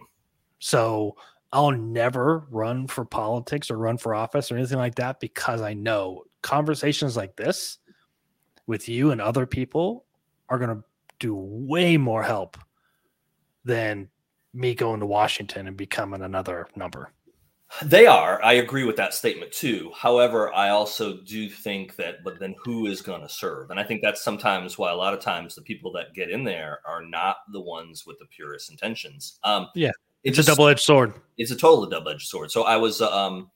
So 0.59 1.17
I'll 1.53 1.73
never 1.73 2.47
run 2.51 2.87
for 2.87 3.05
politics 3.05 3.71
or 3.71 3.77
run 3.77 3.99
for 3.99 4.15
office 4.15 4.51
or 4.51 4.57
anything 4.57 4.79
like 4.79 4.95
that 4.97 5.21
because 5.21 5.61
I 5.61 5.75
know 5.75 6.25
conversations 6.43 7.17
like 7.17 7.37
this 7.37 7.79
with 8.67 8.89
you 8.89 9.11
and 9.11 9.21
other 9.21 9.47
people 9.47 10.07
are 10.49 10.59
going 10.59 10.75
to 10.75 10.83
do 11.19 11.35
way 11.35 11.97
more 11.97 12.23
help 12.23 12.57
than 13.65 14.09
me 14.55 14.75
going 14.75 15.01
to 15.01 15.07
Washington 15.07 15.67
and 15.67 15.77
becoming 15.77 16.23
another 16.23 16.69
number. 16.75 17.13
They 17.83 18.07
are. 18.07 18.43
I 18.45 18.55
agree 18.55 18.85
with 18.85 18.97
that 18.97 19.15
statement 19.15 19.51
too. 19.51 19.91
However, 19.97 20.55
I 20.55 20.69
also 20.71 21.19
do 21.23 21.49
think 21.49 21.97
that, 21.97 22.23
but 22.23 22.39
then 22.39 22.55
who 22.63 22.87
is 22.87 23.01
going 23.01 23.23
to 23.23 23.29
serve? 23.29 23.71
And 23.71 23.81
I 23.81 23.85
think 23.85 24.03
that's 24.03 24.23
sometimes 24.23 24.77
why 24.77 24.91
a 24.91 24.97
lot 24.97 25.15
of 25.15 25.21
times 25.21 25.55
the 25.55 25.63
people 25.63 25.91
that 25.93 26.13
get 26.15 26.29
in 26.29 26.45
there 26.45 26.81
are 26.87 27.03
not 27.03 27.37
the 27.51 27.61
ones 27.61 28.05
with 28.07 28.19
the 28.19 28.27
purest 28.27 28.71
intentions. 28.71 29.39
Um, 29.43 29.69
Yeah. 29.75 29.93
It 30.25 30.29
It's 30.31 30.37
just- 30.37 30.49
a 30.49 30.53
double 30.53 30.69
edged 30.69 30.81
sword. 30.81 31.15
it's 31.39 31.51
a 31.51 31.57
total 31.57 31.87
double-edged 31.87 32.27
sword. 32.29 32.51
So 32.51 32.63
I 32.65 32.77
was 32.77 33.01
um 33.03 33.51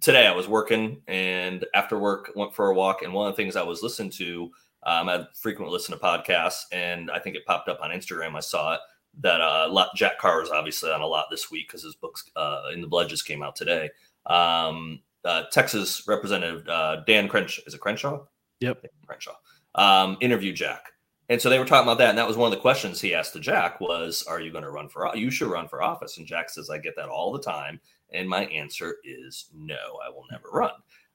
today 0.00 0.26
I 0.26 0.32
was 0.34 0.48
working 0.48 1.02
and 1.08 1.64
after 1.74 1.98
work 1.98 2.30
went 2.36 2.54
for 2.54 2.68
a 2.70 2.74
walk 2.74 3.02
and 3.02 3.12
one 3.12 3.28
of 3.28 3.32
the 3.36 3.42
things 3.42 3.56
I 3.56 3.62
was 3.62 3.82
listening 3.82 4.10
to 4.12 4.50
um 4.84 5.08
I 5.08 5.26
frequently 5.34 5.72
listen 5.72 5.96
to 5.96 6.02
podcasts 6.02 6.62
and 6.72 7.10
I 7.10 7.18
think 7.18 7.36
it 7.36 7.44
popped 7.46 7.68
up 7.68 7.80
on 7.82 7.90
Instagram 7.90 8.34
I 8.36 8.40
saw 8.40 8.74
it 8.74 8.80
that 9.22 9.40
uh 9.40 9.68
lot, 9.70 9.90
Jack 9.96 10.18
Carr 10.18 10.42
is 10.42 10.50
obviously 10.50 10.90
on 10.90 11.00
a 11.00 11.06
lot 11.06 11.26
this 11.30 11.50
week 11.50 11.68
because 11.68 11.82
his 11.82 11.96
books 11.96 12.24
uh 12.36 12.62
in 12.72 12.80
the 12.80 12.86
blood 12.86 13.08
just 13.08 13.26
came 13.26 13.42
out 13.42 13.56
today. 13.56 13.90
Um 14.26 15.00
uh, 15.22 15.42
Texas 15.52 16.04
Representative 16.08 16.66
uh, 16.66 17.02
Dan 17.06 17.28
Crenshaw 17.28 17.60
is 17.66 17.74
it 17.74 17.80
Crenshaw? 17.80 18.24
Yep. 18.60 18.86
Crenshaw 19.06 19.34
um, 19.74 20.16
interviewed 20.22 20.56
Jack. 20.56 20.92
And 21.30 21.40
so 21.40 21.48
they 21.48 21.60
were 21.60 21.64
talking 21.64 21.86
about 21.86 21.98
that, 21.98 22.10
and 22.10 22.18
that 22.18 22.26
was 22.26 22.36
one 22.36 22.52
of 22.52 22.58
the 22.58 22.60
questions 22.60 23.00
he 23.00 23.14
asked 23.14 23.34
to 23.34 23.40
Jack 23.40 23.80
was, 23.80 24.24
"Are 24.24 24.40
you 24.40 24.50
going 24.50 24.64
to 24.64 24.70
run 24.70 24.88
for? 24.88 25.10
You 25.16 25.30
should 25.30 25.48
run 25.48 25.68
for 25.68 25.80
office." 25.80 26.18
And 26.18 26.26
Jack 26.26 26.50
says, 26.50 26.68
"I 26.68 26.78
get 26.78 26.96
that 26.96 27.08
all 27.08 27.32
the 27.32 27.40
time, 27.40 27.80
and 28.12 28.28
my 28.28 28.46
answer 28.46 28.96
is 29.04 29.48
no. 29.54 30.00
I 30.04 30.10
will 30.10 30.26
never 30.30 30.48
run." 30.50 30.72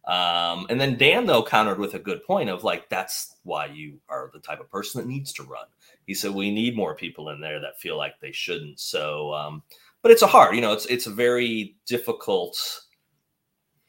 Um, 0.07 0.67
and 0.69 0.79
then 0.79 0.97
Dan 0.97 1.25
though 1.25 1.43
countered 1.43 1.79
with 1.79 1.95
a 1.95 1.99
good 1.99 2.23
point 2.23 2.49
of 2.49 2.63
like, 2.63 2.87
"That's 2.87 3.35
why 3.43 3.65
you 3.65 3.99
are 4.07 4.31
the 4.33 4.39
type 4.39 4.61
of 4.61 4.71
person 4.71 5.01
that 5.01 5.07
needs 5.07 5.33
to 5.33 5.43
run." 5.43 5.65
He 6.07 6.13
said, 6.13 6.31
"We 6.31 6.49
need 6.49 6.77
more 6.77 6.95
people 6.95 7.29
in 7.29 7.41
there 7.41 7.59
that 7.59 7.81
feel 7.81 7.97
like 7.97 8.19
they 8.21 8.31
shouldn't." 8.31 8.79
So, 8.79 9.33
um, 9.33 9.63
but 10.01 10.11
it's 10.11 10.21
a 10.21 10.27
hard, 10.27 10.55
you 10.55 10.61
know, 10.61 10.71
it's 10.71 10.85
it's 10.85 11.07
a 11.07 11.11
very 11.11 11.75
difficult 11.85 12.57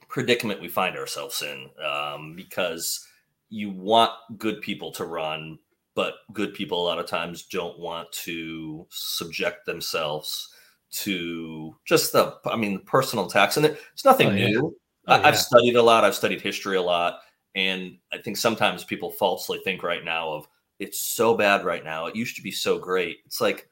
predicament 0.09 0.61
we 0.61 0.69
find 0.69 0.97
ourselves 0.97 1.41
in 1.43 1.71
um, 1.87 2.35
because 2.35 3.07
you 3.49 3.71
want 3.71 4.11
good 4.39 4.61
people 4.61 4.91
to 4.93 5.05
run, 5.05 5.59
but 5.97 6.15
good 6.33 6.55
people 6.55 6.81
a 6.81 6.87
lot 6.87 7.01
of 7.01 7.07
times 7.07 7.47
don't 7.47 7.79
want 7.81 8.13
to 8.13 8.87
subject 8.91 9.67
themselves 9.67 10.53
to 10.91 11.75
just 11.85 12.13
the, 12.13 12.37
I 12.47 12.55
mean, 12.55 12.81
personal 12.87 13.27
attacks. 13.27 13.57
And 13.57 13.67
it's 13.67 14.05
nothing 14.05 14.29
Oh, 14.29 14.33
yeah. 14.35 14.47
new. 14.47 14.77
Oh, 15.09 15.17
yeah. 15.17 15.27
I've 15.27 15.39
studied 15.39 15.75
a 15.75 15.83
lot. 15.83 16.05
I've 16.05 16.15
studied 16.15 16.41
history 16.41 16.77
a 16.77 16.83
lot. 16.83 17.21
And 17.57 17.97
I 18.13 18.19
think 18.19 18.37
sometimes 18.37 18.85
people 18.85 19.11
falsely 19.11 19.59
think 19.65 19.83
right 19.83 20.05
now 20.05 20.31
of 20.31 20.47
it's 20.79 21.01
so 21.01 21.35
bad 21.35 21.65
right 21.65 21.83
now. 21.83 22.07
It 22.07 22.15
used 22.15 22.37
to 22.37 22.43
be 22.43 22.51
so 22.53 22.79
great. 22.79 23.19
It's 23.25 23.41
like 23.41 23.69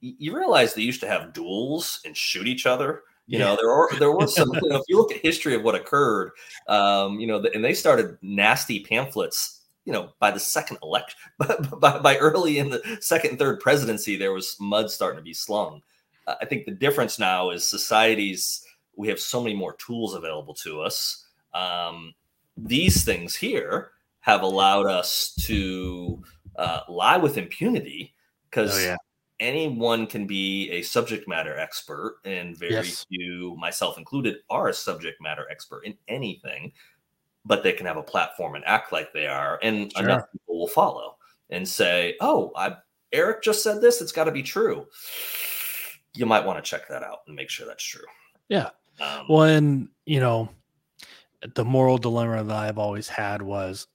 you 0.00 0.36
realize 0.36 0.74
they 0.74 0.82
used 0.82 1.00
to 1.00 1.08
have 1.08 1.32
duels 1.32 2.00
and 2.04 2.16
shoot 2.16 2.46
each 2.46 2.66
other. 2.66 3.04
You 3.26 3.38
know, 3.38 3.56
there 3.56 3.68
were 3.68 3.90
there 3.98 4.12
was 4.12 4.34
some. 4.34 4.50
You 4.62 4.68
know, 4.70 4.76
if 4.76 4.84
you 4.88 4.96
look 4.96 5.12
at 5.12 5.18
history 5.18 5.54
of 5.54 5.62
what 5.62 5.74
occurred, 5.74 6.32
um, 6.66 7.20
you 7.20 7.26
know, 7.26 7.44
and 7.54 7.62
they 7.62 7.74
started 7.74 8.16
nasty 8.22 8.80
pamphlets. 8.80 9.57
You 9.88 9.94
know, 9.94 10.10
by 10.20 10.30
the 10.30 10.38
second 10.38 10.76
election, 10.82 11.18
by, 11.80 11.98
by 11.98 12.18
early 12.18 12.58
in 12.58 12.68
the 12.68 12.98
second 13.00 13.30
and 13.30 13.38
third 13.38 13.58
presidency, 13.58 14.16
there 14.18 14.34
was 14.34 14.54
mud 14.60 14.90
starting 14.90 15.16
to 15.16 15.22
be 15.24 15.32
slung. 15.32 15.80
Uh, 16.26 16.34
I 16.42 16.44
think 16.44 16.66
the 16.66 16.72
difference 16.72 17.18
now 17.18 17.48
is 17.48 17.66
societies. 17.66 18.66
We 18.96 19.08
have 19.08 19.18
so 19.18 19.42
many 19.42 19.54
more 19.56 19.76
tools 19.76 20.12
available 20.14 20.52
to 20.56 20.82
us. 20.82 21.24
Um, 21.54 22.12
these 22.58 23.02
things 23.02 23.34
here 23.34 23.92
have 24.20 24.42
allowed 24.42 24.84
us 24.88 25.32
to 25.46 26.22
uh, 26.56 26.80
lie 26.90 27.16
with 27.16 27.38
impunity 27.38 28.12
because 28.50 28.76
Oh, 28.76 28.80
yeah. 28.80 28.96
anyone 29.40 30.06
can 30.06 30.26
be 30.26 30.68
a 30.70 30.82
subject 30.82 31.26
matter 31.26 31.56
expert, 31.56 32.18
and 32.26 32.58
very 32.58 32.72
Yes. 32.74 33.06
few, 33.08 33.56
myself 33.58 33.96
included, 33.96 34.36
are 34.50 34.68
a 34.68 34.74
subject 34.74 35.18
matter 35.22 35.46
expert 35.50 35.86
in 35.86 35.96
anything. 36.08 36.72
But 37.44 37.62
they 37.62 37.72
can 37.72 37.86
have 37.86 37.96
a 37.96 38.02
platform 38.02 38.54
and 38.54 38.64
act 38.66 38.92
like 38.92 39.12
they 39.12 39.26
are, 39.26 39.58
and 39.62 39.92
Sure. 39.92 40.04
enough 40.04 40.24
people 40.32 40.58
will 40.58 40.68
follow 40.68 41.16
and 41.50 41.66
say, 41.66 42.16
"Oh, 42.20 42.52
I, 42.56 42.76
Eric 43.12 43.42
just 43.42 43.62
said 43.62 43.80
this; 43.80 44.00
it's 44.02 44.12
got 44.12 44.24
to 44.24 44.32
be 44.32 44.42
true." 44.42 44.86
You 46.14 46.26
might 46.26 46.44
want 46.44 46.62
to 46.62 46.68
check 46.68 46.88
that 46.88 47.02
out 47.02 47.20
and 47.26 47.36
make 47.36 47.48
sure 47.48 47.66
that's 47.66 47.84
true. 47.84 48.04
Yeah. 48.48 48.70
Um, 49.00 49.26
Well, 49.28 49.42
and 49.44 49.88
you 50.04 50.20
know, 50.20 50.48
the 51.54 51.64
moral 51.64 51.98
dilemma 51.98 52.42
that 52.44 52.56
I've 52.56 52.78
always 52.78 53.08
had 53.08 53.40
was 53.40 53.86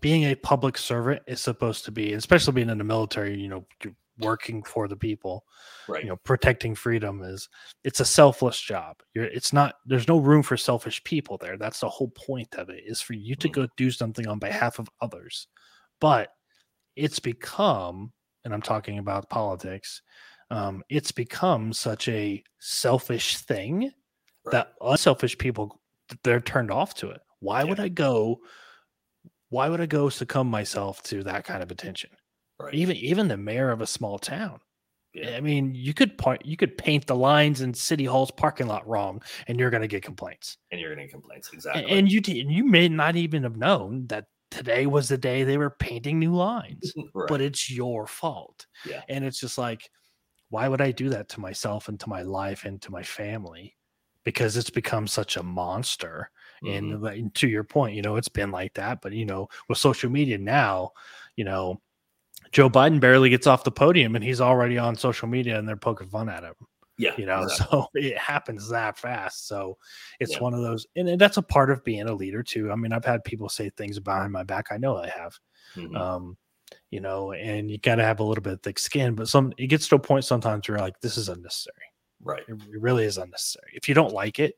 being 0.00 0.24
a 0.24 0.34
public 0.34 0.76
servant 0.76 1.22
is 1.26 1.40
supposed 1.40 1.84
to 1.86 1.90
be, 1.92 2.12
especially 2.12 2.52
being 2.52 2.68
in 2.68 2.78
the 2.78 2.84
military, 2.84 3.40
you 3.40 3.48
know, 3.48 3.64
you're 3.82 3.94
working 4.22 4.62
for 4.62 4.88
the 4.88 4.96
people, 4.96 5.44
right. 5.88 6.02
you 6.02 6.08
know, 6.08 6.16
protecting 6.16 6.74
freedom 6.74 7.22
is 7.22 7.48
it's 7.84 8.00
a 8.00 8.04
selfless 8.04 8.60
job. 8.60 8.96
You're 9.14 9.24
it's 9.24 9.52
not 9.52 9.76
there's 9.86 10.08
no 10.08 10.18
room 10.18 10.42
for 10.42 10.56
selfish 10.56 11.02
people 11.04 11.38
there. 11.38 11.56
That's 11.56 11.80
the 11.80 11.88
whole 11.88 12.08
point 12.10 12.54
of 12.56 12.70
it 12.70 12.84
is 12.86 13.00
for 13.00 13.14
you 13.14 13.34
to 13.36 13.48
Mm. 13.48 13.52
go 13.52 13.68
do 13.76 13.90
something 13.90 14.26
on 14.26 14.38
behalf 14.38 14.78
of 14.78 14.88
others. 15.00 15.48
But 16.00 16.30
it's 16.96 17.18
become, 17.20 18.12
and 18.44 18.52
I'm 18.52 18.62
talking 18.62 18.98
about 18.98 19.30
politics, 19.30 20.02
um, 20.50 20.82
it's 20.88 21.12
become 21.12 21.72
such 21.72 22.08
a 22.08 22.42
selfish 22.58 23.38
thing 23.38 23.92
Right. 24.44 24.52
that 24.52 24.74
unselfish 24.80 25.38
people 25.38 25.80
they're 26.24 26.40
turned 26.40 26.70
off 26.70 26.94
to 26.96 27.10
it. 27.10 27.20
Why 27.38 27.64
would 27.64 27.80
I 27.80 27.88
go? 27.88 28.40
Why 29.48 29.68
would 29.68 29.80
I 29.80 29.86
go 29.86 30.08
succumb 30.08 30.48
myself 30.48 31.02
to 31.04 31.22
that 31.24 31.44
kind 31.44 31.62
of 31.62 31.70
attention? 31.70 32.10
Right. 32.60 32.74
Even 32.74 32.96
even 32.96 33.28
the 33.28 33.36
mayor 33.36 33.70
of 33.70 33.80
a 33.80 33.86
small 33.86 34.18
town. 34.18 34.60
Yeah. 35.14 35.36
I 35.36 35.40
mean, 35.42 35.74
you 35.74 35.92
could 35.92 36.16
point, 36.16 36.46
you 36.46 36.56
could 36.56 36.78
paint 36.78 37.06
the 37.06 37.14
lines 37.14 37.60
in 37.60 37.74
City 37.74 38.06
Hall's 38.06 38.30
parking 38.30 38.66
lot 38.66 38.88
wrong, 38.88 39.20
and 39.46 39.60
you're 39.60 39.68
going 39.68 39.82
to 39.82 39.88
get 39.88 40.02
complaints. 40.02 40.56
and 40.70 40.80
you're 40.80 40.94
going 40.94 41.06
getting 41.06 41.20
complaints 41.20 41.50
exactly. 41.52 41.84
And 41.90 42.10
you 42.10 42.22
d- 42.22 42.46
you 42.48 42.64
may 42.64 42.88
not 42.88 43.14
even 43.16 43.42
have 43.42 43.56
known 43.58 44.06
that 44.06 44.24
today 44.50 44.86
was 44.86 45.08
the 45.08 45.18
day 45.18 45.44
they 45.44 45.58
were 45.58 45.76
painting 45.78 46.18
new 46.18 46.34
lines, 46.34 46.94
right. 47.14 47.28
but 47.28 47.42
it's 47.42 47.70
your 47.70 48.06
fault. 48.06 48.66
Yeah. 48.86 49.02
And 49.10 49.22
it's 49.22 49.38
just 49.38 49.58
like, 49.58 49.90
why 50.48 50.66
would 50.66 50.80
I 50.80 50.92
do 50.92 51.10
that 51.10 51.28
to 51.30 51.40
myself 51.40 51.88
and 51.88 52.00
to 52.00 52.08
my 52.08 52.22
life 52.22 52.64
and 52.64 52.80
to 52.82 52.90
my 52.90 53.02
family? 53.02 53.76
Because 54.24 54.56
it's 54.56 54.70
become 54.70 55.06
such 55.06 55.36
a 55.36 55.42
monster. 55.42 56.30
Mhm. 56.64 57.12
And 57.18 57.34
to 57.34 57.48
your 57.48 57.64
point, 57.64 57.96
you 57.96 58.02
know, 58.02 58.16
it's 58.16 58.28
been 58.28 58.50
like 58.50 58.72
that. 58.74 59.00
But 59.02 59.12
you 59.12 59.26
know, 59.26 59.48
with 59.68 59.76
social 59.78 60.08
media 60.10 60.38
now, 60.38 60.92
you 61.36 61.44
know, 61.44 61.82
Joe 62.52 62.70
Biden 62.70 63.00
barely 63.00 63.30
gets 63.30 63.46
off 63.46 63.64
the 63.64 63.72
podium 63.72 64.14
and 64.14 64.24
he's 64.24 64.40
already 64.40 64.78
on 64.78 64.94
social 64.94 65.26
media 65.28 65.58
and 65.58 65.66
they're 65.68 65.76
poking 65.76 66.08
fun 66.08 66.28
at 66.28 66.44
him. 66.44 66.54
yeah, 66.98 67.14
You 67.16 67.26
know, 67.26 67.42
exactly. 67.42 67.78
so 67.80 67.86
it 67.94 68.18
happens 68.18 68.68
that 68.68 68.98
fast. 68.98 69.48
So 69.48 69.78
it's 70.20 70.32
Yeah. 70.32 70.40
one 70.40 70.54
of 70.54 70.60
those, 70.62 70.86
and 70.94 71.18
that's 71.18 71.38
a 71.38 71.42
part 71.42 71.70
of 71.70 71.82
being 71.82 72.08
a 72.08 72.14
leader 72.14 72.42
too. 72.42 72.70
I 72.70 72.76
mean, 72.76 72.92
I've 72.92 73.04
had 73.04 73.24
people 73.24 73.48
say 73.48 73.70
things 73.70 73.98
behind 73.98 74.32
my 74.32 74.42
back. 74.44 74.66
I 74.70 74.76
know 74.76 74.96
I 74.96 75.08
have 75.08 75.38
Mhm. 75.76 75.96
um 75.96 76.36
you 76.90 77.00
know 77.00 77.32
and 77.32 77.70
you 77.70 77.76
got 77.78 77.96
to 77.96 78.02
have 78.04 78.20
a 78.20 78.24
little 78.24 78.40
bit 78.42 78.54
of 78.54 78.62
thick 78.62 78.78
skin 78.78 79.14
but 79.14 79.28
some 79.28 79.52
it 79.58 79.66
gets 79.66 79.88
to 79.88 79.94
a 79.94 79.98
point 79.98 80.24
sometimes 80.24 80.66
where 80.66 80.78
you're 80.78 80.84
like 80.84 80.98
this 81.00 81.18
is 81.18 81.28
unnecessary 81.28 81.74
right. 82.22 82.42
it 82.48 82.52
it 82.54 82.80
really 82.80 83.04
is 83.04 83.18
unnecessary 83.18 83.70
if 83.74 83.88
you 83.88 83.94
don't 83.94 84.12
like 84.14 84.38
it 84.38 84.54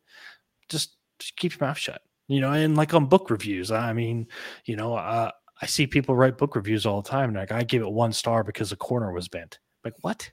just, 0.69 0.97
just 1.19 1.37
keep 1.37 1.59
your 1.59 1.67
mouth 1.67 1.77
shut 1.79 2.03
you 2.29 2.41
know 2.41 2.53
and 2.53 2.77
like 2.77 2.95
on 2.95 3.07
book 3.07 3.31
reviews 3.31 3.73
i 3.73 3.93
mean 3.93 4.27
you 4.65 4.77
know 4.77 4.95
uh, 4.95 5.31
i 5.63 5.67
see 5.67 5.87
people 5.87 6.17
write 6.17 6.39
book 6.39 6.57
reviews 6.57 6.87
all 6.87 7.03
the 7.03 7.09
time 7.09 7.31
and 7.31 7.39
like 7.39 7.53
i 7.53 7.63
give 7.63 7.83
it 7.83 7.91
one 7.91 8.13
star 8.13 8.43
because 8.45 8.71
the 8.71 8.77
corner 8.77 9.13
was 9.13 9.29
bent 9.29 9.59
like 9.85 9.95
what 10.03 10.31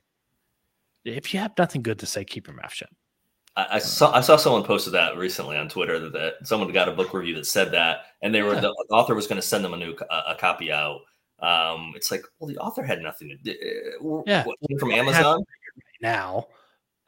if 1.06 1.34
you 1.34 1.40
have 1.40 1.52
nothing 1.58 1.82
good 1.82 2.00
to 2.00 2.06
say 2.06 2.24
keep 2.24 2.48
your 2.48 2.56
mouth 2.56 2.74
shut 2.74 2.90
I, 3.56 3.68
I 3.72 3.80
saw 3.80 4.14
I 4.14 4.22
saw 4.22 4.38
someone 4.38 4.64
posted 4.64 4.94
that 4.94 5.18
recently 5.18 5.58
on 5.58 5.68
Twitter 5.68 6.10
that, 6.10 6.36
someone 6.44 6.72
got 6.72 6.88
a 6.88 6.94
book 6.94 7.14
review 7.14 7.36
that 7.36 7.46
said 7.46 7.72
that, 7.74 8.04
and 8.22 8.34
they 8.34 8.42
were 8.44 8.54
Yeah. 8.54 8.62
the 8.62 8.70
author 8.92 9.14
was 9.14 9.28
going 9.28 9.42
to 9.42 9.46
send 9.46 9.66
them 9.66 9.74
a 9.74 9.78
new 9.78 9.94
a, 10.10 10.36
copy 10.40 10.72
out. 10.72 11.02
Um, 11.40 11.92
it's 11.96 12.12
like, 12.12 12.24
well, 12.40 12.48
the 12.48 12.58
author 12.60 12.82
had 12.82 13.02
nothing 13.02 13.28
to 13.28 13.36
do. 13.36 13.52
uh, 13.52 14.24
Yeah. 14.26 14.46
what, 14.46 14.58
from 14.80 14.92
Amazon. 14.94 15.40
right 15.40 16.02
now 16.02 16.48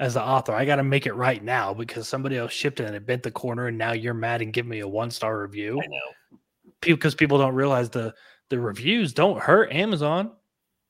as 0.02 0.16
the 0.16 0.22
author 0.22 0.54
i 0.54 0.66
got 0.66 0.78
to 0.78 0.84
make 0.84 1.06
it 1.06 1.14
right 1.14 1.42
now 1.44 1.74
because 1.74 2.08
somebody 2.10 2.36
else 2.36 2.52
shipped 2.52 2.80
it 2.82 2.88
and 2.88 2.96
it 2.96 3.06
bent 3.06 3.24
the 3.24 3.32
corner 3.32 3.68
and 3.68 3.78
now 3.78 3.94
you're 3.94 4.14
mad 4.14 4.42
and 4.42 4.52
give 4.52 4.66
me 4.66 4.80
a 4.80 4.88
one 4.88 5.12
star 5.12 5.40
review 5.40 5.80
I 5.82 5.86
know. 5.88 5.98
Because 6.86 7.16
people 7.16 7.38
don't 7.38 7.56
realize 7.56 7.90
the 7.90 8.14
the 8.50 8.60
reviews 8.60 9.14
don't 9.14 9.42
hurt 9.42 9.72
Amazon. 9.72 10.32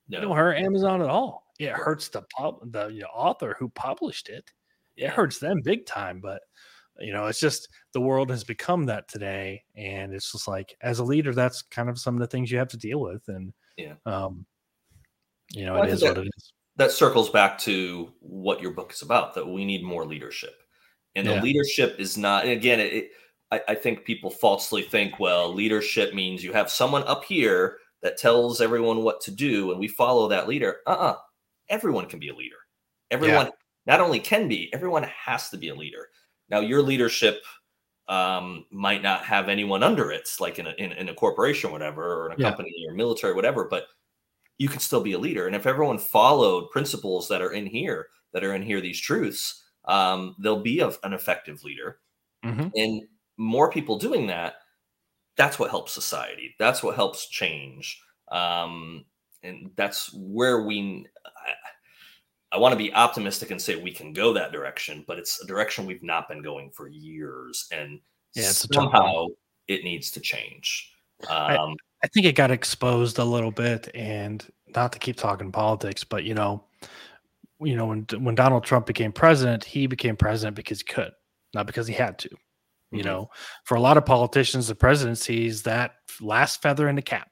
They 0.10 0.20
don't 0.20 0.36
hurt 0.36 0.58
Amazon 0.58 1.02
at 1.02 1.10
all. 1.10 1.44
It 1.60 1.72
hurts 1.72 2.10
the 2.10 2.24
pub, 2.36 2.72
the 2.72 2.88
you 2.88 3.02
know, 3.02 3.08
author 3.14 3.56
who 3.58 3.70
published 3.70 4.30
it. 4.30 4.52
It 4.98 5.10
hurts 5.10 5.40
them 5.40 5.62
big 5.64 5.86
time. 5.86 6.20
But 6.20 6.42
you 7.00 7.14
know, 7.14 7.28
it's 7.28 7.40
just 7.40 7.70
the 7.94 8.02
world 8.02 8.30
has 8.30 8.44
become 8.44 8.86
that 8.86 9.08
today, 9.08 9.64
and 9.76 10.14
it's 10.14 10.32
just 10.32 10.48
like 10.48 10.76
as 10.82 11.00
a 11.00 11.04
leader, 11.04 11.34
that's 11.34 11.62
kind 11.62 11.90
of 11.90 12.00
some 12.00 12.16
of 12.16 12.20
the 12.20 12.28
things 12.28 12.52
you 12.52 12.58
have 12.58 12.68
to 12.70 12.78
deal 12.78 13.00
with, 13.00 13.28
and 13.28 13.54
yeah, 13.78 13.94
um, 14.06 14.46
you 15.52 15.66
know, 15.66 15.76
well, 15.76 15.84
it 15.84 15.90
is 15.90 16.02
that, 16.02 16.18
what 16.18 16.26
it 16.26 16.32
is. 16.36 16.54
That 16.76 16.92
circles 16.92 17.30
back 17.30 17.58
to 17.60 18.12
what 18.20 18.62
your 18.62 18.72
book 18.72 18.92
is 18.94 19.02
about. 19.02 19.34
That 19.36 19.48
we 19.48 19.66
need 19.66 19.84
more 19.84 20.06
leadership, 20.06 20.56
and 21.16 21.26
yeah. 21.26 21.36
the 21.36 21.42
leadership 21.42 21.96
is 22.00 22.18
not. 22.18 22.44
And 22.44 22.52
again, 22.52 22.80
it, 22.80 23.12
I, 23.54 23.62
I 23.70 23.76
think 23.76 24.06
people 24.06 24.30
falsely 24.30 24.82
think, 24.82 25.20
well, 25.20 25.54
leadership 25.54 26.14
means 26.14 26.44
you 26.44 26.54
have 26.54 26.70
someone 26.70 27.04
up 27.04 27.24
here 27.24 27.78
that 28.02 28.18
tells 28.18 28.62
everyone 28.62 29.04
what 29.04 29.22
to 29.22 29.32
do, 29.32 29.72
and 29.72 29.80
we 29.80 29.88
follow 29.88 30.28
that 30.28 30.48
leader. 30.48 30.78
Uh, 30.86 30.92
uh-uh. 30.92 31.16
everyone 31.70 32.06
can 32.06 32.20
be 32.20 32.30
a 32.30 32.36
leader. 32.36 32.58
Everyone 33.12 33.46
yeah. 33.46 33.52
not 33.86 34.02
only 34.02 34.20
can 34.20 34.48
be, 34.48 34.74
everyone 34.74 35.04
has 35.04 35.50
to 35.50 35.58
be 35.58 35.70
a 35.70 35.76
leader 35.76 36.08
now, 36.50 36.60
your 36.60 36.82
leadership 36.82 37.44
um, 38.08 38.66
might 38.72 39.02
not 39.02 39.24
have 39.24 39.50
anyone 39.50 39.82
under 39.82 40.12
it, 40.12 40.30
like 40.40 40.60
in 40.60 40.68
a, 40.68 40.72
in, 40.78 40.92
in 40.92 41.10
a 41.10 41.14
corporation 41.14 41.70
or 41.70 41.74
whatever, 41.74 42.04
or 42.04 42.26
in 42.28 42.34
a 42.34 42.42
yeah. 42.42 42.50
company 42.50 42.72
or 42.88 42.94
military, 42.94 43.34
whatever, 43.34 43.66
but 43.66 43.86
you 44.58 44.70
can 44.70 44.80
still 44.80 45.02
be 45.02 45.14
a 45.14 45.18
leader. 45.18 45.48
And 45.48 45.56
if 45.56 45.66
everyone 45.66 45.98
followed 45.98 46.70
principles 46.70 47.28
that 47.30 47.42
are 47.42 47.54
in 47.54 47.66
here, 47.66 48.08
that 48.34 48.44
are 48.44 48.54
in 48.54 48.62
here, 48.62 48.82
these 48.82 49.00
truths, 49.00 49.64
um, 49.86 50.36
they'll 50.40 50.62
be 50.62 50.80
a, 50.80 50.92
an 51.04 51.14
effective 51.14 51.64
leader. 51.64 52.00
Mm-hmm. 52.46 52.68
And 52.76 53.02
more 53.38 53.72
people 53.72 53.98
doing 53.98 54.28
that, 54.28 54.56
that's 55.36 55.58
what 55.58 55.70
helps 55.70 55.94
society. 55.94 56.56
That's 56.60 56.84
what 56.84 56.96
helps 56.96 57.28
change. 57.28 58.00
Um, 58.32 59.06
and 59.42 59.72
that's 59.76 60.14
where 60.14 60.64
we, 60.64 61.08
I 62.54 62.58
want 62.58 62.72
to 62.72 62.78
be 62.78 62.94
optimistic 62.94 63.50
and 63.50 63.60
say 63.60 63.76
we 63.76 63.92
can 63.92 64.14
go 64.14 64.32
that 64.34 64.52
direction, 64.52 65.04
but 65.08 65.18
it's 65.18 65.42
a 65.44 65.48
direction 65.48 65.88
we've 65.88 66.04
not 66.04 66.30
been 66.30 66.44
going 66.44 66.70
for 66.70 66.88
years, 66.88 67.68
and 67.72 68.00
yeah, 68.36 68.52
somehow 68.52 69.28
it 69.68 69.84
needs 69.84 70.12
to 70.12 70.20
change. 70.20 70.92
Um, 71.30 71.38
I, 71.40 71.76
I 72.04 72.08
think 72.10 72.28
it 72.28 72.36
got 72.36 72.52
exposed 72.52 73.18
a 73.18 73.24
little 73.24 73.50
bit, 73.50 73.90
and 73.96 74.46
not 74.76 74.94
to 74.94 75.00
keep 75.00 75.16
talking 75.16 75.52
politics, 75.52 76.04
but 76.04 76.26
you 76.26 76.36
know, 76.36 76.64
you 77.60 77.76
know, 77.76 77.88
when 77.88 78.06
when 78.20 78.36
Donald 78.36 78.64
Trump 78.64 78.86
became 78.86 79.12
president, 79.12 79.64
he 79.64 79.88
became 79.88 80.16
president 80.16 80.56
because 80.56 80.80
he 80.80 80.86
could, 80.86 81.12
not 81.56 81.66
because 81.66 81.88
he 81.88 81.94
had 81.94 82.20
to. 82.20 82.30
You 82.94 83.00
mm-hmm. 83.00 83.08
know, 83.08 83.30
for 83.64 83.76
a 83.76 83.82
lot 83.82 83.98
of 83.98 84.06
politicians, 84.06 84.68
the 84.68 84.76
presidency 84.76 85.48
is 85.48 85.64
that 85.64 85.96
last 86.22 86.62
feather 86.62 86.88
in 86.88 86.96
the 86.96 87.02
cap. 87.02 87.30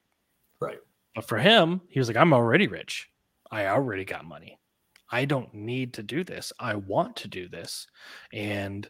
Right. 0.59 0.79
But 1.15 1.27
for 1.27 1.37
him, 1.37 1.81
he 1.89 1.99
was 1.99 2.07
like, 2.07 2.17
I'm 2.17 2.33
already 2.33 2.67
rich. 2.67 3.09
I 3.51 3.67
already 3.67 4.05
got 4.05 4.25
money. 4.25 4.59
I 5.11 5.25
don't 5.25 5.53
need 5.53 5.93
to 5.95 6.03
do 6.03 6.23
this. 6.23 6.53
I 6.59 6.75
want 6.75 7.17
to 7.17 7.27
do 7.27 7.49
this. 7.49 7.85
And 8.31 8.89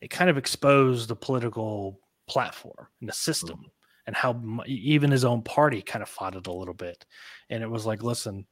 it 0.00 0.10
kind 0.10 0.28
of 0.28 0.36
exposed 0.36 1.08
the 1.08 1.16
political 1.16 2.00
platform 2.28 2.88
and 3.00 3.08
the 3.08 3.14
system 3.14 3.58
mm-hmm. 3.58 3.68
and 4.08 4.16
how 4.16 4.64
even 4.66 5.10
his 5.10 5.24
own 5.24 5.42
party 5.42 5.80
kind 5.80 6.02
of 6.02 6.08
fought 6.08 6.34
it 6.34 6.48
a 6.48 6.52
little 6.52 6.74
bit. 6.74 7.06
And 7.48 7.62
it 7.62 7.70
was 7.70 7.86
like, 7.86 8.02
listen, 8.02 8.46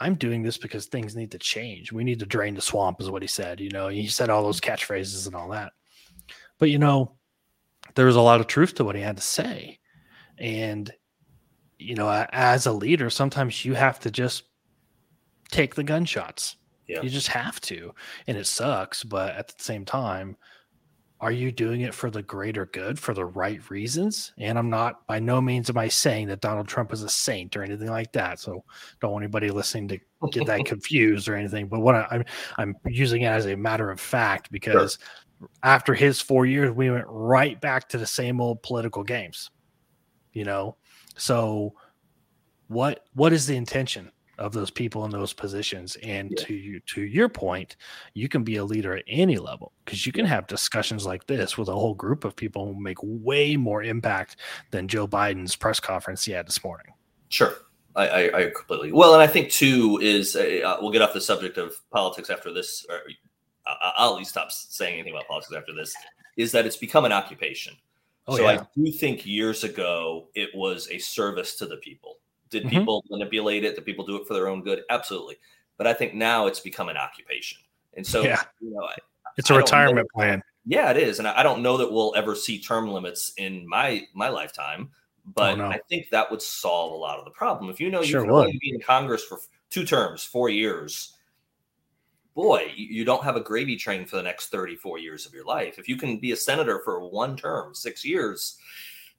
I'm 0.00 0.16
doing 0.16 0.42
this 0.42 0.58
because 0.58 0.86
things 0.86 1.14
need 1.14 1.30
to 1.30 1.38
change. 1.38 1.92
We 1.92 2.02
need 2.02 2.18
to 2.18 2.26
drain 2.26 2.54
the 2.54 2.60
swamp, 2.60 3.00
is 3.00 3.10
what 3.10 3.22
he 3.22 3.28
said. 3.28 3.60
You 3.60 3.70
know, 3.70 3.88
he 3.88 4.08
said 4.08 4.28
all 4.28 4.42
those 4.42 4.60
catchphrases 4.60 5.26
and 5.26 5.36
all 5.36 5.50
that. 5.50 5.72
But, 6.64 6.70
you 6.70 6.78
know, 6.78 7.12
there 7.94 8.06
was 8.06 8.16
a 8.16 8.22
lot 8.22 8.40
of 8.40 8.46
truth 8.46 8.76
to 8.76 8.84
what 8.84 8.96
he 8.96 9.02
had 9.02 9.18
to 9.18 9.22
say. 9.22 9.80
And, 10.38 10.90
you 11.78 11.94
know, 11.94 12.08
as 12.32 12.64
a 12.64 12.72
leader, 12.72 13.10
sometimes 13.10 13.66
you 13.66 13.74
have 13.74 14.00
to 14.00 14.10
just 14.10 14.44
take 15.50 15.74
the 15.74 15.84
gunshots. 15.84 16.56
Yeah. 16.88 17.02
You 17.02 17.10
just 17.10 17.28
have 17.28 17.60
to. 17.60 17.94
And 18.26 18.38
it 18.38 18.46
sucks, 18.46 19.04
but 19.04 19.36
at 19.36 19.48
the 19.48 19.62
same 19.62 19.84
time, 19.84 20.38
are 21.20 21.32
you 21.32 21.52
doing 21.52 21.82
it 21.82 21.94
for 21.94 22.10
the 22.10 22.22
greater 22.22 22.66
good 22.66 22.98
for 22.98 23.12
the 23.12 23.24
right 23.24 23.70
reasons? 23.70 24.32
And 24.38 24.58
I'm 24.58 24.68
not 24.68 25.06
by 25.06 25.20
no 25.20 25.40
means 25.40 25.70
am 25.70 25.78
I 25.78 25.88
saying 25.88 26.28
that 26.28 26.40
Donald 26.40 26.68
Trump 26.68 26.94
is 26.94 27.02
a 27.02 27.08
saint 27.08 27.56
or 27.56 27.62
anything 27.62 27.88
like 27.88 28.12
that. 28.12 28.40
So 28.40 28.64
don't 29.00 29.12
want 29.12 29.22
anybody 29.22 29.50
listening 29.50 29.88
to 29.88 29.98
get 30.32 30.46
that 30.46 30.64
confused 30.66 31.28
or 31.28 31.34
anything. 31.34 31.68
But 31.68 31.80
what 31.80 31.94
I, 31.94 32.00
am 32.10 32.24
I'm, 32.58 32.76
I'm 32.84 32.92
using 32.92 33.22
it 33.22 33.28
as 33.28 33.46
a 33.46 33.56
matter 33.56 33.90
of 33.90 34.00
fact 34.00 34.50
because 34.50 34.94
sure. 34.94 35.06
After 35.62 35.94
his 35.94 36.20
four 36.20 36.46
years, 36.46 36.70
we 36.72 36.90
went 36.90 37.06
right 37.08 37.60
back 37.60 37.88
to 37.90 37.98
the 37.98 38.06
same 38.06 38.40
old 38.40 38.62
political 38.62 39.02
games. 39.02 39.50
You 40.32 40.44
know, 40.44 40.76
so 41.16 41.74
what 42.68 43.04
what 43.14 43.32
is 43.32 43.46
the 43.46 43.56
intention? 43.56 44.10
of 44.38 44.52
those 44.52 44.70
people 44.70 45.04
in 45.04 45.10
those 45.10 45.32
positions 45.32 45.96
and 46.02 46.30
yeah. 46.30 46.44
to 46.44 46.54
you 46.54 46.80
to 46.80 47.02
your 47.02 47.28
point 47.28 47.76
you 48.14 48.28
can 48.28 48.42
be 48.42 48.56
a 48.56 48.64
leader 48.64 48.96
at 48.96 49.04
any 49.06 49.38
level 49.38 49.72
because 49.84 50.06
you 50.06 50.12
can 50.12 50.26
have 50.26 50.46
discussions 50.46 51.06
like 51.06 51.26
this 51.26 51.56
with 51.56 51.68
a 51.68 51.72
whole 51.72 51.94
group 51.94 52.24
of 52.24 52.34
people 52.34 52.66
who 52.66 52.80
make 52.80 52.98
way 53.00 53.56
more 53.56 53.82
impact 53.82 54.36
than 54.70 54.88
joe 54.88 55.06
biden's 55.06 55.54
press 55.54 55.78
conference 55.78 56.24
he 56.24 56.32
had 56.32 56.46
this 56.46 56.62
morning 56.64 56.86
sure 57.28 57.54
i 57.94 58.08
i, 58.08 58.38
I 58.38 58.50
completely 58.50 58.92
well 58.92 59.14
and 59.14 59.22
i 59.22 59.26
think 59.26 59.50
too 59.50 60.00
is 60.02 60.34
uh, 60.34 60.60
uh 60.64 60.78
we'll 60.80 60.90
get 60.90 61.02
off 61.02 61.12
the 61.12 61.20
subject 61.20 61.58
of 61.58 61.74
politics 61.90 62.30
after 62.30 62.52
this 62.52 62.84
or 62.90 63.00
i'll 63.66 64.12
at 64.12 64.18
least 64.18 64.30
stop 64.30 64.50
saying 64.50 64.94
anything 64.94 65.12
about 65.12 65.26
politics 65.26 65.54
after 65.54 65.72
this 65.72 65.94
is 66.36 66.52
that 66.52 66.66
it's 66.66 66.76
become 66.76 67.04
an 67.04 67.12
occupation 67.12 67.74
oh, 68.26 68.36
so 68.36 68.42
yeah. 68.42 68.60
i 68.60 68.66
do 68.76 68.90
think 68.90 69.24
years 69.24 69.64
ago 69.64 70.28
it 70.34 70.50
was 70.54 70.88
a 70.90 70.98
service 70.98 71.56
to 71.56 71.66
the 71.66 71.76
people 71.78 72.18
did 72.54 72.64
mm-hmm. 72.66 72.78
people 72.78 73.04
manipulate 73.10 73.64
it? 73.64 73.74
Did 73.74 73.84
people 73.84 74.06
do 74.06 74.14
it 74.14 74.28
for 74.28 74.34
their 74.34 74.48
own 74.48 74.62
good? 74.62 74.82
Absolutely. 74.88 75.36
But 75.76 75.88
I 75.88 75.92
think 75.92 76.14
now 76.14 76.46
it's 76.46 76.60
become 76.60 76.88
an 76.88 76.96
occupation. 76.96 77.58
And 77.96 78.06
so, 78.06 78.22
yeah. 78.22 78.42
you 78.60 78.70
know, 78.70 78.84
I, 78.84 78.94
it's 79.36 79.50
a 79.50 79.54
retirement 79.56 80.08
plan. 80.14 80.40
Yeah, 80.64 80.90
it 80.92 80.96
is. 80.96 81.18
And 81.18 81.26
I 81.26 81.42
don't 81.42 81.62
know 81.62 81.76
that 81.76 81.90
we'll 81.90 82.14
ever 82.16 82.36
see 82.36 82.60
term 82.60 82.88
limits 82.88 83.32
in 83.38 83.68
my 83.68 84.02
my 84.14 84.28
lifetime, 84.28 84.90
but 85.34 85.54
oh, 85.54 85.56
no. 85.56 85.64
I 85.66 85.80
think 85.88 86.10
that 86.10 86.30
would 86.30 86.40
solve 86.40 86.92
a 86.92 86.96
lot 86.96 87.18
of 87.18 87.24
the 87.24 87.32
problem. 87.32 87.70
If 87.70 87.80
you 87.80 87.90
know 87.90 88.02
you 88.02 88.06
sure 88.06 88.22
can 88.22 88.30
would. 88.30 88.46
only 88.46 88.58
be 88.60 88.70
in 88.72 88.80
Congress 88.80 89.24
for 89.24 89.40
two 89.70 89.84
terms, 89.84 90.22
four 90.22 90.48
years, 90.48 91.13
boy, 92.34 92.72
you 92.74 93.04
don't 93.04 93.22
have 93.22 93.36
a 93.36 93.40
gravy 93.40 93.76
train 93.76 94.04
for 94.04 94.16
the 94.16 94.22
next 94.22 94.48
34 94.48 94.98
years 94.98 95.24
of 95.26 95.32
your 95.32 95.44
life. 95.44 95.78
If 95.78 95.88
you 95.88 95.96
can 95.96 96.18
be 96.18 96.32
a 96.32 96.36
senator 96.36 96.80
for 96.84 97.08
one 97.08 97.36
term, 97.36 97.74
six 97.74 98.04
years, 98.04 98.58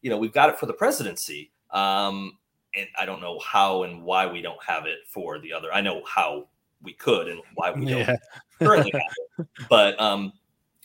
you 0.01 0.09
know, 0.09 0.17
we've 0.17 0.33
got 0.33 0.49
it 0.49 0.59
for 0.59 0.65
the 0.65 0.73
presidency. 0.73 1.51
Um, 1.71 2.37
and 2.75 2.87
I 2.99 3.05
don't 3.05 3.21
know 3.21 3.39
how 3.39 3.83
and 3.83 4.03
why 4.03 4.27
we 4.27 4.41
don't 4.41 4.61
have 4.63 4.85
it 4.85 4.99
for 5.07 5.39
the 5.39 5.53
other. 5.53 5.73
I 5.73 5.81
know 5.81 6.03
how 6.05 6.47
we 6.81 6.93
could 6.93 7.27
and 7.27 7.41
why 7.55 7.71
we 7.71 7.85
don't 7.85 7.99
yeah. 7.99 8.15
currently 8.61 8.91
have 8.91 9.01
it. 9.39 9.47
But 9.69 9.99
um, 9.99 10.33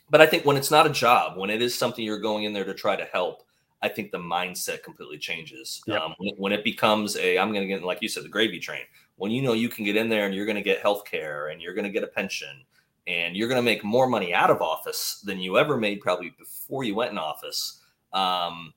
but 0.09 0.21
I 0.21 0.27
think 0.27 0.45
when 0.45 0.57
it's 0.57 0.71
not 0.71 0.87
a 0.87 0.91
job, 0.91 1.37
when 1.37 1.51
it 1.51 1.63
is 1.63 1.75
something 1.75 2.05
you're 2.05 2.21
going 2.21 2.45
in 2.45 2.53
there 2.53 2.65
to 2.65 2.75
try 2.75 2.97
to 2.97 3.05
help, 3.05 3.43
I 3.83 3.89
think 3.89 4.11
the 4.11 4.19
mindset 4.19 4.83
completely 4.83 5.19
changes. 5.19 5.83
Yep. 5.87 6.01
Um, 6.01 6.15
when, 6.19 6.29
it, 6.29 6.35
when, 6.39 6.53
it, 6.53 6.65
becomes 6.65 7.17
a, 7.17 7.39
I'm 7.39 7.53
going 7.53 7.67
to 7.67 7.69
get, 7.69 7.83
like 7.83 8.03
you 8.03 8.09
said, 8.09 8.25
the 8.25 8.29
gravy 8.29 8.59
train. 8.59 8.83
When 9.17 9.31
you 9.31 9.43
know 9.43 9.55
you 9.55 9.69
can 9.69 9.85
get 9.85 9.97
in 9.97 10.09
there 10.09 10.27
and 10.27 10.35
you're 10.35 10.47
going 10.47 10.57
to 10.57 10.63
get 10.63 10.81
health 10.81 11.05
care 11.05 11.49
and 11.49 11.61
you're 11.61 11.75
going 11.75 11.85
to 11.87 11.91
get 11.91 12.05
a 12.05 12.09
pension 12.09 12.65
and 13.07 13.37
you're 13.37 13.49
going 13.49 13.59
to 13.59 13.63
make 13.63 13.83
more 13.83 14.07
money 14.07 14.35
out 14.35 14.51
of 14.51 14.61
office 14.61 15.23
than 15.25 15.39
you 15.39 15.59
ever 15.59 15.77
made 15.77 16.01
probably 16.01 16.35
before 16.39 16.85
you 16.85 16.95
went 16.95 17.13
in 17.13 17.19
office. 17.19 17.81
Um, 18.13 18.75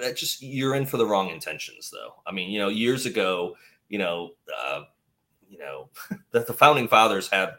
that 0.00 0.16
just 0.16 0.42
you're 0.42 0.74
in 0.74 0.86
for 0.86 0.96
the 0.96 1.06
wrong 1.06 1.30
intentions 1.30 1.90
though 1.90 2.14
i 2.26 2.32
mean 2.32 2.50
you 2.50 2.58
know 2.58 2.68
years 2.68 3.06
ago 3.06 3.56
you 3.88 3.98
know 3.98 4.30
uh, 4.56 4.82
you 5.48 5.58
know 5.58 5.88
the, 6.30 6.40
the 6.40 6.52
founding 6.52 6.88
fathers 6.88 7.28
had 7.28 7.54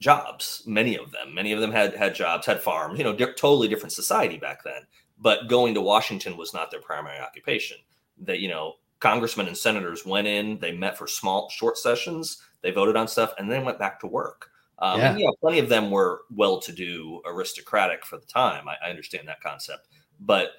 jobs 0.00 0.62
many 0.66 0.96
of 0.96 1.10
them 1.12 1.34
many 1.34 1.52
of 1.52 1.60
them 1.60 1.72
had 1.72 1.94
had 1.94 2.14
jobs 2.14 2.46
had 2.46 2.60
farms 2.60 2.98
you 2.98 3.04
know 3.04 3.14
di- 3.14 3.32
totally 3.32 3.68
different 3.68 3.92
society 3.92 4.36
back 4.36 4.62
then 4.62 4.82
but 5.18 5.48
going 5.48 5.74
to 5.74 5.80
washington 5.80 6.36
was 6.36 6.54
not 6.54 6.70
their 6.70 6.80
primary 6.80 7.18
occupation 7.18 7.76
that 8.18 8.40
you 8.40 8.48
know 8.48 8.74
congressmen 9.00 9.46
and 9.46 9.56
senators 9.56 10.06
went 10.06 10.26
in 10.26 10.58
they 10.58 10.72
met 10.72 10.96
for 10.96 11.06
small 11.06 11.48
short 11.50 11.76
sessions 11.76 12.42
they 12.62 12.70
voted 12.70 12.96
on 12.96 13.06
stuff 13.06 13.32
and 13.38 13.50
then 13.50 13.64
went 13.64 13.78
back 13.78 14.00
to 14.00 14.06
work 14.06 14.50
um, 14.78 15.00
yeah. 15.00 15.10
and, 15.10 15.20
you 15.20 15.26
know 15.26 15.34
plenty 15.40 15.58
of 15.58 15.68
them 15.68 15.90
were 15.90 16.22
well-to-do 16.30 17.20
aristocratic 17.26 18.04
for 18.04 18.18
the 18.18 18.26
time 18.26 18.68
I, 18.68 18.76
I 18.86 18.90
understand 18.90 19.28
that 19.28 19.40
concept 19.40 19.88
but 20.20 20.52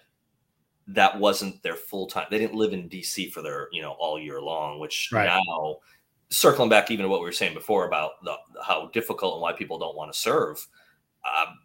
that 0.87 1.19
wasn't 1.19 1.61
their 1.63 1.75
full 1.75 2.07
time. 2.07 2.27
They 2.31 2.37
didn't 2.37 2.55
live 2.55 2.73
in 2.73 2.89
DC 2.89 3.31
for 3.31 3.41
their, 3.41 3.67
you 3.71 3.81
know, 3.81 3.91
all 3.99 4.17
year 4.17 4.41
long, 4.41 4.79
which 4.79 5.09
right. 5.11 5.25
now 5.25 5.77
circling 6.29 6.69
back 6.69 6.89
even 6.91 7.03
to 7.03 7.09
what 7.09 7.19
we 7.19 7.25
were 7.25 7.31
saying 7.31 7.53
before 7.53 7.87
about 7.87 8.23
the, 8.23 8.35
how 8.63 8.89
difficult 8.93 9.33
and 9.33 9.41
why 9.41 9.51
people 9.51 9.77
don't 9.77 9.97
want 9.97 10.11
to 10.11 10.17
serve, 10.17 10.65
um, 11.25 11.59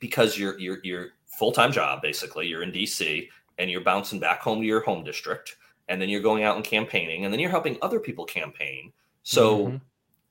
because 0.00 0.36
you're, 0.36 0.58
you're, 0.58 0.78
you're 0.82 1.08
full-time 1.38 1.72
job, 1.72 2.02
basically 2.02 2.46
you're 2.46 2.62
in 2.62 2.72
DC 2.72 3.28
and 3.58 3.70
you're 3.70 3.80
bouncing 3.80 4.20
back 4.20 4.40
home 4.40 4.60
to 4.60 4.66
your 4.66 4.80
home 4.80 5.04
district. 5.04 5.56
And 5.88 6.00
then 6.00 6.08
you're 6.08 6.22
going 6.22 6.44
out 6.44 6.56
and 6.56 6.64
campaigning 6.64 7.24
and 7.24 7.32
then 7.32 7.40
you're 7.40 7.50
helping 7.50 7.76
other 7.82 8.00
people 8.00 8.24
campaign. 8.24 8.92
So 9.22 9.66
mm-hmm. 9.66 9.76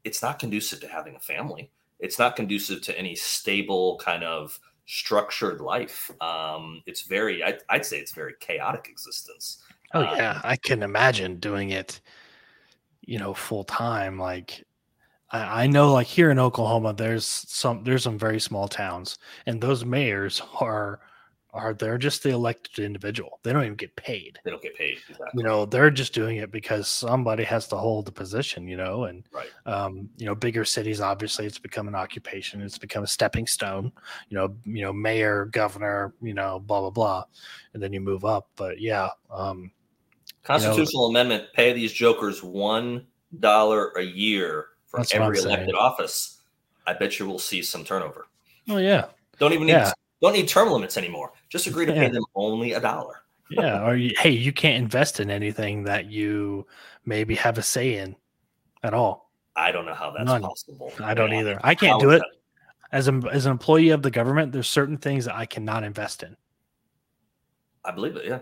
it's 0.03 0.21
not 0.21 0.39
conducive 0.39 0.79
to 0.81 0.87
having 0.87 1.15
a 1.15 1.19
family. 1.19 1.69
It's 1.99 2.17
not 2.17 2.35
conducive 2.35 2.81
to 2.83 2.97
any 2.97 3.15
stable 3.15 3.97
kind 4.03 4.23
of 4.23 4.59
structured 4.85 5.61
life. 5.61 6.11
Um, 6.21 6.81
it's 6.85 7.03
very, 7.03 7.43
I, 7.43 7.57
would 7.71 7.85
say 7.85 7.99
it's 7.99 8.13
very 8.13 8.33
chaotic 8.39 8.87
existence. 8.89 9.59
Oh 9.93 10.01
yeah, 10.01 10.31
um, 10.31 10.41
I 10.43 10.55
can 10.55 10.81
imagine 10.81 11.37
doing 11.37 11.69
it, 11.69 12.01
you 13.01 13.19
know, 13.19 13.33
full 13.33 13.63
time. 13.63 14.17
Like, 14.17 14.65
I, 15.33 15.63
I 15.63 15.67
know 15.67 15.91
like 15.91 16.07
here 16.07 16.31
in 16.31 16.39
Oklahoma, 16.39 16.93
there's 16.93 17.25
some 17.25 17.83
there's 17.83 18.03
some 18.03 18.17
very 18.17 18.39
small 18.39 18.67
towns, 18.67 19.17
and 19.45 19.59
those 19.59 19.83
mayors 19.83 20.41
are 20.61 21.01
are 21.53 21.73
they're 21.75 21.99
just 21.99 22.23
the 22.23 22.29
elected 22.29 22.83
individual. 22.83 23.39
They 23.43 23.53
don't 23.53 23.63
even 23.63 23.75
get 23.75 23.95
paid. 23.95 24.39
They 24.43 24.49
don't 24.49 24.61
get 24.61 24.75
paid. 24.75 24.97
Exactly. 25.09 25.27
You 25.35 25.43
know, 25.43 25.65
they're 25.65 25.91
just 25.91 26.11
doing 26.13 26.37
it 26.37 26.51
because 26.51 26.87
somebody 26.87 27.43
has 27.43 27.67
to 27.67 27.75
hold 27.75 28.05
the 28.05 28.11
position. 28.11 28.67
You 28.67 28.77
know, 28.77 29.03
and 29.05 29.23
Right. 29.31 29.49
um, 29.65 30.09
you 30.17 30.25
know, 30.25 30.35
bigger 30.35 30.65
cities 30.65 31.01
obviously 31.01 31.45
it's 31.45 31.59
become 31.59 31.87
an 31.87 31.95
occupation. 31.95 32.61
It's 32.61 32.77
become 32.77 33.03
a 33.03 33.07
stepping 33.07 33.47
stone. 33.47 33.91
You 34.29 34.37
know, 34.37 34.55
you 34.65 34.83
know, 34.83 34.93
mayor, 34.93 35.45
governor, 35.45 36.13
you 36.21 36.33
know, 36.33 36.59
blah 36.59 36.81
blah 36.81 36.89
blah, 36.91 37.23
and 37.73 37.81
then 37.83 37.91
you 37.91 38.01
move 38.01 38.23
up. 38.25 38.49
But 38.55 38.79
yeah, 38.79 39.09
um, 39.31 39.71
Constitutional 40.43 41.07
amendment: 41.07 41.45
pay 41.53 41.71
these 41.73 41.93
jokers 41.93 42.43
one 42.43 43.07
dollar 43.39 43.91
a 43.91 44.03
year 44.03 44.67
for 44.93 44.99
That's 44.99 45.13
every 45.15 45.39
elected 45.39 45.73
office. 45.75 46.37
I 46.85 46.93
bet 46.93 47.17
you 47.17 47.27
we'll 47.27 47.39
see 47.39 47.63
some 47.63 47.83
turnover. 47.83 48.27
oh 48.69 48.77
yeah, 48.77 49.05
Don't 49.39 49.53
even 49.53 49.65
need 49.65 49.73
Yeah. 49.73 49.91
don't 50.21 50.33
need 50.33 50.47
term 50.47 50.69
limits 50.71 50.97
anymore. 50.97 51.33
Just 51.49 51.65
agree 51.65 51.85
to 51.87 51.93
pay 51.93 52.09
them 52.09 52.23
only 52.35 52.73
a 52.73 52.79
dollar. 52.79 53.23
yeah. 53.49 53.83
Or 53.85 53.95
you, 53.95 54.13
hey, 54.19 54.29
you 54.29 54.53
can't 54.53 54.77
invest 54.77 55.19
in 55.19 55.31
anything 55.31 55.83
that 55.85 56.05
you 56.05 56.67
maybe 57.05 57.33
have 57.35 57.57
a 57.57 57.63
say 57.63 57.95
in 57.97 58.15
at 58.83 58.93
all. 58.93 59.31
I 59.55 59.71
don't 59.71 59.85
know 59.85 59.93
how 59.95 60.11
that's 60.11 60.25
None. 60.25 60.41
possible. 60.43 60.93
I 60.99 61.13
don't 61.15 61.31
Yeah. 61.31 61.39
either. 61.39 61.59
I 61.63 61.73
can't 61.75 61.93
How 61.93 61.99
do 61.99 62.09
it 62.11 62.19
that? 62.19 62.27
as 62.91 63.07
a, 63.07 63.21
as 63.31 63.45
an 63.47 63.51
employee 63.51 63.89
of 63.89 64.03
the 64.03 64.11
government. 64.11 64.51
There's 64.51 64.69
certain 64.69 64.97
things 64.97 65.25
that 65.25 65.35
I 65.35 65.45
cannot 65.47 65.83
invest 65.83 66.21
in. 66.23 66.37
I 67.83 67.91
believe 67.91 68.15
it. 68.15 68.25
Yeah. 68.25 68.39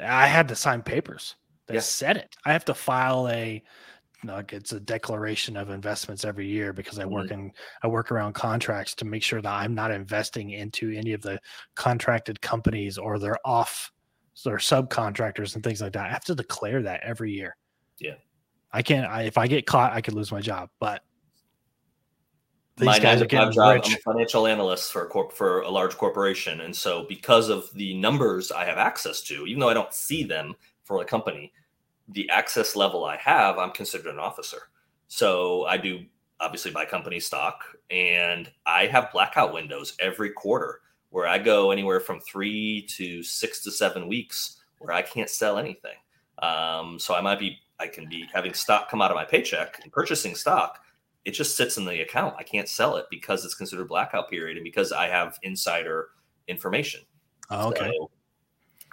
I 0.00 0.26
had 0.26 0.48
to 0.48 0.56
sign 0.56 0.82
papers 0.82 1.36
that 1.66 1.74
Yeah. 1.74 1.80
said 1.80 2.16
it. 2.16 2.36
I 2.44 2.52
have 2.52 2.64
to 2.66 2.74
file 2.74 3.28
a 3.28 3.62
like 4.26 4.52
it's 4.52 4.72
a 4.72 4.80
declaration 4.80 5.56
of 5.56 5.70
investments 5.70 6.24
every 6.24 6.46
year 6.46 6.72
because 6.72 6.98
I 6.98 7.04
work 7.04 7.26
mm-hmm. 7.26 7.34
in 7.46 7.52
I 7.82 7.88
work 7.88 8.10
around 8.10 8.34
contracts 8.34 8.94
to 8.96 9.04
make 9.04 9.22
sure 9.22 9.40
that 9.40 9.52
I'm 9.52 9.74
not 9.74 9.90
investing 9.90 10.50
into 10.50 10.90
any 10.90 11.12
of 11.12 11.22
the 11.22 11.40
contracted 11.74 12.40
companies 12.40 12.98
or 12.98 13.18
their 13.18 13.36
off 13.44 13.90
or 14.46 14.58
subcontractors 14.58 15.54
and 15.54 15.62
things 15.62 15.80
like 15.80 15.92
that. 15.92 16.06
I 16.06 16.10
have 16.10 16.24
to 16.24 16.34
declare 16.34 16.82
that 16.82 17.00
every 17.02 17.32
year. 17.32 17.56
Yeah. 17.98 18.14
I 18.72 18.82
can't 18.82 19.06
I, 19.06 19.22
if 19.22 19.38
I 19.38 19.46
get 19.46 19.66
caught, 19.66 19.92
I 19.92 20.00
could 20.00 20.14
lose 20.14 20.32
my 20.32 20.40
job. 20.40 20.70
But 20.80 21.02
these 22.76 22.86
My 22.86 22.98
guys 22.98 23.22
are 23.22 23.26
getting 23.26 23.52
job, 23.52 23.74
rich. 23.74 23.86
I'm 23.86 23.94
a 23.94 24.12
financial 24.12 24.48
analyst 24.48 24.92
for 24.92 25.04
a 25.04 25.08
corp 25.08 25.32
for 25.32 25.60
a 25.60 25.70
large 25.70 25.96
corporation, 25.96 26.62
and 26.62 26.74
so 26.74 27.06
because 27.08 27.48
of 27.48 27.72
the 27.74 27.94
numbers 27.94 28.50
I 28.50 28.64
have 28.64 28.78
access 28.78 29.22
to, 29.22 29.46
even 29.46 29.60
though 29.60 29.68
I 29.68 29.74
don't 29.74 29.94
see 29.94 30.24
them 30.24 30.56
for 30.82 31.00
a 31.00 31.04
company, 31.04 31.52
the 32.08 32.28
access 32.30 32.76
level 32.76 33.04
I 33.04 33.16
have, 33.16 33.58
I'm 33.58 33.70
considered 33.70 34.12
an 34.12 34.18
officer. 34.18 34.68
So 35.08 35.64
I 35.64 35.76
do 35.76 36.04
obviously 36.40 36.70
buy 36.70 36.84
company 36.84 37.20
stock, 37.20 37.64
and 37.90 38.50
I 38.66 38.86
have 38.86 39.12
blackout 39.12 39.54
windows 39.54 39.96
every 40.00 40.30
quarter 40.30 40.80
where 41.10 41.26
I 41.26 41.38
go 41.38 41.70
anywhere 41.70 42.00
from 42.00 42.20
three 42.20 42.86
to 42.96 43.22
six 43.22 43.62
to 43.64 43.70
seven 43.70 44.08
weeks 44.08 44.62
where 44.78 44.92
I 44.92 45.02
can't 45.02 45.30
sell 45.30 45.58
anything. 45.58 45.96
Um, 46.42 46.98
so 46.98 47.14
I 47.14 47.20
might 47.20 47.38
be 47.38 47.58
I 47.78 47.86
can 47.86 48.08
be 48.08 48.26
having 48.32 48.54
stock 48.54 48.88
come 48.90 49.02
out 49.02 49.10
of 49.10 49.16
my 49.16 49.24
paycheck 49.24 49.80
and 49.82 49.92
purchasing 49.92 50.34
stock 50.34 50.80
it 51.24 51.32
just 51.32 51.56
sits 51.56 51.78
in 51.78 51.84
the 51.84 52.02
account. 52.02 52.34
I 52.38 52.42
can't 52.42 52.68
sell 52.68 52.96
it 52.96 53.06
because 53.10 53.44
it's 53.44 53.54
considered 53.54 53.88
blackout 53.88 54.28
period 54.28 54.56
and 54.56 54.64
because 54.64 54.92
I 54.92 55.08
have 55.08 55.38
insider 55.42 56.08
information. 56.48 57.00
Oh, 57.50 57.68
okay. 57.68 57.92
So 57.96 58.10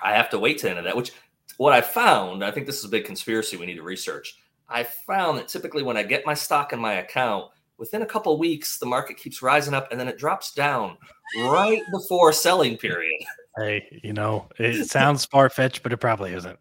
I 0.02 0.16
have 0.16 0.30
to 0.30 0.40
wait 0.40 0.58
to 0.60 0.70
enter 0.70 0.82
that, 0.84 0.96
which 0.96 1.12
what 1.62 1.74
I 1.74 1.82
found, 1.82 2.44
I 2.44 2.50
think 2.50 2.66
this 2.66 2.80
is 2.80 2.86
a 2.86 2.90
big 2.90 3.06
conspiracy 3.06 3.56
we 3.56 3.68
need 3.68 3.76
to 3.76 3.84
research. 3.84 4.40
I 4.68 4.82
found 4.82 5.38
that 5.38 5.48
typically 5.48 5.84
when 5.84 5.96
I 5.96 6.02
get 6.02 6.26
my 6.26 6.34
stock 6.34 6.74
in 6.74 6.80
my 6.80 6.94
account, 6.94 7.52
within 7.78 8.02
a 8.02 8.06
couple 8.08 8.36
weeks, 8.40 8.80
the 8.80 8.88
market 8.88 9.18
keeps 9.18 9.44
rising 9.44 9.76
up 9.76 9.92
and 9.92 10.00
then 10.00 10.08
it 10.08 10.18
drops 10.18 10.56
down 10.56 10.98
right 11.38 11.84
before 11.92 12.34
selling 12.34 12.78
period. 12.78 13.14
Hey, 13.60 14.00
you 14.02 14.12
know, 14.12 14.48
it 14.58 14.86
sounds 14.90 15.26
far 15.26 15.52
fetched, 15.52 15.84
but 15.84 15.94
it 15.94 15.98
probably 15.98 16.34
isn't. 16.34 16.58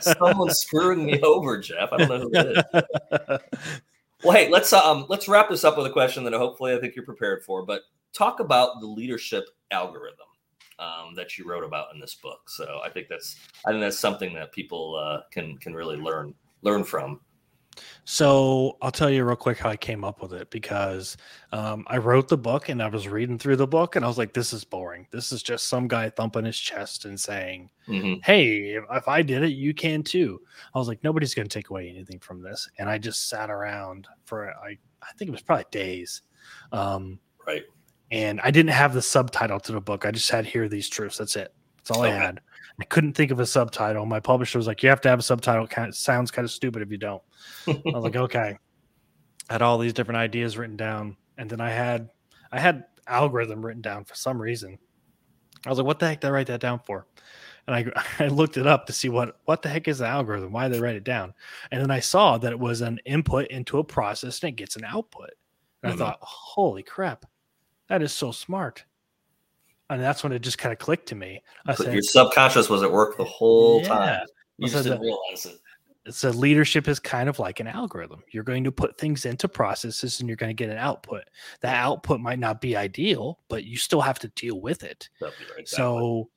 Someone's 0.00 0.58
screwing 0.58 1.06
me 1.06 1.20
over, 1.20 1.60
Jeff. 1.60 1.90
I 1.92 1.98
don't 1.98 2.08
know 2.08 2.18
who 2.18 2.30
it 2.32 2.66
is. 3.30 3.38
Well, 4.24 4.34
hey, 4.34 4.48
let's 4.48 4.72
um 4.72 5.04
let's 5.10 5.28
wrap 5.28 5.50
this 5.50 5.62
up 5.62 5.76
with 5.76 5.86
a 5.86 5.90
question 5.90 6.24
that 6.24 6.32
hopefully 6.32 6.74
I 6.74 6.80
think 6.80 6.96
you're 6.96 7.04
prepared 7.04 7.44
for. 7.44 7.64
But 7.64 7.82
talk 8.14 8.40
about 8.40 8.80
the 8.80 8.86
leadership 8.86 9.44
algorithm 9.70 10.26
um, 10.78 11.14
that 11.14 11.38
you 11.38 11.46
wrote 11.48 11.64
about 11.64 11.94
in 11.94 12.00
this 12.00 12.14
book. 12.14 12.48
So 12.48 12.80
I 12.84 12.90
think 12.90 13.08
that's 13.08 13.36
I 13.64 13.70
think 13.70 13.80
that's 13.80 13.98
something 13.98 14.34
that 14.34 14.52
people 14.52 14.96
uh, 14.96 15.22
can 15.30 15.56
can 15.58 15.74
really 15.74 15.96
learn 15.96 16.34
learn 16.62 16.84
from. 16.84 17.20
So 18.04 18.78
I'll 18.80 18.90
tell 18.90 19.10
you 19.10 19.24
real 19.24 19.36
quick 19.36 19.58
how 19.58 19.68
I 19.68 19.76
came 19.76 20.04
up 20.04 20.22
with 20.22 20.32
it 20.32 20.48
because 20.50 21.16
um, 21.52 21.84
I 21.88 21.98
wrote 21.98 22.28
the 22.28 22.38
book 22.38 22.68
and 22.68 22.82
I 22.82 22.88
was 22.88 23.08
reading 23.08 23.38
through 23.38 23.56
the 23.56 23.66
book 23.66 23.96
and 23.96 24.04
I 24.04 24.08
was 24.08 24.16
like, 24.16 24.32
this 24.32 24.52
is 24.54 24.64
boring. 24.64 25.06
This 25.10 25.30
is 25.30 25.42
just 25.42 25.66
some 25.66 25.86
guy 25.86 26.08
thumping 26.08 26.46
his 26.46 26.58
chest 26.58 27.04
and 27.04 27.18
saying, 27.20 27.68
Mhm. 27.88 28.24
hey, 28.24 28.74
if, 28.76 28.84
if 28.90 29.08
I 29.08 29.20
did 29.20 29.42
it, 29.42 29.50
you 29.50 29.74
can 29.74 30.02
too. 30.02 30.40
I 30.74 30.78
was 30.78 30.88
like, 30.88 31.04
nobody's 31.04 31.34
going 31.34 31.48
to 31.48 31.54
take 31.54 31.70
away 31.70 31.88
anything 31.88 32.18
from 32.18 32.42
this. 32.42 32.68
And 32.78 32.88
I 32.88 32.96
just 32.96 33.28
sat 33.28 33.50
around 33.50 34.08
for, 34.24 34.50
I, 34.50 34.78
I 35.02 35.12
think 35.18 35.28
it 35.28 35.32
was 35.32 35.42
probably 35.42 35.66
days. 35.70 36.22
Um, 36.72 37.18
Right. 37.46 37.64
And 38.10 38.40
I 38.42 38.50
didn't 38.50 38.70
have 38.72 38.94
the 38.94 39.02
subtitle 39.02 39.60
to 39.60 39.72
the 39.72 39.80
book. 39.80 40.04
I 40.06 40.10
just 40.10 40.30
had 40.30 40.46
here 40.46 40.68
these 40.68 40.88
truths. 40.88 41.18
That's 41.18 41.36
it. 41.36 41.52
That's 41.78 41.90
all 41.90 42.04
I 42.04 42.10
had. 42.10 42.40
I 42.80 42.84
couldn't 42.84 43.14
think 43.14 43.30
of 43.30 43.40
a 43.40 43.46
subtitle. 43.46 44.04
My 44.06 44.20
publisher 44.20 44.58
was 44.58 44.66
like, 44.66 44.82
"You 44.82 44.88
have 44.90 45.00
to 45.02 45.08
have 45.08 45.18
a 45.18 45.22
subtitle. 45.22 45.66
Kind 45.66 45.88
of 45.88 45.94
sounds 45.96 46.30
kind 46.30 46.44
of 46.44 46.50
stupid 46.50 46.82
if 46.82 46.90
you 46.90 46.98
don't." 46.98 47.22
I 47.66 47.80
was 47.86 48.04
like, 48.04 48.16
"Okay." 48.26 48.58
I 49.48 49.52
had 49.52 49.62
all 49.62 49.78
these 49.78 49.92
different 49.92 50.18
ideas 50.18 50.58
written 50.58 50.76
down, 50.76 51.16
and 51.38 51.48
then 51.48 51.60
I 51.60 51.70
had 51.70 52.10
I 52.52 52.60
had 52.60 52.84
algorithm 53.06 53.64
written 53.64 53.82
down 53.82 54.04
for 54.04 54.14
some 54.14 54.40
reason. 54.40 54.78
I 55.64 55.68
was 55.70 55.78
like, 55.78 55.86
"What 55.86 55.98
the 56.00 56.08
heck 56.08 56.20
did 56.20 56.28
I 56.28 56.30
write 56.30 56.48
that 56.48 56.60
down 56.60 56.80
for?" 56.84 57.06
And 57.66 57.74
I 57.76 58.02
I 58.24 58.28
looked 58.28 58.56
it 58.58 58.66
up 58.66 58.86
to 58.86 58.92
see 58.92 59.08
what 59.08 59.40
what 59.46 59.62
the 59.62 59.68
heck 59.68 59.88
is 59.88 59.98
the 59.98 60.06
algorithm? 60.06 60.52
Why 60.52 60.68
did 60.68 60.76
they 60.76 60.80
write 60.80 60.96
it 60.96 61.04
down? 61.04 61.32
And 61.70 61.80
then 61.80 61.90
I 61.90 62.00
saw 62.00 62.36
that 62.38 62.52
it 62.52 62.58
was 62.58 62.80
an 62.82 62.98
input 63.06 63.46
into 63.48 63.78
a 63.78 63.84
process 63.84 64.42
and 64.42 64.50
it 64.50 64.56
gets 64.56 64.76
an 64.76 64.84
output. 64.84 65.30
And 65.82 65.92
Mhm. 65.92 65.94
I 65.94 65.98
thought, 65.98 66.18
"Holy 66.20 66.82
crap, 66.82 67.24
that 67.88 68.02
is 68.02 68.12
so 68.12 68.32
smart!" 68.32 68.84
And 69.88 70.02
that's 70.02 70.22
when 70.24 70.32
it 70.32 70.40
just 70.40 70.58
kind 70.58 70.72
of 70.72 70.78
clicked 70.78 71.06
to 71.10 71.14
me. 71.14 71.42
I 71.66 71.74
said, 71.74 71.92
your 71.92 72.02
subconscious 72.02 72.68
was 72.68 72.82
at 72.82 72.90
work 72.90 73.16
the 73.16 73.24
whole 73.24 73.80
Yeah. 73.82 73.88
time. 73.88 74.26
You 74.58 74.68
just 74.68 74.82
didn't 74.84 75.00
realize 75.00 75.46
it. 75.46 75.60
so 76.14 76.30
leadership 76.30 76.88
is 76.88 76.98
kind 76.98 77.28
of 77.28 77.38
like 77.38 77.60
an 77.60 77.66
algorithm. 77.68 78.22
You're 78.32 78.42
going 78.44 78.64
to 78.64 78.72
put 78.72 78.98
things 78.98 79.26
into 79.26 79.48
processes 79.48 80.18
and 80.18 80.28
you're 80.28 80.36
going 80.36 80.50
to 80.50 80.54
get 80.54 80.70
an 80.70 80.78
output. 80.78 81.24
That 81.60 81.76
output 81.76 82.20
might 82.20 82.38
not 82.40 82.60
be 82.60 82.76
ideal, 82.76 83.40
but 83.48 83.64
you 83.64 83.76
still 83.76 84.00
have 84.00 84.18
to 84.20 84.28
deal 84.28 84.60
with 84.60 84.82
it. 84.82 85.08
Right, 85.20 85.32
exactly. 85.58 85.64
So 85.76 86.30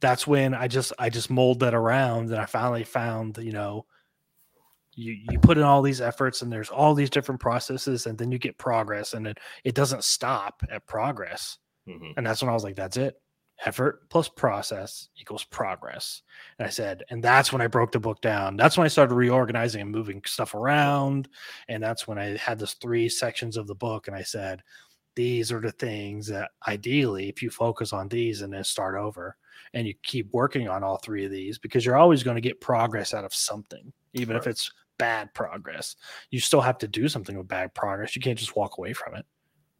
that's 0.00 0.26
when 0.26 0.54
I 0.54 0.68
just 0.68 0.92
I 0.98 1.10
just 1.10 1.28
mold 1.30 1.60
that 1.60 1.74
around 1.74 2.30
and 2.30 2.36
I 2.40 2.46
finally 2.46 2.84
found, 2.84 3.38
you 3.38 3.52
know, 3.52 3.84
you 4.96 5.16
you 5.30 5.38
put 5.38 5.58
in 5.58 5.62
all 5.62 5.82
these 5.82 6.00
efforts 6.00 6.42
and 6.42 6.50
there's 6.50 6.70
all 6.70 6.94
these 6.94 7.10
different 7.10 7.40
processes 7.40 8.06
and 8.06 8.18
then 8.18 8.32
you 8.32 8.38
get 8.38 8.58
progress 8.58 9.12
and 9.14 9.26
it, 9.26 9.38
it 9.64 9.74
doesn't 9.74 10.04
stop 10.04 10.62
at 10.70 10.86
progress. 10.86 11.58
Mhm. 11.88 12.14
And 12.16 12.26
that's 12.26 12.42
when 12.42 12.50
I 12.50 12.54
was 12.54 12.64
like, 12.64 12.76
that's 12.76 12.96
it. 12.96 13.20
Effort 13.64 14.08
plus 14.10 14.28
process 14.28 15.08
equals 15.16 15.44
progress. 15.44 16.22
And 16.58 16.66
I 16.66 16.70
said, 16.70 17.04
and 17.10 17.22
that's 17.22 17.52
when 17.52 17.62
I 17.62 17.68
broke 17.68 17.92
the 17.92 18.00
book 18.00 18.20
down. 18.20 18.56
That's 18.56 18.76
when 18.76 18.84
I 18.84 18.88
started 18.88 19.14
reorganizing 19.14 19.80
and 19.80 19.90
moving 19.90 20.20
stuff 20.26 20.54
around. 20.54 21.28
And 21.68 21.82
that's 21.82 22.06
when 22.06 22.18
I 22.18 22.36
had 22.36 22.58
this 22.58 22.74
three 22.74 23.08
sections 23.08 23.56
of 23.56 23.66
the 23.66 23.74
book. 23.74 24.08
And 24.08 24.16
I 24.16 24.22
said, 24.22 24.62
these 25.14 25.50
are 25.50 25.60
the 25.60 25.72
things 25.72 26.26
that 26.26 26.50
ideally, 26.68 27.28
if 27.30 27.42
you 27.42 27.48
focus 27.48 27.94
on 27.94 28.08
these 28.08 28.42
and 28.42 28.52
then 28.52 28.64
start 28.64 28.94
over 28.94 29.36
and 29.72 29.86
you 29.86 29.94
keep 30.02 30.30
working 30.32 30.68
on 30.68 30.84
all 30.84 30.98
three 30.98 31.24
of 31.24 31.30
these, 31.30 31.58
because 31.58 31.86
you're 31.86 31.96
always 31.96 32.22
going 32.22 32.34
to 32.34 32.42
get 32.42 32.60
progress 32.60 33.14
out 33.14 33.24
of 33.24 33.34
something, 33.34 33.90
even 34.12 34.36
if 34.36 34.46
it's 34.46 34.70
bad 34.98 35.32
progress. 35.34 35.96
You 36.30 36.40
still 36.40 36.60
have 36.60 36.78
to 36.78 36.88
do 36.88 37.08
something 37.08 37.36
with 37.36 37.48
bad 37.48 37.74
progress. 37.74 38.16
You 38.16 38.22
can't 38.22 38.38
just 38.38 38.56
walk 38.56 38.78
away 38.78 38.92
from 38.92 39.14
it 39.14 39.26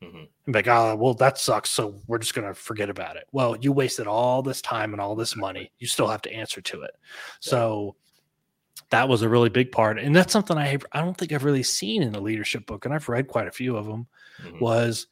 Mhm. 0.02 0.28
and 0.44 0.52
be 0.52 0.52
like, 0.52 0.68
oh, 0.68 0.94
well, 0.96 1.14
that 1.14 1.38
sucks. 1.38 1.70
So 1.70 2.00
we're 2.06 2.18
just 2.18 2.34
going 2.34 2.46
to 2.46 2.54
forget 2.54 2.90
about 2.90 3.16
it. 3.16 3.24
Well, 3.32 3.56
you 3.56 3.72
wasted 3.72 4.06
all 4.06 4.42
this 4.42 4.60
time 4.62 4.92
and 4.92 5.00
all 5.00 5.14
this 5.14 5.36
money. 5.36 5.72
You 5.78 5.86
still 5.86 6.08
have 6.08 6.22
to 6.22 6.32
answer 6.32 6.60
to 6.60 6.82
it. 6.82 6.92
So 7.40 7.96
that 8.90 9.08
was 9.08 9.22
a 9.22 9.28
really 9.28 9.48
big 9.48 9.72
part. 9.72 9.98
And 9.98 10.14
that's 10.14 10.32
something 10.32 10.56
I, 10.58 10.78
I 10.92 11.00
don't 11.00 11.16
think 11.16 11.32
I've 11.32 11.44
really 11.44 11.62
seen 11.62 12.02
in 12.02 12.14
a 12.14 12.20
leadership 12.20 12.66
book. 12.66 12.84
And 12.84 12.92
I've 12.94 13.08
read 13.08 13.26
quite 13.28 13.48
a 13.48 13.52
few 13.52 13.76
of 13.76 13.86
them 13.86 14.06
Mhm. 14.42 14.60
was 14.60 15.06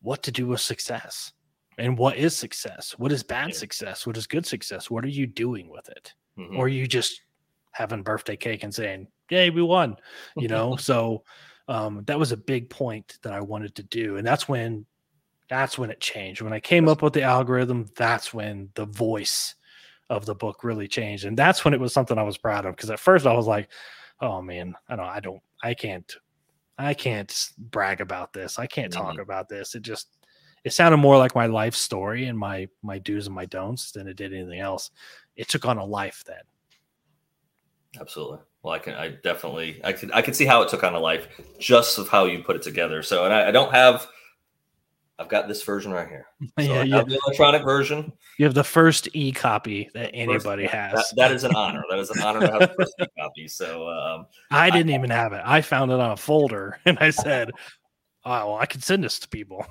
what 0.00 0.22
to 0.24 0.32
do 0.32 0.46
with 0.46 0.60
success 0.60 1.32
and 1.78 1.96
what 1.98 2.16
is 2.16 2.36
success? 2.36 2.92
What 2.98 3.12
is 3.12 3.22
bad 3.22 3.50
Yeah. 3.50 3.54
success? 3.56 4.06
What 4.06 4.16
is 4.16 4.26
good 4.26 4.46
success? 4.46 4.90
What 4.90 5.04
are 5.04 5.08
you 5.08 5.26
doing 5.26 5.68
with 5.68 5.88
it? 5.88 6.14
Mhm. 6.38 6.58
or 6.58 6.66
you 6.68 6.88
just 6.88 7.20
having 7.70 8.02
birthday 8.02 8.36
cake 8.36 8.64
and 8.64 8.74
saying, 8.74 9.06
"Yay, 9.34 9.50
we 9.50 9.62
won," 9.62 9.96
you 10.36 10.48
know. 10.48 10.76
so 10.88 11.24
um, 11.68 12.04
that 12.06 12.18
was 12.18 12.32
a 12.32 12.36
big 12.36 12.70
point 12.70 13.18
that 13.22 13.32
I 13.32 13.40
wanted 13.40 13.74
to 13.76 13.82
do, 13.82 14.16
and 14.16 14.26
that's 14.26 14.48
when 14.48 14.86
that's 15.48 15.76
when 15.78 15.90
it 15.90 16.00
changed. 16.00 16.40
When 16.42 16.52
I 16.52 16.60
came 16.60 16.88
up 16.88 17.02
with 17.02 17.12
the 17.12 17.22
algorithm, 17.22 17.86
that's 17.96 18.32
when 18.32 18.70
the 18.74 18.86
voice 18.86 19.54
of 20.10 20.24
the 20.26 20.34
book 20.34 20.64
really 20.64 20.88
changed, 20.88 21.24
and 21.24 21.36
that's 21.36 21.64
when 21.64 21.74
it 21.74 21.80
was 21.80 21.92
something 21.92 22.18
I 22.18 22.22
was 22.22 22.38
proud 22.38 22.64
of. 22.66 22.76
Because 22.76 22.90
at 22.90 23.00
first 23.00 23.26
I 23.26 23.34
was 23.34 23.46
like, 23.46 23.70
"Oh 24.20 24.40
man, 24.42 24.74
I 24.88 24.96
don't, 24.96 25.06
I 25.06 25.20
don't, 25.20 25.42
I 25.62 25.74
can't." 25.74 26.10
I 26.76 26.92
can't 26.92 27.50
brag 27.56 28.00
about 28.00 28.32
this. 28.32 28.58
I 28.58 28.66
can't 28.66 28.92
talk 28.92 29.14
Mhm. 29.14 29.22
about 29.22 29.48
this. 29.48 29.76
It 29.76 29.82
just 29.82 30.08
it 30.64 30.72
sounded 30.72 30.96
more 30.96 31.16
like 31.16 31.36
my 31.36 31.46
life 31.46 31.76
story 31.76 32.24
and 32.24 32.36
my 32.36 32.68
my 32.82 32.98
do's 32.98 33.26
and 33.26 33.36
my 33.36 33.46
don'ts 33.46 33.92
than 33.92 34.08
it 34.08 34.16
did 34.16 34.32
anything 34.34 34.58
else. 34.58 34.90
It 35.36 35.48
took 35.48 35.66
on 35.66 35.78
a 35.78 35.84
life 35.84 36.24
then. 36.26 36.42
Absolutely. 38.00 38.38
Well, 38.64 38.72
I 38.72 38.78
can, 38.78 38.94
I 38.94 39.10
definitely, 39.10 39.78
I 39.84 39.92
could, 39.92 40.10
I 40.12 40.22
could 40.22 40.34
see 40.34 40.46
how 40.46 40.62
it 40.62 40.70
took 40.70 40.82
on 40.84 40.94
a 40.94 40.98
life 40.98 41.28
just 41.58 41.98
of 41.98 42.08
how 42.08 42.24
you 42.24 42.42
put 42.42 42.56
it 42.56 42.62
together. 42.62 43.02
So, 43.02 43.26
and 43.26 43.34
I, 43.34 43.48
I 43.48 43.50
don't 43.50 43.70
have, 43.74 44.06
I've 45.18 45.28
got 45.28 45.48
this 45.48 45.62
version 45.62 45.92
right 45.92 46.08
here. 46.08 46.26
So 46.58 46.64
yeah, 46.64 46.80
I 46.80 46.82
you, 46.84 46.94
have 46.94 47.06
the 47.08 47.20
electronic 47.26 47.62
version. 47.62 48.10
you 48.38 48.46
have 48.46 48.54
the 48.54 48.64
first 48.64 49.08
e 49.12 49.32
copy 49.32 49.90
that 49.92 50.06
First- 50.06 50.14
anybody 50.14 50.62
that- 50.62 50.92
has. 50.94 51.12
that 51.16 51.30
is 51.30 51.44
an 51.44 51.54
honor. 51.54 51.84
That 51.90 51.98
is 51.98 52.08
an 52.10 52.22
honor 52.22 52.40
to 52.40 52.50
have 52.52 52.60
the 52.60 52.74
first 52.78 52.94
e 53.02 53.06
copy. 53.18 53.48
So, 53.48 53.86
um, 53.88 54.26
I 54.50 54.70
didn't 54.70 54.90
even 54.94 55.10
have 55.10 55.34
it. 55.34 55.42
I 55.44 55.60
found 55.60 55.92
it 55.92 56.00
on 56.00 56.12
a 56.12 56.16
folder 56.16 56.78
and 56.86 56.98
I 57.00 57.10
said, 57.10 57.50
"Oh, 58.24 58.30
well, 58.52 58.54
I 58.56 58.64
can 58.66 58.80
send 58.80 59.04
this 59.04 59.18
to 59.20 59.28
people." 59.28 59.64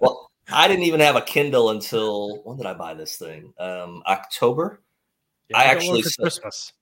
well, 0.00 0.30
I 0.52 0.68
didn't 0.68 0.84
even 0.84 1.00
have 1.00 1.16
a 1.16 1.20
Kindle 1.22 1.70
until 1.70 2.42
when 2.44 2.56
did 2.56 2.66
I 2.66 2.74
buy 2.74 2.94
this 2.94 3.16
thing? 3.16 3.52
Um, 3.58 4.02
October. 4.06 4.80
I 5.52 5.64
actually 5.64 6.02
Christmas. 6.02 6.72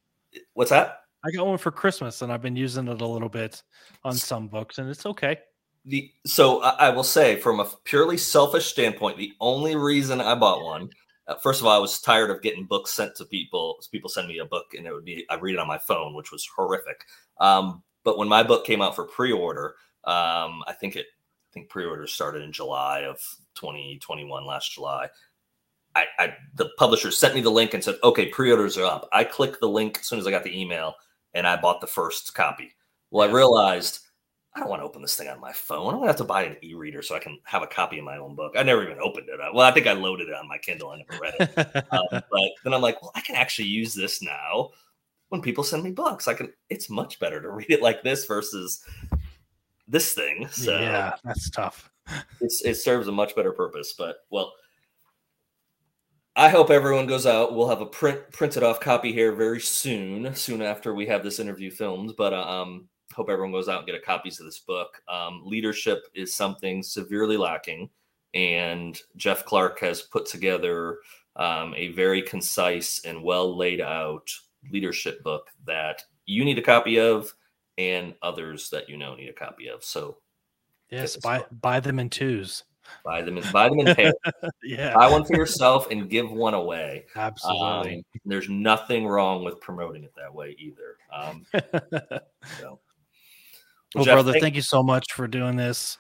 What's 0.53 0.71
that? 0.71 1.01
I 1.29 1.31
got 1.31 1.47
one 1.47 1.59
for 1.59 1.71
Christmas, 1.71 2.23
and 2.23 2.33
I've 2.33 2.41
been 2.41 2.57
using 2.57 2.89
it 2.89 3.03
a 3.03 3.07
little 3.07 3.29
bit 3.29 3.63
on 4.03 4.15
some 4.15 4.49
books, 4.49 4.79
and 4.79 4.89
it's 4.89 5.05
okay. 5.05 5.39
The 5.85 6.11
so 6.27 6.63
I, 6.63 6.87
I 6.87 6.91
will 6.91 7.05
say, 7.05 7.37
from 7.37 7.61
a 7.61 7.69
purely 7.85 8.17
selfish 8.17 8.67
standpoint, 8.67 9.19
the 9.19 9.33
only 9.41 9.77
reason 9.77 10.23
I 10.23 10.35
bought 10.35 10.65
one, 10.65 10.89
uh, 11.27 11.35
first 11.37 11.61
of 11.61 11.67
all, 11.67 11.77
I 11.77 11.79
was 11.79 12.01
tired 12.01 12.31
of 12.31 12.41
getting 12.41 12.65
books 12.65 12.93
sent 12.93 13.15
to 13.17 13.27
people. 13.27 13.79
People 13.93 14.09
send 14.09 14.27
me 14.27 14.39
a 14.39 14.47
book, 14.47 14.73
and 14.77 14.87
it 14.87 14.93
would 14.93 15.05
be 15.05 15.27
I 15.29 15.35
read 15.37 15.55
it 15.55 15.59
on 15.59 15.69
my 15.69 15.79
phone, 15.79 16.15
which 16.15 16.33
was 16.33 16.49
horrific. 16.57 17.05
Um, 17.39 17.83
but 18.05 18.17
when 18.17 18.29
my 18.29 18.43
book 18.43 18.65
came 18.65 18.81
out 18.81 18.97
for 18.97 19.05
pre-order, 19.05 19.75
um, 20.05 20.63
I 20.67 20.75
think 20.81 20.97
it, 20.97 21.07
I 21.07 21.53
think 21.53 21.69
pre-order 21.69 22.07
started 22.07 22.43
in 22.43 22.53
July 22.53 23.01
of 23.01 23.19
2021, 23.57 24.47
last 24.47 24.73
July. 24.73 25.09
I, 25.95 26.05
I 26.19 26.35
the 26.55 26.71
publisher 26.79 27.11
sent 27.11 27.35
me 27.35 27.43
the 27.43 27.51
link 27.51 27.75
and 27.75 27.85
said, 27.85 27.97
"Okay, 28.03 28.27
pre-orders 28.27 28.79
are 28.79 28.87
up." 28.87 29.09
I 29.13 29.25
clicked 29.25 29.61
the 29.61 29.69
link 29.69 29.99
as 30.01 30.07
soon 30.07 30.19
as 30.19 30.27
I 30.27 30.31
got 30.31 30.45
the 30.45 30.59
email, 30.59 30.95
and 31.35 31.47
I 31.47 31.61
bought 31.61 31.81
the 31.81 31.87
first 31.87 32.35
copy. 32.35 32.75
Well, 33.11 33.29
I 33.29 33.33
realized 33.33 34.01
I 34.55 34.61
don't 34.61 34.71
want 34.71 34.81
to 34.81 34.87
open 34.87 35.03
this 35.03 35.15
thing 35.15 35.29
on 35.29 35.41
my 35.41 35.53
phone. 35.53 35.93
I'm 35.93 36.01
gonna 36.01 36.09
have 36.09 36.17
to 36.17 36.25
buy 36.25 36.43
an 36.43 36.57
e-reader 36.63 37.03
so 37.03 37.15
I 37.15 37.21
can 37.21 37.39
have 37.45 37.63
a 37.63 37.67
copy 37.67 37.99
of 37.99 38.05
my 38.05 38.17
own 38.17 38.35
book. 38.35 38.55
I 38.57 38.63
never 38.63 38.83
even 38.83 38.99
opened 38.99 39.29
it. 39.29 39.39
Well, 39.55 39.67
I 39.67 39.71
think 39.71 39.87
I 39.87 39.93
loaded 39.93 40.29
it 40.29 40.35
on 40.35 40.49
my 40.49 40.59
Kindle. 40.59 40.91
I 40.91 40.99
never 40.99 41.23
read 41.23 41.35
it. 41.39 41.85
Um, 41.93 42.07
but 42.11 42.51
then 42.65 42.75
I'm 42.75 42.83
like, 42.83 43.01
well, 43.01 43.13
I 43.15 43.21
can 43.21 43.37
actually 43.37 43.69
use 43.69 43.95
this 43.95 44.21
now. 44.21 44.71
When 45.29 45.41
people 45.43 45.65
send 45.65 45.85
me 45.85 45.91
books, 45.91 46.27
I 46.27 46.35
can. 46.35 46.53
It's 46.71 46.91
much 46.91 47.19
better 47.19 47.41
to 47.41 47.51
read 47.53 47.71
it 47.71 47.83
like 47.83 48.03
this 48.03 48.25
versus 48.25 48.85
this 49.87 50.13
thing. 50.13 50.49
So 50.49 50.79
yeah, 50.79 51.15
that's 51.25 51.51
tough. 51.51 51.91
it's, 52.41 52.63
it 52.65 52.75
serves 52.75 53.09
a 53.09 53.13
much 53.13 53.37
better 53.37 53.53
purpose. 53.53 53.95
But 53.97 54.17
well, 54.31 54.53
I 56.39 56.49
hope 56.49 56.71
everyone 56.71 57.09
goes 57.09 57.27
out. 57.27 57.57
We'll 57.57 57.69
have 57.69 57.81
a 57.81 57.87
print 57.87 58.21
printed 58.31 58.63
off 58.63 58.79
copy 58.79 59.13
here 59.13 59.33
very 59.33 59.61
soon, 59.61 60.33
soon 60.37 60.63
after 60.63 60.95
we 60.95 61.05
have 61.07 61.25
this 61.25 61.41
interview 61.41 61.69
filmed. 61.69 62.15
But 62.17 62.33
uh, 62.33 62.47
um, 62.47 62.89
hope 63.13 63.29
everyone 63.29 63.51
goes 63.51 63.69
out 63.69 63.79
and 63.79 63.87
get 63.89 63.97
a 63.97 64.01
copies 64.01 64.39
of 64.39 64.47
this 64.47 64.61
book. 64.61 65.03
Um, 65.09 65.43
leadership 65.45 66.05
is 66.15 66.37
something 66.37 66.81
severely 66.81 67.37
lacking, 67.37 67.91
and 68.35 68.97
Jeff 69.17 69.47
Clark 69.47 69.81
has 69.81 70.03
put 70.03 70.27
together 70.27 70.99
um, 71.35 71.75
a 71.77 71.89
very 71.89 72.23
concise 72.23 73.05
and 73.05 73.21
well 73.21 73.57
laid 73.57 73.81
out 73.81 74.31
leadership 74.71 75.21
book 75.25 75.49
that 75.67 76.05
you 76.27 76.45
need 76.45 76.59
a 76.61 76.63
copy 76.63 77.01
of, 77.01 77.35
and 77.79 78.15
others 78.23 78.71
that 78.71 78.89
you 78.89 78.97
know 78.97 79.17
need 79.17 79.29
a 79.29 79.33
copy 79.33 79.67
of. 79.67 79.83
So 79.83 80.19
Yes, 80.91 81.17
buy 81.17 81.39
book. 81.39 81.49
buy 81.61 81.81
them 81.81 81.99
in 81.99 82.09
twos. 82.11 82.63
Buy 83.05 83.23
them, 83.23 83.39
in, 83.39 83.45
buy 83.53 83.69
them 83.69 83.81
in 83.81 83.95
pairs. 83.95 84.15
Yeah, 84.63 84.95
buy 84.95 85.11
one 85.11 85.25
for 85.25 85.35
yourself 85.37 85.91
and 85.91 86.09
give 86.09 86.31
one 86.31 86.55
away. 86.55 87.07
absolutely. 87.17 87.97
Um, 87.97 88.03
there's 88.25 88.49
nothing 88.49 89.07
wrong 89.07 89.45
with 89.45 89.61
promoting 89.61 90.05
it 90.05 90.13
that 90.17 90.35
way 90.35 90.57
either. 90.59 90.97
Um, 91.13 91.47
so. 92.61 92.81
well, 93.95 94.05
Jeff, 94.05 94.15
brother, 94.15 94.33
thank- 94.33 94.43
thank 94.43 94.57
you 94.57 94.63
so 94.63 94.83
much 94.83 95.13
for 95.13 95.27
doing 95.27 95.57
this. 95.57 95.99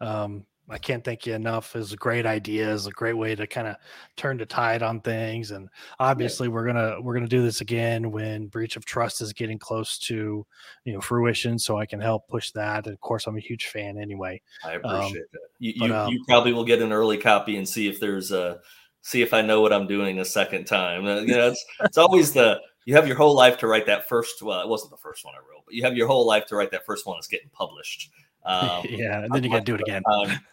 Um, 0.00 0.46
I 0.68 0.78
can't 0.78 1.04
thank 1.04 1.26
you 1.26 1.34
enough. 1.34 1.76
It's 1.76 1.92
a 1.92 1.96
great 1.96 2.26
idea. 2.26 2.72
It's 2.74 2.86
a 2.86 2.90
great 2.90 3.16
way 3.16 3.36
to 3.36 3.46
kind 3.46 3.68
of 3.68 3.76
turn 4.16 4.36
the 4.36 4.46
tide 4.46 4.82
on 4.82 5.00
things. 5.00 5.52
And 5.52 5.68
obviously, 6.00 6.48
we're 6.48 6.66
gonna 6.66 7.00
we're 7.00 7.14
gonna 7.14 7.28
do 7.28 7.42
this 7.42 7.60
again 7.60 8.10
when 8.10 8.48
breach 8.48 8.76
of 8.76 8.84
trust 8.84 9.20
is 9.20 9.32
getting 9.32 9.58
close 9.58 9.98
to 10.00 10.44
you 10.84 10.92
know 10.92 11.00
fruition, 11.00 11.58
so 11.58 11.78
I 11.78 11.86
can 11.86 12.00
help 12.00 12.26
push 12.28 12.50
that. 12.52 12.86
And 12.86 12.94
of 12.94 13.00
course, 13.00 13.26
I'm 13.26 13.36
a 13.36 13.40
huge 13.40 13.66
fan 13.66 13.96
anyway. 13.96 14.40
I 14.64 14.72
appreciate 14.72 15.30
that. 15.32 15.40
You, 15.60 15.74
but, 15.78 15.86
you, 15.86 15.94
um, 15.94 16.12
you 16.12 16.24
probably 16.26 16.52
will 16.52 16.64
get 16.64 16.82
an 16.82 16.92
early 16.92 17.18
copy 17.18 17.56
and 17.56 17.68
see 17.68 17.86
if 17.88 18.00
there's 18.00 18.32
a 18.32 18.58
see 19.02 19.22
if 19.22 19.32
I 19.32 19.42
know 19.42 19.60
what 19.60 19.72
I'm 19.72 19.86
doing 19.86 20.18
a 20.18 20.24
second 20.24 20.64
time. 20.64 21.06
Uh, 21.06 21.20
you 21.20 21.36
know, 21.36 21.48
it's 21.48 21.64
it's 21.80 21.98
always 21.98 22.32
the 22.32 22.60
you 22.86 22.94
have 22.94 23.06
your 23.06 23.16
whole 23.16 23.34
life 23.34 23.58
to 23.58 23.68
write 23.68 23.86
that 23.86 24.08
first. 24.08 24.42
Well, 24.42 24.60
it 24.60 24.68
wasn't 24.68 24.90
the 24.90 24.96
first 24.96 25.24
one 25.24 25.34
I 25.34 25.38
wrote, 25.38 25.64
but 25.64 25.74
you 25.74 25.84
have 25.84 25.96
your 25.96 26.08
whole 26.08 26.26
life 26.26 26.46
to 26.46 26.56
write 26.56 26.72
that 26.72 26.86
first 26.86 27.06
one 27.06 27.16
that's 27.16 27.28
getting 27.28 27.50
published. 27.50 28.10
Um, 28.46 28.84
yeah, 28.90 29.24
and 29.24 29.34
then 29.34 29.42
you 29.42 29.50
got 29.50 29.58
to 29.58 29.64
do 29.64 29.74
it 29.74 29.80
again. 29.82 30.02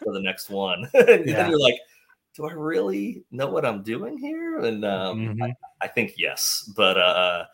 for 0.02 0.12
the 0.12 0.20
next 0.20 0.50
one. 0.50 0.88
and 0.94 1.26
Yeah. 1.26 1.36
then 1.36 1.50
you're 1.50 1.60
like, 1.60 1.78
do 2.36 2.46
I 2.46 2.52
really 2.52 3.24
know 3.30 3.46
what 3.46 3.64
I'm 3.64 3.82
doing 3.82 4.18
here? 4.18 4.58
And 4.58 4.84
um, 4.84 5.36
Mhm. 5.36 5.52
I 5.80 5.86
think 5.86 6.14
yes, 6.18 6.70
but 6.76 6.98
uh, 6.98 7.44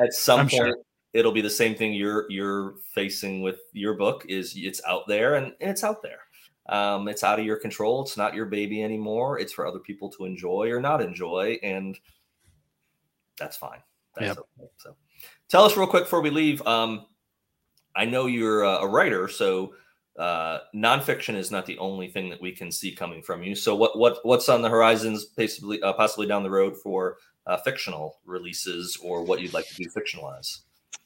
at 0.00 0.12
some 0.12 0.40
I'm 0.40 0.48
point 0.48 0.68
sure. 0.70 0.78
it'll 1.12 1.32
be 1.32 1.40
the 1.40 1.48
same 1.50 1.74
thing 1.76 1.92
you're 1.94 2.26
you're 2.28 2.74
facing 2.94 3.42
with 3.42 3.60
your 3.72 3.94
book. 3.94 4.26
Is 4.28 4.54
it's 4.56 4.82
out 4.84 5.06
there 5.06 5.36
and, 5.36 5.54
and 5.60 5.70
it's 5.70 5.84
out 5.84 6.02
there. 6.02 6.20
Um, 6.68 7.06
it's 7.08 7.22
out 7.22 7.38
of 7.38 7.46
your 7.46 7.56
control. 7.56 8.02
It's 8.02 8.16
not 8.16 8.34
your 8.34 8.46
baby 8.46 8.82
anymore. 8.82 9.38
It's 9.38 9.52
for 9.52 9.66
other 9.66 9.78
people 9.78 10.10
to 10.10 10.24
enjoy 10.24 10.70
or 10.70 10.80
not 10.80 11.00
enjoy, 11.00 11.58
and 11.62 11.98
that's 13.38 13.56
fine. 13.56 13.80
That's 14.16 14.36
Yep. 14.36 14.38
okay. 14.38 14.70
So, 14.78 14.96
tell 15.48 15.64
us 15.64 15.76
real 15.76 15.86
quick 15.86 16.04
before 16.04 16.20
we 16.22 16.30
leave. 16.30 16.60
Um, 16.66 17.06
I 17.98 18.04
know 18.04 18.26
you're 18.26 18.62
a, 18.62 18.86
writer, 18.86 19.26
so 19.26 19.74
uh, 20.18 20.60
nonfiction 20.72 21.34
is 21.34 21.50
not 21.50 21.66
the 21.66 21.76
only 21.78 22.08
thing 22.08 22.30
that 22.30 22.40
we 22.40 22.52
can 22.52 22.70
see 22.70 22.94
coming 22.94 23.22
from 23.22 23.42
you. 23.42 23.56
So, 23.56 23.74
what 23.74 23.98
what 23.98 24.18
what's 24.22 24.48
on 24.48 24.62
the 24.62 24.68
horizons, 24.68 25.24
possibly 25.24 25.82
uh, 25.82 25.92
possibly 25.94 26.28
down 26.28 26.44
the 26.44 26.50
road 26.50 26.76
for 26.76 27.16
uh, 27.46 27.56
fictional 27.56 28.20
releases, 28.24 28.96
or 29.02 29.24
what 29.24 29.40
you'd 29.40 29.52
like 29.52 29.66
to 29.66 29.74
do 29.74 29.90
fictionalize? 29.90 30.60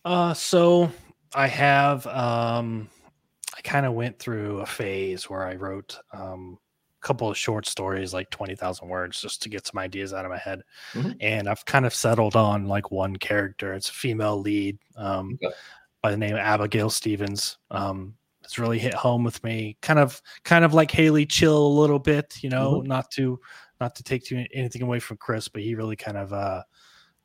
Uh, 0.05 0.35
so 0.35 0.91
I 1.35 1.47
have 1.47 2.07
um, 2.09 2.89
I 3.57 3.63
kind 3.63 3.87
of 3.87 3.95
went 3.95 4.19
through 4.19 4.61
a 4.61 4.67
phase 4.67 5.31
where 5.31 5.47
I 5.47 5.55
wrote 5.55 5.99
um, 6.13 6.59
a 7.03 7.07
couple 7.07 7.31
of 7.31 7.39
short 7.39 7.67
stories, 7.67 8.13
like 8.13 8.29
twenty 8.29 8.55
thousand 8.55 8.89
words, 8.89 9.19
just 9.19 9.43
to 9.43 9.49
get 9.49 9.67
some 9.67 9.79
ideas 9.79 10.13
out 10.13 10.27
of 10.27 10.31
my 10.31 10.39
head. 10.39 10.63
Mhm. 10.93 11.17
And 11.21 11.49
I've 11.49 11.65
kind 11.65 11.87
of 11.87 11.95
settled 11.95 12.37
on 12.37 12.67
like 12.67 12.91
one 12.91 13.17
character. 13.17 13.73
It's 13.73 13.89
a 13.89 13.95
female 13.95 14.39
lead 14.39 14.79
um, 14.97 15.39
Okay. 15.43 15.55
By 16.03 16.11
the 16.11 16.17
name 16.17 16.35
of 16.35 16.41
Abigail 16.41 16.91
Stevens. 16.91 17.59
Um, 17.71 18.15
it's 18.43 18.59
really 18.59 18.79
hit 18.79 18.95
home 18.95 19.23
with 19.23 19.43
me. 19.45 19.77
Kind 19.83 20.01
of, 20.01 20.21
kind 20.45 20.65
of 20.65 20.75
like 20.75 20.91
Hayley 20.91 21.25
Chill 21.25 21.65
a 21.65 21.79
little 21.81 22.01
bit, 22.01 22.43
you 22.43 22.51
know, 22.51 22.81
not 22.81 23.11
to 23.13 23.39
not 23.81 23.95
to 23.97 24.03
take 24.03 24.25
too, 24.25 24.45
anything 24.53 24.83
away 24.83 24.99
from 25.01 25.17
Chris, 25.17 25.49
but 25.49 25.63
he 25.63 25.75
really 25.75 25.97
kind 25.97 26.17
of 26.17 26.33
uh, 26.33 26.63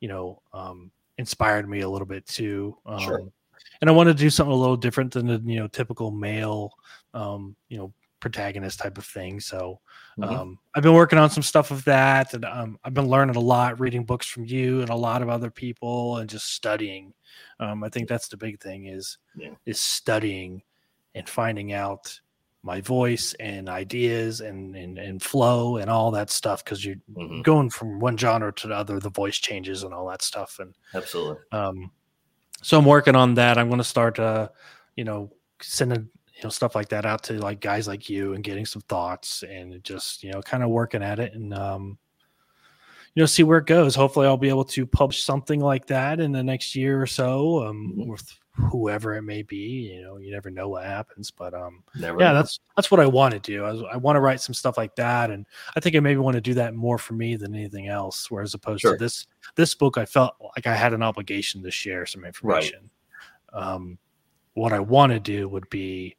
you 0.00 0.08
know, 0.08 0.42
um, 0.52 0.90
inspired 1.18 1.68
me 1.68 1.80
a 1.80 1.88
little 1.88 2.06
bit 2.06 2.26
too. 2.26 2.76
Um, 2.86 3.00
Sure. 3.00 3.32
And 3.80 3.90
I 3.90 3.92
wanted 3.92 4.16
to 4.16 4.22
do 4.22 4.30
something 4.30 4.52
a 4.52 4.56
little 4.56 4.76
different 4.76 5.12
than 5.12 5.26
the 5.26 5.42
you 5.44 5.58
know 5.58 5.68
typical 5.68 6.10
male, 6.10 6.72
um, 7.14 7.56
you 7.68 7.78
know, 7.78 7.92
protagonist 8.20 8.78
type 8.80 8.98
of 8.98 9.04
thing. 9.06 9.40
So 9.40 9.80
Mhm. 10.18 10.28
um, 10.28 10.58
I've 10.74 10.82
been 10.82 10.94
working 10.94 11.18
on 11.18 11.30
some 11.30 11.42
stuff 11.42 11.70
of 11.70 11.84
that, 11.84 12.34
and 12.34 12.44
um, 12.44 12.78
I've 12.84 12.94
been 12.94 13.08
learning 13.08 13.36
a 13.36 13.40
lot, 13.40 13.78
reading 13.80 14.04
books 14.04 14.26
from 14.26 14.44
you 14.44 14.80
and 14.80 14.90
a 14.90 14.94
lot 14.94 15.22
of 15.22 15.28
other 15.28 15.50
people, 15.50 16.18
and 16.18 16.28
just 16.28 16.52
studying. 16.54 17.14
Um, 17.60 17.84
I 17.84 17.88
think 17.88 18.08
that's 18.08 18.28
the 18.28 18.36
big 18.36 18.60
thing 18.60 18.86
is 18.86 19.18
Yeah. 19.36 19.54
is 19.66 19.80
studying 19.80 20.62
and 21.14 21.28
finding 21.28 21.72
out 21.72 22.20
my 22.62 22.80
voice 22.80 23.34
and 23.34 23.68
ideas 23.68 24.40
and 24.40 24.74
and, 24.76 24.98
and 24.98 25.22
flow 25.22 25.76
and 25.76 25.88
all 25.88 26.10
that 26.10 26.28
stuff 26.30 26.64
because 26.64 26.84
you're 26.84 26.96
Mhm. 27.16 27.44
going 27.44 27.70
from 27.70 28.00
one 28.00 28.16
genre 28.18 28.52
to 28.54 28.66
the 28.66 28.74
other 28.74 28.98
the 28.98 29.10
voice 29.10 29.36
changes 29.38 29.84
and 29.84 29.94
all 29.94 30.08
that 30.08 30.22
stuff 30.22 30.58
and 30.58 30.74
Absolutely. 30.92 31.36
um 31.52 31.90
so 32.62 32.76
i'm 32.78 32.84
working 32.84 33.14
on 33.14 33.34
that 33.34 33.56
i'm 33.58 33.68
going 33.68 33.78
to 33.78 33.84
start 33.84 34.18
uh 34.18 34.48
you 34.96 35.04
know 35.04 35.30
sending 35.62 36.08
you 36.38 36.44
know 36.44 36.50
stuff 36.50 36.76
like 36.76 36.88
that 36.88 37.04
out 37.04 37.22
to 37.24 37.32
like 37.34 37.60
guys 37.60 37.88
like 37.88 38.08
you 38.08 38.34
and 38.34 38.44
getting 38.44 38.64
some 38.64 38.82
thoughts 38.82 39.42
and 39.42 39.82
just 39.82 40.22
you 40.22 40.30
know 40.30 40.40
kind 40.40 40.62
of 40.62 40.70
working 40.70 41.02
at 41.02 41.18
it 41.18 41.34
and 41.34 41.52
um 41.52 41.98
you 43.14 43.22
know 43.22 43.26
see 43.26 43.42
where 43.42 43.58
it 43.58 43.66
goes 43.66 43.96
hopefully 43.96 44.24
i'll 44.26 44.36
be 44.36 44.48
able 44.48 44.64
to 44.64 44.86
publish 44.86 45.22
something 45.24 45.58
like 45.58 45.84
that 45.86 46.20
in 46.20 46.30
the 46.30 46.42
next 46.42 46.76
year 46.76 47.02
or 47.02 47.06
so 47.06 47.66
um 47.66 47.92
Mhm. 47.96 48.06
with 48.06 48.38
whoever 48.70 49.14
it 49.16 49.22
may 49.22 49.42
be 49.42 49.92
you 49.92 50.02
know 50.02 50.18
you 50.18 50.30
never 50.32 50.48
know 50.50 50.68
what 50.68 50.84
happens 50.84 51.30
but 51.30 51.54
um 51.54 51.82
Never. 51.96 52.20
yeah 52.20 52.32
that's 52.32 52.60
that's 52.76 52.90
what 52.90 53.00
i 53.00 53.06
want 53.06 53.32
to 53.34 53.40
do 53.40 53.64
i, 53.64 53.92
I 53.92 53.96
want 53.96 54.14
to 54.16 54.20
write 54.20 54.40
some 54.40 54.54
stuff 54.54 54.76
like 54.76 54.94
that 54.96 55.30
and 55.30 55.44
i 55.76 55.80
think 55.80 55.94
i 55.96 56.00
maybe 56.00 56.18
want 56.18 56.34
to 56.34 56.40
do 56.40 56.54
that 56.54 56.74
more 56.74 56.98
for 56.98 57.14
me 57.14 57.34
than 57.36 57.54
anything 57.54 57.88
else 57.88 58.30
whereas 58.30 58.54
opposed 58.54 58.82
Sure. 58.82 58.92
to 58.92 58.98
this 58.98 59.26
this 59.56 59.74
book 59.74 59.96
i 59.98 60.04
felt 60.04 60.34
like 60.56 60.66
i 60.66 60.74
had 60.74 60.92
an 60.92 61.02
obligation 61.02 61.62
to 61.62 61.70
share 61.70 62.04
some 62.06 62.24
information 62.24 62.90
um 63.52 63.98
what 64.54 64.72
I 64.72 64.80
want 64.80 65.12
to 65.12 65.20
do 65.20 65.48
would 65.48 65.70
be 65.70 66.16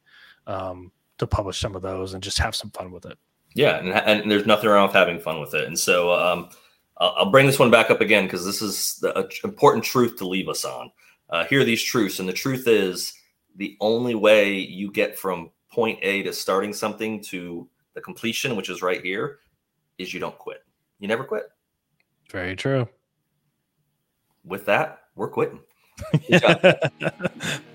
um, 0.50 0.90
to 1.18 1.26
publish 1.26 1.60
some 1.60 1.76
of 1.76 1.82
those 1.82 2.14
and 2.14 2.22
just 2.22 2.38
have 2.38 2.54
some 2.54 2.70
fun 2.70 2.90
with 2.90 3.06
it. 3.06 3.16
Yeah, 3.54 3.78
and, 3.78 3.90
and 3.90 4.30
there's 4.30 4.46
nothing 4.46 4.68
wrong 4.68 4.86
with 4.86 4.94
having 4.94 5.20
fun 5.20 5.40
with 5.40 5.54
it. 5.54 5.66
And 5.66 5.78
so 5.78 6.12
um, 6.12 6.50
I'll, 6.98 7.14
I'll 7.18 7.30
bring 7.30 7.46
this 7.46 7.58
one 7.58 7.70
back 7.70 7.90
up 7.90 8.00
again 8.00 8.24
because 8.24 8.44
this 8.44 8.62
is 8.62 8.96
the 9.00 9.28
important 9.44 9.84
truth 9.84 10.16
to 10.16 10.26
leave 10.26 10.48
us 10.48 10.64
on. 10.64 10.90
Uh, 11.28 11.44
here 11.44 11.60
are 11.60 11.64
these 11.64 11.82
truths, 11.82 12.18
and 12.18 12.28
the 12.28 12.32
truth 12.32 12.66
is 12.66 13.14
the 13.56 13.76
only 13.80 14.14
way 14.14 14.54
you 14.54 14.90
get 14.90 15.18
from 15.18 15.50
point 15.70 15.98
A 16.02 16.22
to 16.24 16.32
starting 16.32 16.72
something 16.72 17.22
to 17.24 17.68
the 17.94 18.00
completion, 18.00 18.56
which 18.56 18.68
is 18.68 18.82
right 18.82 19.02
here, 19.02 19.38
is 19.98 20.12
you 20.12 20.18
don't 20.18 20.36
quit. 20.38 20.64
You 20.98 21.06
never 21.06 21.24
quit. 21.24 21.44
Very 22.30 22.56
true. 22.56 22.88
With 24.44 24.66
that, 24.66 25.02
we're 25.14 25.28
quitting. 25.28 25.60